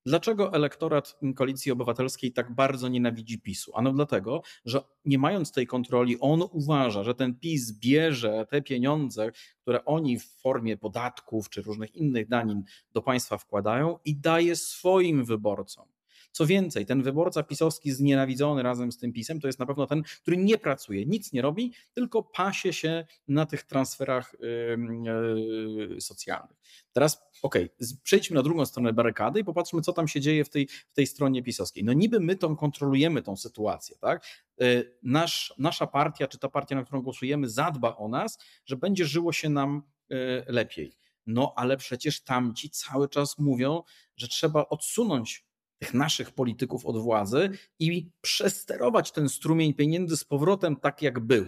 Dlaczego 0.05 0.53
elektorat 0.53 1.19
Koalicji 1.35 1.71
Obywatelskiej 1.71 2.33
tak 2.33 2.55
bardzo 2.55 2.87
nienawidzi 2.87 3.41
PiSu? 3.41 3.71
Ano 3.75 3.93
dlatego, 3.93 4.41
że 4.65 4.81
nie 5.05 5.17
mając 5.17 5.51
tej 5.51 5.67
kontroli, 5.67 6.17
on 6.19 6.43
uważa, 6.51 7.03
że 7.03 7.15
ten 7.15 7.39
PiS 7.39 7.71
bierze 7.71 8.45
te 8.49 8.61
pieniądze, 8.61 9.31
które 9.61 9.85
oni 9.85 10.19
w 10.19 10.25
formie 10.25 10.77
podatków 10.77 11.49
czy 11.49 11.61
różnych 11.61 11.95
innych 11.95 12.27
danin 12.27 12.63
do 12.93 13.01
państwa 13.01 13.37
wkładają 13.37 13.99
i 14.05 14.15
daje 14.15 14.55
swoim 14.55 15.25
wyborcom. 15.25 15.92
Co 16.33 16.45
więcej, 16.45 16.85
ten 16.85 17.03
wyborca 17.03 17.43
pisowski 17.43 17.91
znienawidzony 17.91 18.63
razem 18.63 18.91
z 18.91 18.97
tym 18.97 19.13
pisem 19.13 19.39
to 19.39 19.47
jest 19.47 19.59
na 19.59 19.65
pewno 19.65 19.87
ten, 19.87 20.03
który 20.21 20.37
nie 20.37 20.57
pracuje, 20.57 21.05
nic 21.05 21.33
nie 21.33 21.41
robi, 21.41 21.73
tylko 21.93 22.23
pasie 22.23 22.73
się 22.73 23.05
na 23.27 23.45
tych 23.45 23.63
transferach 23.63 24.35
yy, 24.39 26.01
socjalnych. 26.01 26.57
Teraz, 26.91 27.21
okej, 27.41 27.63
okay, 27.63 27.87
przejdźmy 28.03 28.35
na 28.35 28.43
drugą 28.43 28.65
stronę 28.65 28.93
barykady 28.93 29.39
i 29.39 29.43
popatrzmy, 29.43 29.81
co 29.81 29.93
tam 29.93 30.07
się 30.07 30.21
dzieje 30.21 30.45
w 30.45 30.49
tej, 30.49 30.67
w 30.67 30.93
tej 30.93 31.07
stronie 31.07 31.43
pisowskiej. 31.43 31.83
No 31.83 31.93
niby 31.93 32.19
my 32.19 32.35
tą 32.35 32.55
kontrolujemy 32.55 33.21
tą 33.21 33.37
sytuację, 33.37 33.97
tak? 34.01 34.25
Yy, 34.57 34.97
nasz, 35.03 35.53
nasza 35.57 35.87
partia, 35.87 36.27
czy 36.27 36.37
ta 36.37 36.49
partia, 36.49 36.75
na 36.75 36.83
którą 36.83 37.01
głosujemy, 37.01 37.49
zadba 37.49 37.95
o 37.95 38.07
nas, 38.07 38.39
że 38.65 38.77
będzie 38.77 39.05
żyło 39.05 39.33
się 39.33 39.49
nam 39.49 39.83
yy, 40.09 40.45
lepiej. 40.47 40.97
No 41.25 41.53
ale 41.55 41.77
przecież 41.77 42.23
tamci 42.23 42.69
cały 42.69 43.09
czas 43.09 43.39
mówią, 43.39 43.83
że 44.15 44.27
trzeba 44.27 44.65
odsunąć 44.69 45.45
tych 45.83 45.93
naszych 45.93 46.31
polityków 46.31 46.85
od 46.85 46.97
władzy 46.97 47.49
i 47.79 48.11
przesterować 48.21 49.11
ten 49.11 49.29
strumień 49.29 49.73
pieniędzy 49.73 50.17
z 50.17 50.23
powrotem 50.23 50.75
tak, 50.75 51.01
jak 51.01 51.19
był. 51.19 51.45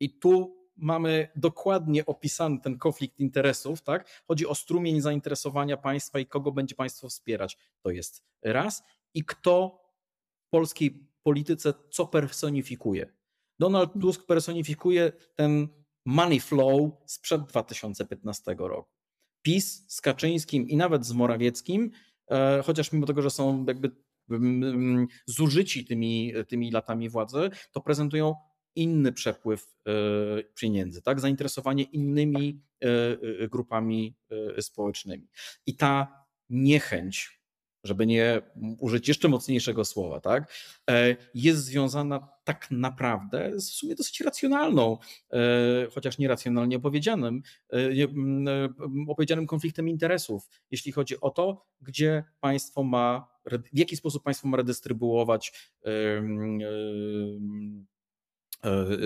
I 0.00 0.18
tu 0.18 0.58
mamy 0.76 1.28
dokładnie 1.36 2.06
opisany 2.06 2.60
ten 2.60 2.78
konflikt 2.78 3.20
interesów, 3.20 3.82
tak? 3.82 4.22
Chodzi 4.28 4.46
o 4.46 4.54
strumień 4.54 5.00
zainteresowania 5.00 5.76
państwa 5.76 6.18
i 6.18 6.26
kogo 6.26 6.52
będzie 6.52 6.74
państwo 6.74 7.08
wspierać. 7.08 7.56
To 7.82 7.90
jest 7.90 8.22
raz. 8.42 8.82
I 9.14 9.24
kto 9.24 9.80
w 10.46 10.50
polskiej 10.50 11.06
polityce 11.22 11.74
co 11.90 12.06
personifikuje. 12.06 13.12
Donald 13.58 13.92
Tusk 14.00 14.26
personifikuje 14.26 15.12
ten 15.34 15.68
money 16.04 16.40
flow 16.40 16.90
sprzed 17.06 17.42
2015 17.42 18.56
roku. 18.58 18.90
PiS 19.42 19.84
z 19.88 20.00
Kaczyńskim 20.00 20.68
i 20.68 20.76
nawet 20.76 21.06
z 21.06 21.12
Morawieckim 21.12 21.90
chociaż 22.64 22.92
mimo 22.92 23.06
tego, 23.06 23.22
że 23.22 23.30
są 23.30 23.64
jakby 23.68 23.90
mm, 24.30 24.64
mm, 24.64 25.06
zużyci 25.26 25.84
tymi, 25.84 26.32
tymi 26.48 26.70
latami 26.70 27.08
władzy, 27.08 27.50
to 27.72 27.80
prezentują 27.80 28.34
inny 28.74 29.12
przepływ 29.12 29.66
e, 29.86 29.92
pieniędzy, 30.54 31.02
tak? 31.02 31.20
zainteresowanie 31.20 31.82
innymi 31.82 32.62
e, 32.80 33.48
grupami 33.48 34.16
społecznymi. 34.60 35.28
I 35.66 35.76
ta 35.76 36.24
niechęć 36.50 37.37
żeby 37.88 38.06
nie 38.06 38.42
użyć 38.78 39.08
jeszcze 39.08 39.28
mocniejszego 39.28 39.84
słowa, 39.84 40.20
tak, 40.20 40.52
e, 40.90 41.16
jest 41.34 41.64
związana 41.64 42.28
tak 42.44 42.70
naprawdę 42.70 43.60
z 43.60 43.70
w 43.70 43.74
sumie 43.74 43.94
dosyć 43.94 44.20
racjonalną, 44.20 44.98
e, 45.32 45.38
chociaż 45.94 46.18
nieracjonalnie 46.18 46.76
opowiedzianym, 46.76 47.42
e, 47.72 47.78
opowiedzianym 49.08 49.46
konfliktem 49.46 49.88
interesów, 49.88 50.48
jeśli 50.70 50.92
chodzi 50.92 51.20
o 51.20 51.30
to, 51.30 51.66
gdzie 51.80 52.24
państwo 52.40 52.82
ma, 52.82 53.28
w 53.46 53.78
jaki 53.78 53.96
sposób 53.96 54.22
państwo 54.22 54.48
ma 54.48 54.56
redystrybuować 54.56 55.72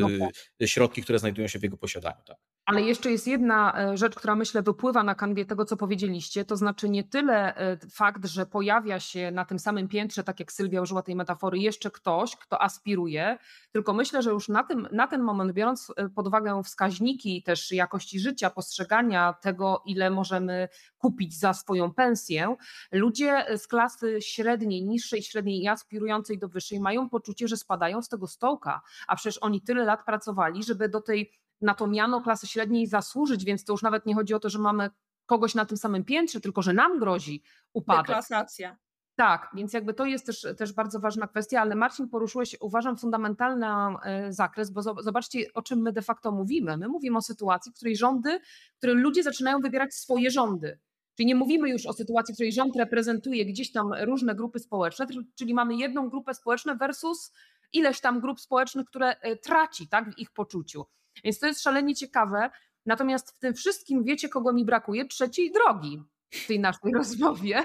no 0.00 0.08
tak. 0.18 0.68
środki, 0.68 1.02
które 1.02 1.18
znajdują 1.18 1.48
się 1.48 1.58
w 1.58 1.62
jego 1.62 1.76
posiadaniu. 1.76 2.22
Tak. 2.26 2.51
Ale 2.64 2.82
jeszcze 2.82 3.10
jest 3.10 3.26
jedna 3.26 3.78
e, 3.78 3.96
rzecz, 3.96 4.14
która 4.14 4.34
myślę 4.34 4.62
wypływa 4.62 5.02
na 5.02 5.14
kanwie 5.14 5.44
tego, 5.44 5.64
co 5.64 5.76
powiedzieliście, 5.76 6.44
to 6.44 6.56
znaczy 6.56 6.88
nie 6.88 7.04
tyle 7.04 7.56
e, 7.56 7.76
fakt, 7.76 8.26
że 8.26 8.46
pojawia 8.46 9.00
się 9.00 9.30
na 9.30 9.44
tym 9.44 9.58
samym 9.58 9.88
piętrze, 9.88 10.24
tak 10.24 10.40
jak 10.40 10.52
Sylwia 10.52 10.82
użyła 10.82 11.02
tej 11.02 11.16
metafory, 11.16 11.58
jeszcze 11.58 11.90
ktoś, 11.90 12.36
kto 12.36 12.62
aspiruje, 12.62 13.38
tylko 13.72 13.92
myślę, 13.92 14.22
że 14.22 14.30
już 14.30 14.48
na, 14.48 14.64
tym, 14.64 14.88
na 14.92 15.06
ten 15.06 15.22
moment, 15.22 15.52
biorąc 15.52 15.92
e, 15.96 16.08
pod 16.08 16.26
uwagę 16.26 16.62
wskaźniki 16.64 17.42
też 17.42 17.72
jakości 17.72 18.20
życia, 18.20 18.50
postrzegania 18.50 19.32
tego, 19.32 19.82
ile 19.86 20.10
możemy 20.10 20.68
kupić 20.98 21.38
za 21.38 21.54
swoją 21.54 21.94
pensję, 21.94 22.56
ludzie 22.92 23.46
z 23.56 23.66
klasy 23.66 24.18
średniej, 24.20 24.84
niższej 24.84 25.22
średniej 25.22 25.62
i 25.62 25.68
aspirującej 25.68 26.38
do 26.38 26.48
wyższej 26.48 26.80
mają 26.80 27.08
poczucie, 27.08 27.48
że 27.48 27.56
spadają 27.56 28.02
z 28.02 28.08
tego 28.08 28.26
stołka, 28.26 28.80
a 29.06 29.16
przecież 29.16 29.38
oni 29.38 29.62
tyle 29.62 29.84
lat 29.84 30.04
pracowali, 30.04 30.64
żeby 30.64 30.88
do 30.88 31.00
tej 31.00 31.42
na 31.62 31.74
to 31.74 31.86
miano 31.86 32.20
klasy 32.20 32.46
średniej 32.46 32.86
zasłużyć, 32.86 33.44
więc 33.44 33.64
to 33.64 33.72
już 33.72 33.82
nawet 33.82 34.06
nie 34.06 34.14
chodzi 34.14 34.34
o 34.34 34.40
to, 34.40 34.50
że 34.50 34.58
mamy 34.58 34.90
kogoś 35.26 35.54
na 35.54 35.64
tym 35.64 35.76
samym 35.76 36.04
piętrze, 36.04 36.40
tylko 36.40 36.62
że 36.62 36.72
nam 36.72 36.98
grozi 36.98 37.42
upadek. 37.72 38.06
Deklasacja. 38.06 38.76
Tak, 39.16 39.50
więc 39.54 39.72
jakby 39.72 39.94
to 39.94 40.06
jest 40.06 40.26
też, 40.26 40.46
też 40.56 40.72
bardzo 40.72 41.00
ważna 41.00 41.26
kwestia, 41.26 41.60
ale 41.60 41.74
Marcin 41.74 42.08
poruszyłeś, 42.08 42.56
uważam, 42.60 42.96
fundamentalny 42.96 43.66
e, 43.66 44.32
zakres, 44.32 44.70
bo 44.70 44.82
zobaczcie, 44.82 45.46
o 45.54 45.62
czym 45.62 45.82
my 45.82 45.92
de 45.92 46.02
facto 46.02 46.32
mówimy. 46.32 46.76
My 46.76 46.88
mówimy 46.88 47.18
o 47.18 47.22
sytuacji, 47.22 47.72
w 47.72 47.74
której 47.74 47.96
rządy, 47.96 48.40
w 48.74 48.78
której 48.78 48.96
ludzie 48.96 49.22
zaczynają 49.22 49.60
wybierać 49.60 49.94
swoje 49.94 50.30
rządy. 50.30 50.78
Czyli 51.16 51.26
nie 51.26 51.34
mówimy 51.34 51.70
już 51.70 51.86
o 51.86 51.92
sytuacji, 51.92 52.34
w 52.34 52.36
której 52.36 52.52
rząd 52.52 52.76
reprezentuje 52.76 53.46
gdzieś 53.46 53.72
tam 53.72 53.92
różne 53.94 54.34
grupy 54.34 54.58
społeczne, 54.58 55.06
czyli 55.34 55.54
mamy 55.54 55.76
jedną 55.76 56.08
grupę 56.08 56.34
społeczną 56.34 56.76
versus 56.76 57.32
ileś 57.72 58.00
tam 58.00 58.20
grup 58.20 58.40
społecznych, 58.40 58.86
które 58.86 59.16
e, 59.20 59.36
traci 59.36 59.88
tak, 59.88 60.14
w 60.14 60.18
ich 60.18 60.30
poczuciu. 60.30 60.84
Więc 61.24 61.38
to 61.38 61.46
jest 61.46 61.62
szalenie 61.62 61.94
ciekawe. 61.94 62.50
Natomiast 62.86 63.36
w 63.36 63.38
tym 63.38 63.54
wszystkim 63.54 64.04
wiecie, 64.04 64.28
kogo 64.28 64.52
mi 64.52 64.64
brakuje? 64.64 65.04
Trzeciej 65.08 65.52
drogi. 65.52 66.02
w 66.32 66.46
tej 66.46 66.60
naszej 66.60 66.92
rozmowie, 66.98 67.64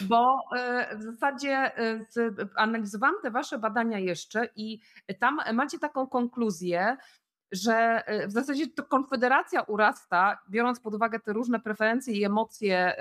bo 0.00 0.40
e, 0.56 0.96
w 0.96 1.02
zasadzie 1.02 1.78
e, 1.78 2.06
analizowałam 2.56 3.14
te 3.22 3.30
wasze 3.30 3.58
badania 3.58 3.98
jeszcze 3.98 4.48
i 4.56 4.80
tam 5.18 5.40
macie 5.52 5.78
taką 5.78 6.06
konkluzję, 6.06 6.96
że 7.52 8.06
e, 8.06 8.28
w 8.28 8.32
zasadzie 8.32 8.66
to 8.66 8.84
Konfederacja 8.84 9.62
urasta, 9.62 10.38
biorąc 10.50 10.80
pod 10.80 10.94
uwagę 10.94 11.20
te 11.20 11.32
różne 11.32 11.60
preferencje 11.60 12.14
i 12.14 12.24
emocje 12.24 12.96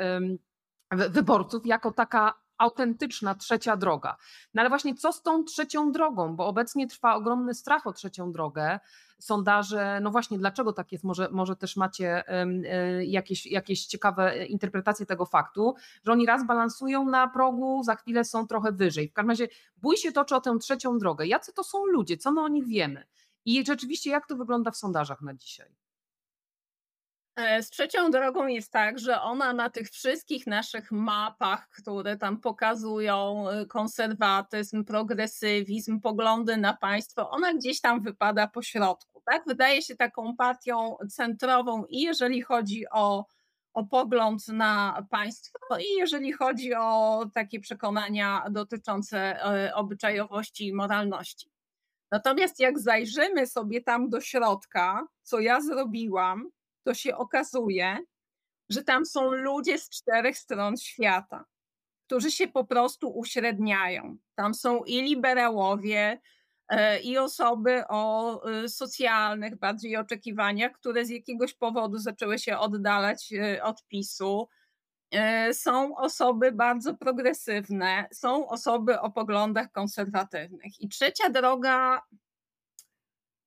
wyborców, 0.92 1.66
jako 1.66 1.92
taka 1.92 2.34
autentyczna 2.60 3.36
trzecia 3.36 3.78
droga. 3.78 4.18
No 4.54 4.62
ale 4.62 4.70
właśnie 4.70 4.96
co 4.96 5.14
z 5.14 5.22
tą 5.22 5.44
trzecią 5.44 5.92
drogą? 5.92 6.36
Bo 6.36 6.48
obecnie 6.48 6.88
trwa 6.88 7.16
ogromny 7.16 7.54
strach 7.54 7.88
o 7.88 7.94
trzecią 7.94 8.32
drogę. 8.32 8.80
Sondaże, 9.20 10.00
no 10.02 10.12
właśnie, 10.12 10.38
dlaczego 10.38 10.74
tak 10.74 10.92
jest? 10.92 11.04
Może, 11.04 11.30
może 11.32 11.56
też 11.56 11.76
macie 11.76 12.28
e, 12.28 12.46
jakieś, 13.06 13.46
jakieś 13.46 13.86
ciekawe 13.86 14.46
interpretacje 14.46 15.06
tego 15.06 15.26
faktu, 15.26 15.76
że 16.06 16.12
oni 16.12 16.26
raz 16.26 16.48
balansują 16.48 17.10
na 17.10 17.28
progu, 17.28 17.84
za 17.84 17.96
chwilę 17.96 18.26
są 18.26 18.48
trochę 18.48 18.72
wyżej. 18.72 19.10
W 19.10 19.14
każdym 19.14 19.30
razie 19.30 19.48
bój 19.78 19.98
się 19.98 20.12
toczy 20.12 20.36
o 20.36 20.42
tę 20.42 20.58
trzecią 20.62 20.98
drogę. 20.98 21.28
Jacy 21.28 21.54
to 21.54 21.64
są 21.64 21.86
ludzie? 21.86 22.18
Co 22.18 22.32
my 22.32 22.42
o 22.42 22.48
nich 22.48 22.68
wiemy? 22.68 23.08
I 23.46 23.66
rzeczywiście, 23.66 24.10
jak 24.10 24.28
to 24.28 24.36
wygląda 24.36 24.72
w 24.72 24.78
sondażach 24.78 25.22
na 25.22 25.34
dzisiaj? 25.34 25.79
E, 27.40 27.64
z 27.64 27.70
trzecią 27.70 28.12
drogą 28.12 28.48
jest 28.48 28.72
tak, 28.72 29.00
że 29.00 29.22
ona 29.22 29.54
na 29.54 29.70
tych 29.70 29.90
wszystkich 29.90 30.48
naszych 30.48 30.92
mapach, 30.92 31.70
które 31.70 32.18
tam 32.18 32.42
pokazują 32.42 33.50
e, 33.50 33.66
konserwatyzm, 33.66 34.86
progresywizm, 34.86 36.00
poglądy 36.00 36.58
na 36.58 36.74
państwo, 36.74 37.30
ona 37.30 37.54
gdzieś 37.54 37.82
tam 37.82 38.02
wypada 38.02 38.48
po 38.48 38.62
środku. 38.62 39.22
Tak? 39.26 39.44
Wydaje 39.48 39.82
się 39.82 39.96
taką 39.96 40.36
partią 40.36 40.98
centrową 41.10 41.86
i 41.86 42.02
jeżeli 42.02 42.42
chodzi 42.42 42.86
o, 42.92 43.26
o 43.74 43.84
pogląd 43.84 44.48
na 44.48 45.06
państwo, 45.10 45.60
i 45.80 45.98
jeżeli 45.98 46.34
chodzi 46.34 46.74
o 46.74 47.26
takie 47.34 47.60
przekonania 47.60 48.44
dotyczące 48.52 49.44
e, 49.44 49.76
obyczajowości 49.76 50.68
i 50.68 50.74
moralności. 50.74 51.52
Natomiast 52.12 52.60
jak 52.60 52.80
zajrzymy 52.80 53.48
sobie 53.48 53.82
tam 53.82 54.10
do 54.10 54.22
środka, 54.22 55.08
co 55.22 55.40
ja 55.40 55.62
zrobiłam, 55.62 56.50
to 56.84 56.94
się 56.94 57.18
okazuje, 57.18 57.98
że 58.70 58.84
tam 58.84 59.06
są 59.06 59.32
ludzie 59.32 59.78
z 59.78 59.90
czterech 59.90 60.38
stron 60.38 60.78
świata, 60.78 61.46
którzy 62.06 62.32
się 62.32 62.48
po 62.48 62.66
prostu 62.66 63.10
uśredniają. 63.10 64.18
Tam 64.36 64.54
są 64.54 64.84
i 64.84 65.02
liberałowie, 65.02 66.20
e, 66.70 67.00
i 67.00 67.18
osoby 67.18 67.84
o 67.90 68.44
e, 68.52 68.70
socjalnych 68.70 69.60
bardziej 69.60 69.98
oczekiwaniach, 69.98 70.72
które 70.72 71.06
z 71.06 71.10
jakiegoś 71.10 71.54
powodu 71.54 71.98
zaczęły 71.98 72.40
się 72.40 72.58
oddalać 72.58 73.34
e, 73.34 73.64
od 73.64 73.88
PiSu. 73.88 74.48
Są 75.54 75.98
osoby 75.98 76.52
bardzo 76.52 76.94
progresywne, 76.94 78.08
są 78.12 78.48
osoby 78.48 79.00
o 79.00 79.12
poglądach 79.12 79.72
konserwatywnych. 79.72 80.82
I 80.82 80.90
trzecia 80.90 81.30
droga 81.30 82.02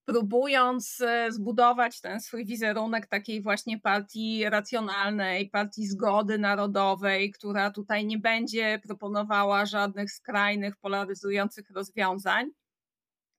próbując 0.04 1.00
e, 1.00 1.32
zbudować 1.32 2.00
ten 2.00 2.20
swój 2.20 2.44
wizerunek 2.44 3.06
takiej 3.06 3.42
właśnie 3.42 3.80
partii 3.80 4.44
racjonalnej, 4.50 5.50
partii 5.50 5.86
zgody 5.86 6.38
narodowej, 6.38 7.30
która 7.30 7.70
tutaj 7.70 8.06
nie 8.06 8.18
będzie 8.18 8.80
proponowała 8.86 9.66
żadnych 9.66 10.12
skrajnych, 10.12 10.76
polaryzujących 10.76 11.70
rozwiązań, 11.70 12.50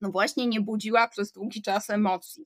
no 0.01 0.11
właśnie 0.11 0.47
nie 0.47 0.61
budziła 0.61 1.07
przez 1.07 1.31
długi 1.31 1.61
czas 1.61 1.89
emocji. 1.89 2.45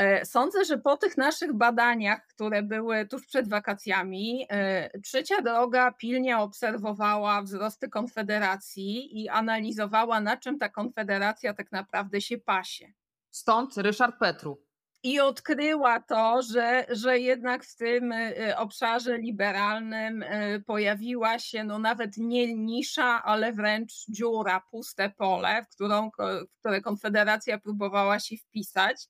E, 0.00 0.24
sądzę, 0.24 0.64
że 0.64 0.78
po 0.78 0.96
tych 0.96 1.16
naszych 1.16 1.52
badaniach, 1.52 2.26
które 2.26 2.62
były 2.62 3.06
tuż 3.06 3.26
przed 3.26 3.48
wakacjami, 3.48 4.46
e, 4.50 5.00
Trzecia 5.00 5.42
Droga 5.42 5.92
pilnie 5.92 6.38
obserwowała 6.38 7.42
wzrosty 7.42 7.88
Konfederacji 7.88 9.22
i 9.22 9.28
analizowała, 9.28 10.20
na 10.20 10.36
czym 10.36 10.58
ta 10.58 10.68
Konfederacja 10.68 11.54
tak 11.54 11.72
naprawdę 11.72 12.20
się 12.20 12.38
pasie. 12.38 12.92
Stąd 13.30 13.76
Ryszard 13.76 14.18
Petru. 14.18 14.62
I 15.02 15.20
odkryła 15.20 16.00
to, 16.00 16.42
że, 16.42 16.86
że 16.88 17.18
jednak 17.18 17.64
w 17.64 17.76
tym 17.76 18.12
e, 18.12 18.56
obszarze 18.56 19.18
liberalnym 19.18 20.24
pojawiła 20.66 21.38
się 21.38 21.64
no 21.64 21.78
nawet 21.78 22.16
nie 22.16 22.54
nisza, 22.54 23.22
ale 23.24 23.52
wręcz 23.52 23.92
dziura, 24.08 24.62
puste 24.70 25.10
pole, 25.10 25.64
w, 25.64 25.68
którą, 25.68 26.10
w 26.50 26.58
które 26.60 26.80
Konfederacja 26.80 27.58
próbowała 27.58 28.20
się 28.20 28.36
wpisać. 28.36 29.08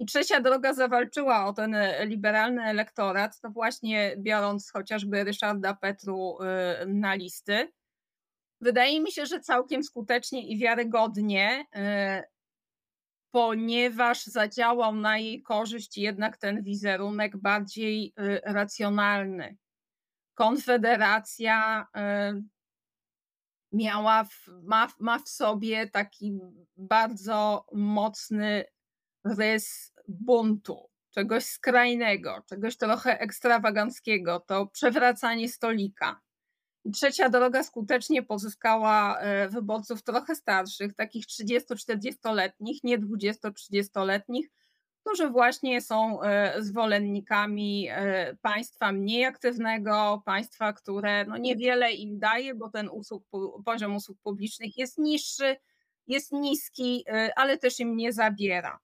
I 0.00 0.06
trzecia 0.06 0.40
droga 0.40 0.72
zawalczyła 0.74 1.46
o 1.46 1.52
ten 1.52 1.74
e, 1.74 2.06
liberalny 2.06 2.62
elektorat, 2.62 3.40
to 3.40 3.50
właśnie 3.50 4.16
biorąc 4.18 4.70
chociażby 4.70 5.24
Ryszarda 5.24 5.74
Petru 5.74 6.38
e, 6.40 6.86
na 6.86 7.14
listy. 7.14 7.72
Wydaje 8.60 9.00
mi 9.00 9.12
się, 9.12 9.26
że 9.26 9.40
całkiem 9.40 9.84
skutecznie 9.84 10.48
i 10.48 10.58
wiarygodnie, 10.58 11.64
e, 11.74 12.24
ponieważ 13.30 14.24
zadziałał 14.24 14.94
na 14.94 15.18
jej 15.18 15.42
korzyść 15.42 15.98
jednak 15.98 16.36
ten 16.36 16.62
wizerunek 16.62 17.36
bardziej 17.36 18.12
racjonalny. 18.44 19.56
Konfederacja 20.34 21.86
miała 23.72 24.28
ma, 24.62 24.88
ma 25.00 25.18
w 25.18 25.28
sobie 25.28 25.90
taki 25.90 26.38
bardzo 26.76 27.66
mocny 27.72 28.64
rys 29.24 29.92
buntu, 30.08 30.90
czegoś 31.10 31.44
skrajnego, 31.44 32.42
czegoś 32.48 32.76
trochę 32.76 33.20
ekstrawaganckiego, 33.20 34.40
to 34.40 34.66
przewracanie 34.66 35.48
stolika. 35.48 36.20
I 36.84 36.90
trzecia 36.90 37.28
droga 37.28 37.62
skutecznie 37.62 38.22
pozyskała 38.22 39.18
e, 39.18 39.48
wyborców 39.48 40.02
trochę 40.02 40.34
starszych, 40.34 40.94
takich 40.94 41.26
30-40-letnich, 41.26 42.84
nie 42.84 42.98
20-30-letnich, 42.98 44.50
którzy 45.04 45.30
właśnie 45.30 45.80
są 45.80 46.22
e, 46.22 46.54
zwolennikami 46.62 47.88
e, 47.90 48.36
państwa 48.42 48.92
mniej 48.92 49.24
aktywnego, 49.24 50.22
państwa, 50.26 50.72
które 50.72 51.24
no 51.24 51.36
niewiele 51.36 51.92
im 51.92 52.18
daje, 52.18 52.54
bo 52.54 52.70
ten 52.70 52.88
usług, 52.88 53.24
poziom 53.64 53.96
usług 53.96 54.18
publicznych 54.22 54.78
jest 54.78 54.98
niższy, 54.98 55.56
jest 56.06 56.32
niski, 56.32 57.04
ale 57.36 57.58
też 57.58 57.80
im 57.80 57.96
nie 57.96 58.12
zabiera. 58.12 58.80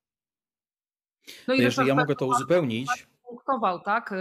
No 1.48 1.54
i 1.54 1.58
jeżeli 1.58 1.88
ja 1.88 1.94
mogę 1.94 2.16
to 2.16 2.26
uzupełnić. 2.26 3.06
Punktował, 3.28 3.80
tak? 3.80 4.14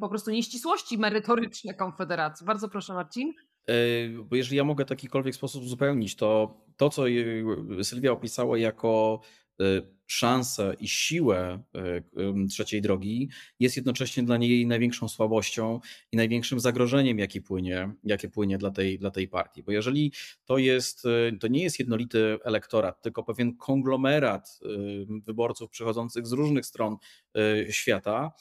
Po 0.00 0.08
prostu 0.08 0.30
nieścisłości 0.30 0.98
merytoryczne 0.98 1.74
Konfederacji. 1.74 2.46
Bardzo 2.46 2.68
proszę, 2.68 2.94
Marcin. 2.94 3.32
E, 3.66 3.72
bo 4.24 4.36
jeżeli 4.36 4.56
ja 4.56 4.64
mogę 4.64 4.84
w 4.84 4.90
jakikolwiek 4.90 5.34
sposób 5.34 5.62
uzupełnić, 5.62 6.16
to 6.16 6.60
to, 6.76 6.90
co 6.90 7.02
Sylwia 7.82 8.12
opisała 8.12 8.58
jako 8.58 9.20
Y, 9.22 9.39
szansę 10.06 10.74
i 10.80 10.88
siłę 10.88 11.62
y, 12.44 12.48
trzeciej 12.48 12.82
drogi 12.82 13.28
jest 13.60 13.76
jednocześnie 13.76 14.22
dla 14.22 14.36
niej 14.36 14.66
największą 14.66 15.08
słabością 15.08 15.80
i 16.12 16.16
największym 16.16 16.60
zagrożeniem, 16.60 17.18
jakie 17.18 17.40
płynie, 17.40 17.92
jakie 18.04 18.28
płynie 18.28 18.58
dla, 18.58 18.70
tej, 18.70 18.98
dla 18.98 19.10
tej 19.10 19.28
partii. 19.28 19.62
Bo 19.62 19.72
jeżeli 19.72 20.12
to 20.44 20.58
jest, 20.58 21.04
y, 21.04 21.38
to 21.40 21.48
nie 21.48 21.62
jest 21.62 21.78
jednolity 21.78 22.38
elektorat, 22.44 23.02
tylko 23.02 23.24
pewien 23.24 23.56
konglomerat 23.56 24.60
wyborców 25.24 25.70
przychodzących 25.70 26.26
z 26.26 26.32
różnych 26.32 26.66
stron 26.66 26.96
świata, 27.70 28.32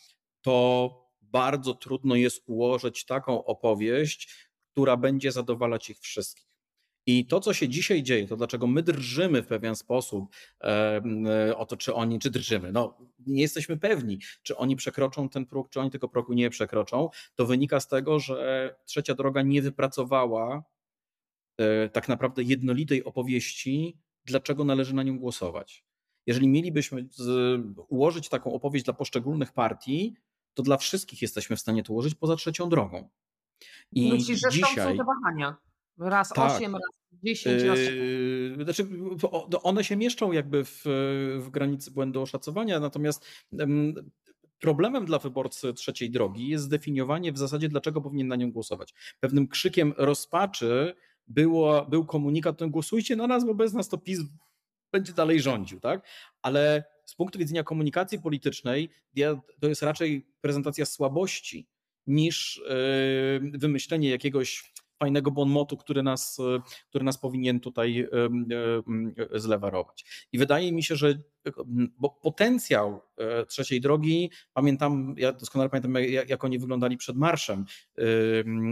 to 0.41 1.09
bardzo 1.21 1.73
trudno 1.73 2.15
jest 2.15 2.43
ułożyć 2.45 3.05
taką 3.05 3.45
opowieść, 3.45 4.49
która 4.71 4.97
będzie 4.97 5.31
zadowalać 5.31 5.89
ich 5.89 5.99
wszystkich. 5.99 6.48
I 7.09 7.25
to, 7.25 7.39
co 7.39 7.53
się 7.53 7.69
dzisiaj 7.69 8.03
dzieje, 8.03 8.27
to 8.27 8.37
dlaczego 8.37 8.67
my 8.67 8.83
drżymy 8.83 9.41
w 9.43 9.47
pewien 9.47 9.75
sposób 9.75 10.25
e, 10.61 11.57
o 11.57 11.65
to, 11.65 11.77
czy 11.77 11.93
oni, 11.93 12.19
czy 12.19 12.29
drżymy, 12.29 12.71
no 12.71 12.97
nie 13.27 13.41
jesteśmy 13.41 13.77
pewni, 13.77 14.19
czy 14.43 14.57
oni 14.57 14.75
przekroczą 14.75 15.29
ten 15.29 15.45
próg, 15.45 15.69
czy 15.69 15.79
oni 15.79 15.91
tego 15.91 16.09
progu 16.09 16.33
nie 16.33 16.49
przekroczą, 16.49 17.09
to 17.35 17.45
wynika 17.45 17.79
z 17.79 17.87
tego, 17.87 18.19
że 18.19 18.75
trzecia 18.85 19.15
droga 19.15 19.41
nie 19.41 19.61
wypracowała 19.61 20.63
e, 21.57 21.89
tak 21.89 22.09
naprawdę 22.09 22.43
jednolitej 22.43 23.03
opowieści, 23.03 23.97
dlaczego 24.25 24.63
należy 24.63 24.95
na 24.95 25.03
nią 25.03 25.19
głosować. 25.19 25.85
Jeżeli 26.27 26.47
mielibyśmy 26.47 27.07
ułożyć 27.87 28.29
taką 28.29 28.53
opowieść 28.53 28.85
dla 28.85 28.93
poszczególnych 28.93 29.53
partii, 29.53 30.15
to 30.53 30.63
dla 30.63 30.77
wszystkich 30.77 31.21
jesteśmy 31.21 31.55
w 31.55 31.59
stanie 31.59 31.83
to 31.83 31.93
ułożyć 31.93 32.15
poza 32.15 32.35
trzecią 32.35 32.69
drogą. 32.69 33.09
I 33.91 34.11
Myślisz, 34.11 34.39
że 34.39 34.49
dzisiaj... 34.49 34.75
są 34.75 34.97
te 34.97 35.03
wahania? 35.03 35.57
Raz 35.97 36.29
tak. 36.29 36.51
8, 36.51 36.73
raz 36.73 36.98
10, 37.23 37.63
raz 37.63 37.79
yy, 37.79 38.63
Znaczy, 38.63 38.87
one 39.63 39.83
się 39.83 39.95
mieszczą 39.95 40.31
jakby 40.31 40.65
w, 40.65 40.81
w 41.39 41.49
granicy 41.49 41.91
błędu 41.91 42.21
oszacowania, 42.21 42.79
natomiast 42.79 43.25
problemem 44.59 45.05
dla 45.05 45.19
wyborcy 45.19 45.73
trzeciej 45.73 46.11
drogi 46.11 46.47
jest 46.47 46.63
zdefiniowanie 46.63 47.31
w 47.31 47.37
zasadzie, 47.37 47.69
dlaczego 47.69 48.01
powinien 48.01 48.27
na 48.27 48.35
nią 48.35 48.51
głosować. 48.51 48.93
Pewnym 49.19 49.47
krzykiem 49.47 49.93
rozpaczy 49.97 50.95
było, 51.27 51.85
był 51.85 52.05
komunikat, 52.05 52.59
no 52.59 52.69
głosujcie 52.69 53.15
na 53.15 53.27
nas, 53.27 53.45
bo 53.45 53.55
bez 53.55 53.73
nas 53.73 53.89
to 53.89 53.97
PiS 53.97 54.19
będzie 54.91 55.13
dalej 55.13 55.41
rządził, 55.41 55.79
tak? 55.79 56.07
Ale 56.41 56.83
z 57.05 57.15
punktu 57.15 57.39
widzenia 57.39 57.63
komunikacji 57.63 58.19
politycznej 58.21 58.89
to 59.59 59.67
jest 59.67 59.81
raczej 59.81 60.25
prezentacja 60.41 60.85
słabości 60.85 61.67
niż 62.07 62.63
wymyślenie 63.41 64.09
jakiegoś 64.09 64.73
fajnego 64.99 65.31
bonmotu, 65.31 65.77
który 65.77 66.03
nas, 66.03 66.37
który 66.89 67.05
nas 67.05 67.17
powinien 67.17 67.59
tutaj 67.59 68.07
zlewarować. 69.35 70.27
I 70.31 70.37
wydaje 70.37 70.71
mi 70.71 70.83
się, 70.83 70.95
że 70.95 71.19
bo 71.97 72.09
potencjał 72.09 73.01
trzeciej 73.47 73.81
drogi, 73.81 74.31
pamiętam, 74.53 75.15
ja 75.17 75.33
doskonale 75.33 75.69
pamiętam, 75.69 75.93
jak 76.27 76.43
oni 76.43 76.59
wyglądali 76.59 76.97
przed 76.97 77.15
marszem, 77.17 77.65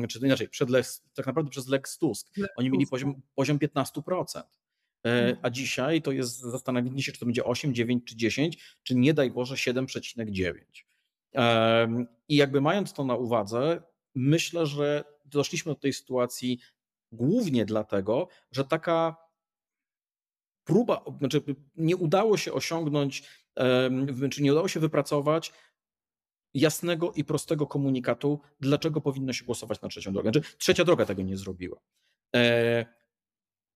czy 0.10 0.20
inaczej, 0.24 0.50
przed 0.50 0.70
Lex, 0.70 1.04
tak 1.14 1.28
naprawdę 1.28 1.52
przez 1.52 1.68
Lex 1.68 1.98
Tusk. 1.98 2.28
Oni 2.56 2.70
mieli 2.70 2.88
poziom, 2.88 3.22
poziom 3.36 3.58
15%. 3.58 4.42
Mhm. 5.04 5.38
A 5.42 5.50
dzisiaj 5.50 6.02
to 6.02 6.12
jest 6.12 6.40
zastanowienie 6.40 7.04
się, 7.04 7.12
czy 7.12 7.20
to 7.20 7.26
będzie 7.26 7.46
8, 7.46 7.74
9 7.74 8.04
czy 8.06 8.16
10, 8.16 8.78
czy 8.84 8.96
nie 8.96 9.14
daj 9.14 9.32
Boże 9.32 9.56
7,9. 9.56 10.54
I 12.30 12.36
jakby 12.36 12.62
mając 12.62 12.94
to 12.94 13.06
na 13.06 13.16
uwadze, 13.16 13.82
myślę, 14.16 14.66
że 14.66 15.04
doszliśmy 15.28 15.74
do 15.74 15.80
tej 15.80 15.94
sytuacji 15.94 16.60
głównie 17.12 17.66
dlatego, 17.66 18.28
że 18.52 18.66
taka 18.66 19.16
próba, 20.64 21.04
znaczy 21.20 21.42
nie 21.76 21.96
udało 21.98 22.38
się 22.38 22.54
osiągnąć, 22.54 23.24
czy 24.32 24.44
nie 24.44 24.52
udało 24.52 24.68
się 24.68 24.80
wypracować 24.80 25.54
jasnego 26.54 27.12
i 27.12 27.24
prostego 27.24 27.68
komunikatu, 27.68 28.40
dlaczego 28.60 29.02
powinno 29.02 29.34
się 29.34 29.46
głosować 29.46 29.82
na 29.82 29.90
trzecią 29.90 30.14
drogę. 30.14 30.32
Znaczy, 30.32 30.58
trzecia 30.58 30.84
droga 30.84 31.06
tego 31.06 31.22
nie 31.22 31.38
zrobiła. 31.38 31.80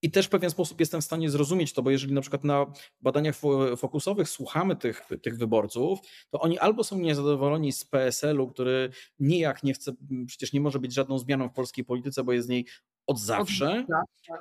I 0.01 0.11
też 0.11 0.25
w 0.25 0.29
pewien 0.29 0.49
sposób 0.49 0.79
jestem 0.79 1.01
w 1.01 1.05
stanie 1.05 1.29
zrozumieć 1.29 1.73
to, 1.73 1.83
bo 1.83 1.91
jeżeli 1.91 2.13
na 2.13 2.21
przykład 2.21 2.43
na 2.43 2.65
badaniach 3.01 3.35
fokusowych 3.77 4.29
słuchamy 4.29 4.75
tych, 4.75 5.07
tych 5.21 5.37
wyborców, 5.37 5.99
to 6.29 6.39
oni 6.39 6.59
albo 6.59 6.83
są 6.83 6.99
niezadowoleni 6.99 7.71
z 7.71 7.85
PSL-u, 7.85 8.47
który 8.47 8.89
nijak 9.19 9.63
nie 9.63 9.73
chce, 9.73 9.91
przecież 10.27 10.53
nie 10.53 10.61
może 10.61 10.79
być 10.79 10.93
żadną 10.93 11.17
zmianą 11.17 11.49
w 11.49 11.53
polskiej 11.53 11.85
polityce, 11.85 12.23
bo 12.23 12.33
jest 12.33 12.47
z 12.47 12.49
niej 12.49 12.65
od 13.07 13.19
zawsze. 13.19 13.85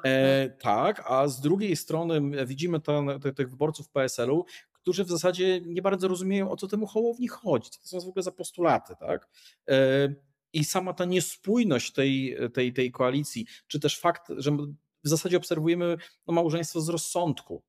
E, 0.04 0.50
tak, 0.50 1.02
a 1.06 1.28
z 1.28 1.40
drugiej 1.40 1.76
strony 1.76 2.46
widzimy 2.46 2.80
te, 2.80 3.32
tych 3.34 3.50
wyborców 3.50 3.88
PSL-u, 3.88 4.44
którzy 4.72 5.04
w 5.04 5.08
zasadzie 5.08 5.60
nie 5.66 5.82
bardzo 5.82 6.08
rozumieją, 6.08 6.50
o 6.50 6.56
co 6.56 6.68
temu 6.68 6.86
Hołowni 6.86 7.28
chodzi. 7.28 7.70
Co 7.70 7.80
to 7.80 7.86
są 7.88 8.00
w 8.00 8.08
ogóle 8.08 8.22
za 8.22 8.32
postulaty, 8.32 8.94
tak? 9.00 9.28
E, 9.68 10.14
I 10.52 10.64
sama 10.64 10.92
ta 10.92 11.04
niespójność 11.04 11.92
tej, 11.92 12.36
tej, 12.54 12.72
tej 12.72 12.90
koalicji, 12.90 13.46
czy 13.66 13.80
też 13.80 14.00
fakt, 14.00 14.32
że 14.36 14.56
w 15.04 15.08
zasadzie 15.08 15.36
obserwujemy 15.36 15.96
no, 16.26 16.34
małżeństwo 16.34 16.80
z 16.80 16.88
rozsądku, 16.88 17.62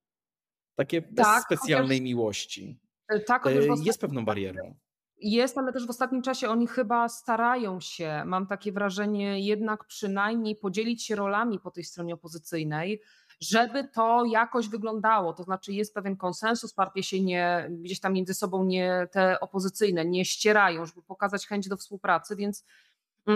takie 0.76 1.02
bez 1.02 1.26
tak, 1.26 1.44
specjalnej 1.44 1.98
chociaż, 1.98 2.06
miłości, 2.06 2.80
e, 3.10 3.20
tak, 3.20 3.46
jest 3.84 4.02
pewną 4.02 4.26
barierą. 4.26 4.76
Jest, 5.18 5.58
ale 5.58 5.74
też 5.74 5.88
w 5.88 5.90
ostatnim 5.90 6.22
czasie 6.22 6.50
oni 6.50 6.68
chyba 6.68 7.10
starają 7.10 7.80
się, 7.80 8.24
mam 8.26 8.48
takie 8.48 8.72
wrażenie, 8.72 9.40
jednak 9.40 9.86
przynajmniej 9.86 10.56
podzielić 10.56 11.06
się 11.06 11.16
rolami 11.16 11.60
po 11.60 11.72
tej 11.72 11.84
stronie 11.84 12.14
opozycyjnej, 12.14 13.02
żeby 13.42 13.88
to 13.88 14.26
jakoś 14.26 14.68
wyglądało. 14.68 15.34
To 15.34 15.44
znaczy 15.44 15.74
jest 15.74 15.94
pewien 15.94 16.18
konsensus, 16.18 16.74
partie 16.74 17.04
się 17.04 17.22
nie, 17.22 17.70
gdzieś 17.72 18.00
tam 18.00 18.14
między 18.14 18.34
sobą 18.34 18.64
nie, 18.64 19.08
te 19.12 19.40
opozycyjne 19.40 20.06
nie 20.06 20.26
ścierają, 20.26 20.86
żeby 20.86 21.02
pokazać 21.02 21.48
chęć 21.48 21.68
do 21.68 21.78
współpracy, 21.78 22.36
więc 22.36 22.66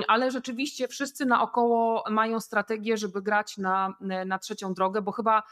ale 0.07 0.31
rzeczywiście 0.31 0.87
wszyscy 0.87 1.25
naokoło 1.25 2.03
mają 2.09 2.39
strategię, 2.39 2.97
żeby 2.97 3.21
grać 3.21 3.57
na, 3.57 3.93
na 4.25 4.39
trzecią 4.39 4.73
drogę, 4.73 5.01
bo 5.01 5.11
chyba 5.11 5.43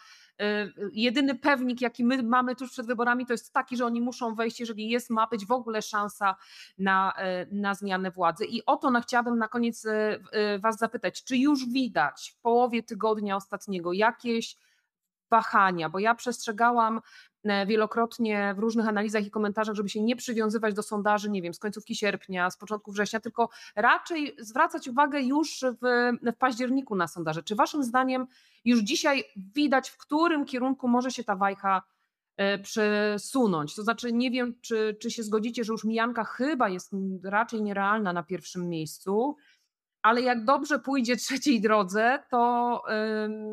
Y, 0.41 0.73
jedyny 0.93 1.35
pewnik, 1.35 1.81
jaki 1.81 2.05
my 2.05 2.23
mamy 2.23 2.55
tuż 2.55 2.71
przed 2.71 2.85
wyborami, 2.85 3.25
to 3.25 3.33
jest 3.33 3.53
taki, 3.53 3.77
że 3.77 3.85
oni 3.85 4.01
muszą 4.01 4.35
wejść, 4.35 4.59
jeżeli 4.59 4.89
jest, 4.89 5.09
ma 5.09 5.27
być 5.27 5.45
w 5.45 5.51
ogóle 5.51 5.81
szansa 5.81 6.35
na, 6.77 7.13
y, 7.43 7.55
na 7.55 7.73
zmianę 7.73 8.11
władzy. 8.11 8.45
I 8.45 8.65
o 8.65 8.77
to 8.77 9.01
chciałabym 9.01 9.37
na 9.37 9.47
koniec 9.47 9.85
Was 10.59 10.77
zapytać, 10.77 11.23
czy 11.23 11.37
już 11.37 11.65
widać 11.65 12.33
w 12.37 12.41
połowie 12.41 12.83
tygodnia 12.83 13.35
ostatniego 13.35 13.93
jakieś 13.93 14.57
wahania, 15.31 15.89
bo 15.89 15.99
ja 15.99 16.15
przestrzegałam 16.15 17.01
E, 17.01 17.32
wielokrotnie 17.67 18.53
w 18.57 18.59
różnych 18.59 18.87
analizach 18.87 19.25
i 19.25 19.31
komentarzach, 19.31 19.75
żeby 19.75 19.89
się 19.89 20.01
nie 20.01 20.15
przywiązywać 20.15 20.73
do 20.73 20.83
sondaży, 20.83 21.29
nie 21.29 21.41
wiem, 21.41 21.53
z 21.53 21.59
końcówki 21.59 21.95
sierpnia, 21.95 22.49
z 22.49 22.57
początku 22.57 22.91
września, 22.91 23.19
tylko 23.19 23.49
raczej 23.75 24.35
zwracać 24.39 24.87
uwagę 24.87 25.21
już 25.21 25.65
w, 25.81 26.11
w 26.33 26.37
październiku 26.37 26.95
na 26.95 27.07
sondaże. 27.07 27.43
Czy 27.43 27.55
waszym 27.55 27.83
zdaniem 27.83 28.27
już 28.65 28.79
dzisiaj 28.79 29.23
widać, 29.55 29.89
w 29.89 29.97
którym 29.97 30.45
kierunku 30.45 30.87
może 30.87 31.11
się 31.11 31.23
ta 31.23 31.35
wajcha 31.35 31.81
e, 32.37 32.59
przesunąć? 32.59 33.75
To 33.75 33.83
znaczy, 33.83 34.13
nie 34.13 34.31
wiem, 34.31 34.55
czy, 34.61 34.97
czy 35.01 35.11
się 35.11 35.23
zgodzicie, 35.23 35.63
że 35.63 35.73
już 35.73 35.83
mijanka 35.83 36.23
chyba 36.23 36.69
jest 36.69 36.91
raczej 37.23 37.61
nierealna 37.61 38.13
na 38.13 38.23
pierwszym 38.23 38.69
miejscu, 38.69 39.35
ale 40.03 40.21
jak 40.21 40.45
dobrze 40.45 40.79
pójdzie 40.79 41.15
trzeciej 41.15 41.61
drodze, 41.61 42.19
to 42.29 42.81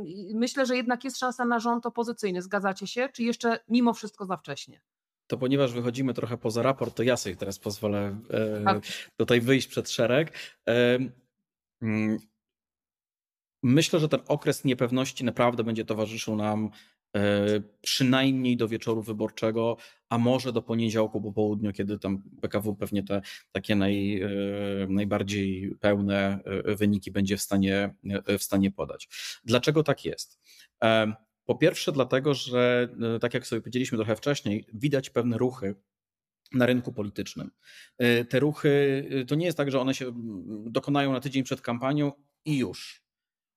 yy, 0.05 0.35
myślę, 0.35 0.67
że 0.67 0.77
jednak 0.77 1.05
jest 1.05 1.19
szansa 1.19 1.45
na 1.45 1.61
rząd 1.61 1.87
opozycyjny. 1.87 2.43
Zgadzacie 2.43 2.87
się? 2.87 3.09
Czy 3.13 3.23
jeszcze 3.23 3.59
mimo 3.69 3.95
wszystko 3.95 4.27
za 4.27 4.37
wcześnie? 4.37 4.81
To 5.27 5.37
ponieważ 5.37 5.73
wychodzimy 5.73 6.15
trochę 6.15 6.39
poza 6.39 6.63
raport, 6.63 6.95
to 6.95 7.03
ja 7.03 7.17
sobie 7.17 7.37
teraz 7.37 7.59
pozwolę 7.59 8.19
e, 8.31 8.81
tutaj 9.17 9.41
wyjść 9.41 9.69
przed 9.69 9.91
szereg. 9.91 10.33
Mm, 11.83 12.19
myślę, 13.63 14.01
że 14.01 14.09
ten 14.09 14.21
okres 14.29 14.65
niepewności 14.65 15.25
naprawdę 15.25 15.65
będzie 15.65 15.85
towarzyszył 15.85 16.37
nam 16.37 16.71
przynajmniej 17.81 18.57
do 18.57 18.69
wieczoru 18.69 19.03
wyborczego, 19.03 19.77
a 20.09 20.19
może 20.19 20.53
do 20.53 20.63
poniedziałku 20.63 21.21
po 21.21 21.33
południu, 21.33 21.73
kiedy 21.73 21.99
tam 21.99 22.23
PKW 22.41 22.75
pewnie 22.75 23.03
te 23.03 23.23
takie 23.53 23.77
naj, 23.77 24.23
e, 24.23 24.29
najbardziej 24.89 25.75
pełne 25.81 26.41
e, 26.45 26.75
wyniki 26.75 27.11
będzie 27.11 27.37
w 27.37 27.41
stanie, 27.41 27.95
w 28.39 28.43
stanie 28.43 28.71
podać. 28.71 29.09
Dlaczego 29.45 29.83
tak 29.83 30.05
jest? 30.05 30.41
Po 31.45 31.55
pierwsze, 31.55 31.93
dlatego, 31.93 32.35
że 32.35 32.89
tak 33.21 33.35
jak 33.35 33.47
sobie 33.47 33.63
powiedzieliśmy 33.63 33.99
trochę 33.99 34.17
wcześniej, 34.17 34.67
widać 34.75 35.11
pewne 35.11 35.39
ruchy 35.39 35.75
na 36.53 36.67
rynku 36.67 36.93
politycznym. 36.93 37.51
Te 38.29 38.41
ruchy 38.41 39.05
to 39.29 39.35
nie 39.35 39.47
jest 39.47 39.59
tak, 39.59 39.71
że 39.71 39.81
one 39.81 39.95
się 39.95 40.13
dokonają 40.67 41.13
na 41.13 41.21
tydzień 41.21 41.43
przed 41.43 41.61
kampanią 41.61 42.13
i 42.45 42.59
już 42.59 43.00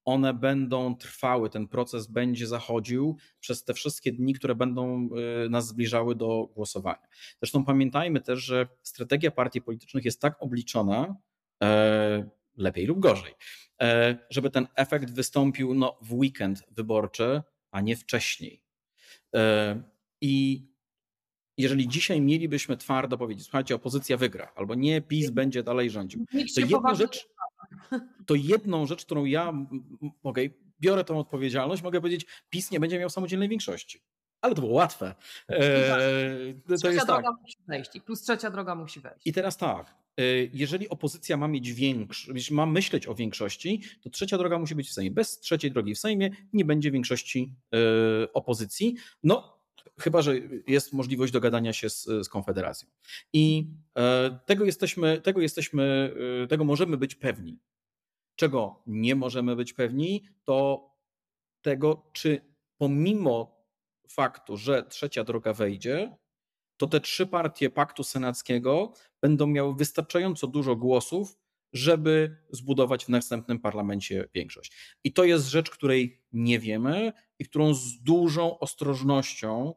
one 0.06 0.34
będą 0.34 0.96
trwały, 0.96 1.50
ten 1.50 1.68
proces 1.68 2.08
będzie 2.08 2.48
zachodził 2.48 3.18
przez 3.40 3.64
te 3.64 3.74
wszystkie 3.74 4.12
dni, 4.12 4.34
które 4.34 4.56
będą 4.56 5.10
y, 5.46 5.50
nas 5.50 5.68
zbliżały 5.68 6.16
do 6.16 6.50
głosowania. 6.56 7.08
Zresztą 7.42 7.66
pamiętajmy 7.66 8.22
też, 8.22 8.40
że 8.40 8.68
strategia 8.84 9.32
partii 9.32 9.62
politycznych 9.62 10.06
jest 10.06 10.22
tak 10.22 10.36
obliczona, 10.40 11.16
e, 11.64 12.30
lepiej 12.58 12.86
lub 12.86 13.00
gorzej, 13.00 13.34
e, 13.82 14.18
żeby 14.30 14.50
ten 14.50 14.68
efekt 14.76 15.12
wystąpił 15.12 15.74
no, 15.74 16.00
w 16.02 16.14
weekend 16.14 16.64
wyborczy, 16.72 17.42
a 17.72 17.82
nie 17.82 17.96
wcześniej. 17.96 18.64
E, 19.36 19.84
I 20.22 20.66
jeżeli 21.58 21.88
dzisiaj 21.88 22.22
mielibyśmy 22.22 22.78
twardo 22.78 23.18
powiedzieć, 23.18 23.46
słuchajcie, 23.46 23.76
opozycja 23.76 24.18
wygra, 24.18 24.52
albo 24.56 24.76
nie, 24.76 25.02
PiS 25.02 25.30
będzie 25.30 25.64
dalej 25.64 25.90
rządził, 25.90 26.26
to 26.56 26.62
jedna 26.62 26.96
rzecz, 26.96 27.28
to 28.26 28.36
jedną 28.36 28.86
rzecz, 28.86 29.06
którą 29.06 29.26
ja 29.26 29.54
mogę, 30.24 30.42
biorę 30.80 31.04
tą 31.04 31.20
odpowiedzialność, 31.20 31.84
mogę 31.84 32.02
powiedzieć, 32.02 32.26
PiS 32.50 32.72
nie 32.72 32.80
będzie 32.80 33.00
miał 33.00 33.10
samodzielnej 33.10 33.50
większości. 33.50 34.02
Ale 34.42 34.56
to 34.56 34.62
było 34.62 34.74
łatwe. 34.74 35.16
Eee, 35.50 36.62
to 36.68 36.76
trzecia 36.78 36.94
jest 36.94 37.08
droga 37.08 37.24
tak. 37.24 37.42
musi 37.42 37.58
wejść 37.68 37.92
plus 38.06 38.22
trzecia 38.22 38.50
droga 38.50 38.76
musi 38.76 39.00
wejść. 39.00 39.28
I 39.28 39.34
teraz 39.34 39.58
tak, 39.58 39.96
e, 40.18 40.24
jeżeli 40.54 40.90
opozycja 40.90 41.38
ma 41.38 41.48
mieć 41.48 41.74
większy, 41.74 42.34
ma 42.52 42.66
myśleć 42.66 43.08
o 43.08 43.16
większości, 43.16 43.82
to 44.02 44.10
trzecia 44.10 44.38
droga 44.38 44.60
musi 44.60 44.76
być 44.76 44.90
w 44.90 44.94
Sejmie. 44.94 45.12
Bez 45.12 45.40
trzeciej 45.40 45.72
drogi 45.72 45.96
w 45.96 46.00
Sejmie 46.00 46.30
nie 46.54 46.66
będzie 46.66 46.92
większości 46.92 47.54
e, 47.74 48.34
opozycji. 48.34 48.96
No, 49.24 49.63
chyba 50.00 50.22
że 50.22 50.34
jest 50.68 50.94
możliwość 50.94 51.34
dogadania 51.34 51.74
się 51.74 51.90
z, 51.90 52.04
z 52.04 52.30
Konfederacją. 52.30 52.90
I 53.34 53.68
e, 53.98 54.40
tego 54.46 54.66
jesteśmy, 54.66 55.22
tego 55.22 55.42
jesteśmy, 55.42 56.16
e, 56.44 56.48
tego 56.48 56.64
możemy 56.64 56.98
być 56.98 57.16
pewni. 57.16 57.60
Czego 58.36 58.84
nie 58.88 59.16
możemy 59.16 59.56
być 59.56 59.74
pewni, 59.74 60.24
to 60.44 60.90
tego, 61.62 62.10
czy 62.14 62.42
pomimo 62.78 63.66
faktu, 64.10 64.58
że 64.58 64.84
trzecia 64.84 65.24
droga 65.24 65.54
wejdzie, 65.54 66.18
to 66.78 66.88
te 66.88 67.00
trzy 67.00 67.28
partie 67.28 67.70
paktu 67.70 68.04
senackiego 68.04 68.94
będą 69.22 69.48
miały 69.48 69.76
wystarczająco 69.76 70.48
dużo 70.48 70.76
głosów, 70.76 71.38
żeby 71.74 72.38
zbudować 72.50 73.06
w 73.06 73.10
następnym 73.10 73.60
parlamencie 73.60 74.30
większość. 74.34 74.98
I 75.04 75.14
to 75.14 75.24
jest 75.24 75.48
rzecz, 75.48 75.70
której 75.70 76.22
nie 76.34 76.60
wiemy 76.60 77.14
i 77.40 77.46
którą 77.46 77.74
z 77.74 78.02
dużą 78.04 78.60
ostrożnością 78.60 79.74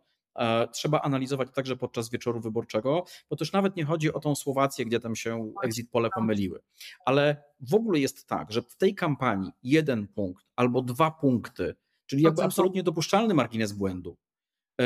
trzeba 0.72 1.01
analizować 1.01 1.49
także 1.55 1.76
podczas 1.76 2.11
wieczoru 2.11 2.41
wyborczego, 2.41 3.05
bo 3.30 3.37
też 3.37 3.53
nawet 3.53 3.76
nie 3.76 3.84
chodzi 3.84 4.12
o 4.12 4.20
tą 4.20 4.34
Słowację, 4.34 4.84
gdzie 4.84 5.01
tam 5.01 5.16
się 5.16 5.53
exit 5.64 5.91
pole 5.91 6.11
pomyliły. 6.14 6.61
Ale 7.07 7.43
w 7.61 7.74
ogóle 7.74 7.99
jest 7.99 8.26
tak, 8.26 8.53
że 8.53 8.62
w 8.62 8.76
tej 8.76 8.95
kampanii 8.95 9.51
jeden 9.62 10.09
punkt 10.09 10.47
albo 10.57 10.82
dwa 10.82 11.11
punkty, 11.11 11.74
czyli 12.07 12.22
jakby 12.22 12.43
absolutnie 12.43 12.82
dopuszczalny 12.82 13.34
margines 13.34 13.72
błędu, 13.72 14.16
e, 14.80 14.84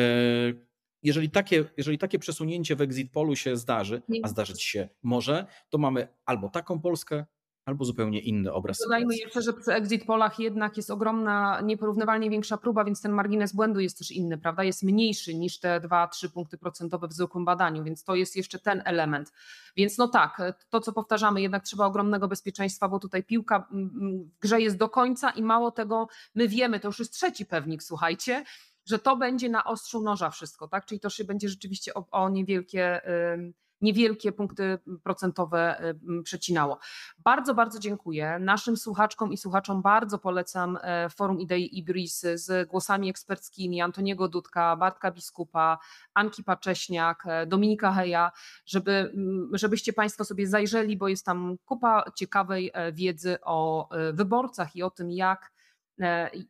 jeżeli 1.03 1.31
takie, 1.31 1.65
jeżeli 1.77 1.99
takie 1.99 2.19
przesunięcie 2.19 2.77
w 2.77 2.81
exit 2.81 3.13
polu 3.13 3.37
się 3.37 3.57
zdarzy, 3.57 4.03
a 4.23 4.29
zdarzyć 4.29 4.63
się 4.63 4.89
może, 5.03 5.47
to 5.69 5.79
mamy 5.79 6.09
albo 6.25 6.49
taką 6.49 6.81
Polskę, 6.81 7.25
albo 7.71 7.85
zupełnie 7.85 8.21
inny 8.21 8.53
obraz. 8.53 8.79
Dodajmy 8.79 9.17
jeszcze, 9.17 9.43
że 9.43 9.53
przy 9.53 9.73
exit 9.73 10.05
polach 10.05 10.39
jednak 10.39 10.77
jest 10.77 10.91
ogromna, 10.91 11.61
nieporównywalnie 11.61 12.31
większa 12.31 12.57
próba, 12.57 12.85
więc 12.85 13.03
ten 13.03 13.13
margines 13.13 13.53
błędu 13.53 13.81
jest 13.81 13.99
też 13.99 14.11
inny, 14.11 14.39
prawda? 14.39 14.65
Jest 14.65 14.83
mniejszy 14.83 15.35
niż 15.35 15.61
te 15.61 15.81
2-3 15.81 16.29
punkty 16.29 16.59
procentowe 16.59 17.09
w 17.09 17.13
zwykłym 17.13 17.45
badaniu, 17.45 17.85
więc 17.85 18.05
to 18.05 18.15
jest 18.15 18.37
jeszcze 18.37 18.59
ten 18.59 18.83
element. 18.85 19.33
Więc 19.77 19.99
no 19.99 20.09
tak, 20.09 20.43
to 20.71 20.81
co 20.81 20.93
powtarzamy, 20.93 21.43
jednak 21.43 21.65
trzeba 21.65 21.87
ogromnego 21.87 22.29
bezpieczeństwa, 22.29 22.89
bo 22.89 22.99
tutaj 22.99 23.25
piłka 23.25 23.69
w 23.71 24.41
grze 24.41 24.61
jest 24.61 24.77
do 24.77 24.89
końca 24.89 25.31
i 25.31 25.43
mało 25.43 25.71
tego, 25.71 26.09
my 26.35 26.49
wiemy, 26.49 26.81
to 26.81 26.89
już 26.89 26.99
jest 26.99 27.13
trzeci 27.13 27.47
pewnik, 27.47 27.83
słuchajcie, 27.83 28.45
że 28.87 28.99
to 28.99 29.17
będzie 29.17 29.49
na 29.49 29.65
ostrzu 29.65 30.03
noża 30.03 30.31
wszystko, 30.31 30.69
tak? 30.69 30.87
Czyli 30.87 31.01
to 31.01 31.11
się 31.11 31.25
będzie 31.25 31.49
rzeczywiście 31.49 31.95
o, 31.95 32.07
o 32.11 32.29
niewielkie. 32.29 33.01
Yy, 33.37 33.53
niewielkie 33.81 34.33
punkty 34.33 34.79
procentowe 35.03 35.91
y, 36.21 36.23
przecinało. 36.23 36.79
Bardzo, 37.19 37.55
bardzo 37.55 37.79
dziękuję. 37.79 38.39
Naszym 38.41 38.77
słuchaczkom 38.77 39.33
i 39.33 39.37
słuchaczom 39.37 39.83
bardzo 39.83 40.19
polecam 40.19 40.79
e, 40.83 41.09
Forum 41.11 41.41
Idei 41.41 41.79
Ibris 41.79 42.27
z 42.35 42.69
głosami 42.69 43.11
eksperckimi 43.11 43.81
Antoniego 43.81 44.29
Dudka, 44.29 44.77
Bartka 44.77 45.11
Biskupa, 45.11 45.79
Anki 46.15 46.45
Pacześniak, 46.45 47.23
e, 47.27 47.47
Dominika 47.47 47.93
Heja, 47.93 48.33
żeby, 48.67 49.13
żebyście 49.53 49.93
Państwo 49.93 50.25
sobie 50.25 50.47
zajrzeli, 50.47 50.97
bo 50.97 51.09
jest 51.09 51.27
tam 51.27 51.57
kupa 51.65 52.05
ciekawej 52.17 52.71
e, 52.75 52.93
wiedzy 52.93 53.37
o 53.43 53.89
wyborcach 54.13 54.77
i 54.77 54.83
o 54.83 54.91
tym, 54.91 55.11
jak, 55.11 55.53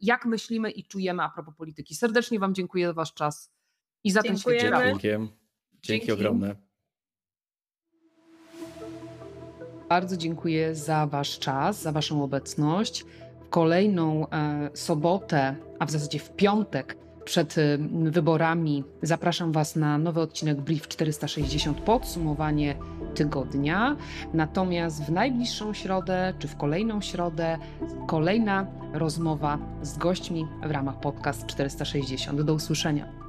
jak 0.00 0.26
myślimy 0.26 0.70
i 0.70 0.84
czujemy 0.84 1.22
a 1.22 1.28
propos 1.30 1.54
polityki. 1.54 1.94
Serdecznie 1.94 2.38
Wam 2.38 2.54
dziękuję 2.54 2.86
za 2.86 2.92
Wasz 2.92 3.14
czas 3.14 3.52
i 4.04 4.10
za 4.10 4.22
Dziękujemy. 4.22 4.60
ten 4.60 4.98
świetny 4.98 5.30
Dzięki, 5.82 6.06
Dzięki 6.06 6.12
ogromne. 6.12 6.69
Bardzo 9.90 10.16
dziękuję 10.16 10.74
za 10.74 11.06
Wasz 11.06 11.38
czas, 11.38 11.82
za 11.82 11.92
Waszą 11.92 12.24
obecność. 12.24 13.04
W 13.40 13.48
kolejną 13.48 14.30
e, 14.30 14.70
sobotę, 14.74 15.56
a 15.78 15.86
w 15.86 15.90
zasadzie 15.90 16.18
w 16.18 16.30
piątek 16.30 16.96
przed 17.24 17.58
e, 17.58 17.78
wyborami 18.10 18.84
zapraszam 19.02 19.52
Was 19.52 19.76
na 19.76 19.98
nowy 19.98 20.20
odcinek 20.20 20.60
Brief 20.60 20.88
460, 20.88 21.80
podsumowanie 21.80 22.74
tygodnia. 23.14 23.96
Natomiast 24.34 25.04
w 25.04 25.12
najbliższą 25.12 25.74
środę, 25.74 26.34
czy 26.38 26.48
w 26.48 26.56
kolejną 26.56 27.00
środę, 27.00 27.58
kolejna 28.06 28.66
rozmowa 28.92 29.58
z 29.82 29.98
gośćmi 29.98 30.46
w 30.66 30.70
ramach 30.70 31.00
podcast 31.00 31.46
460. 31.46 32.42
Do 32.42 32.54
usłyszenia. 32.54 33.19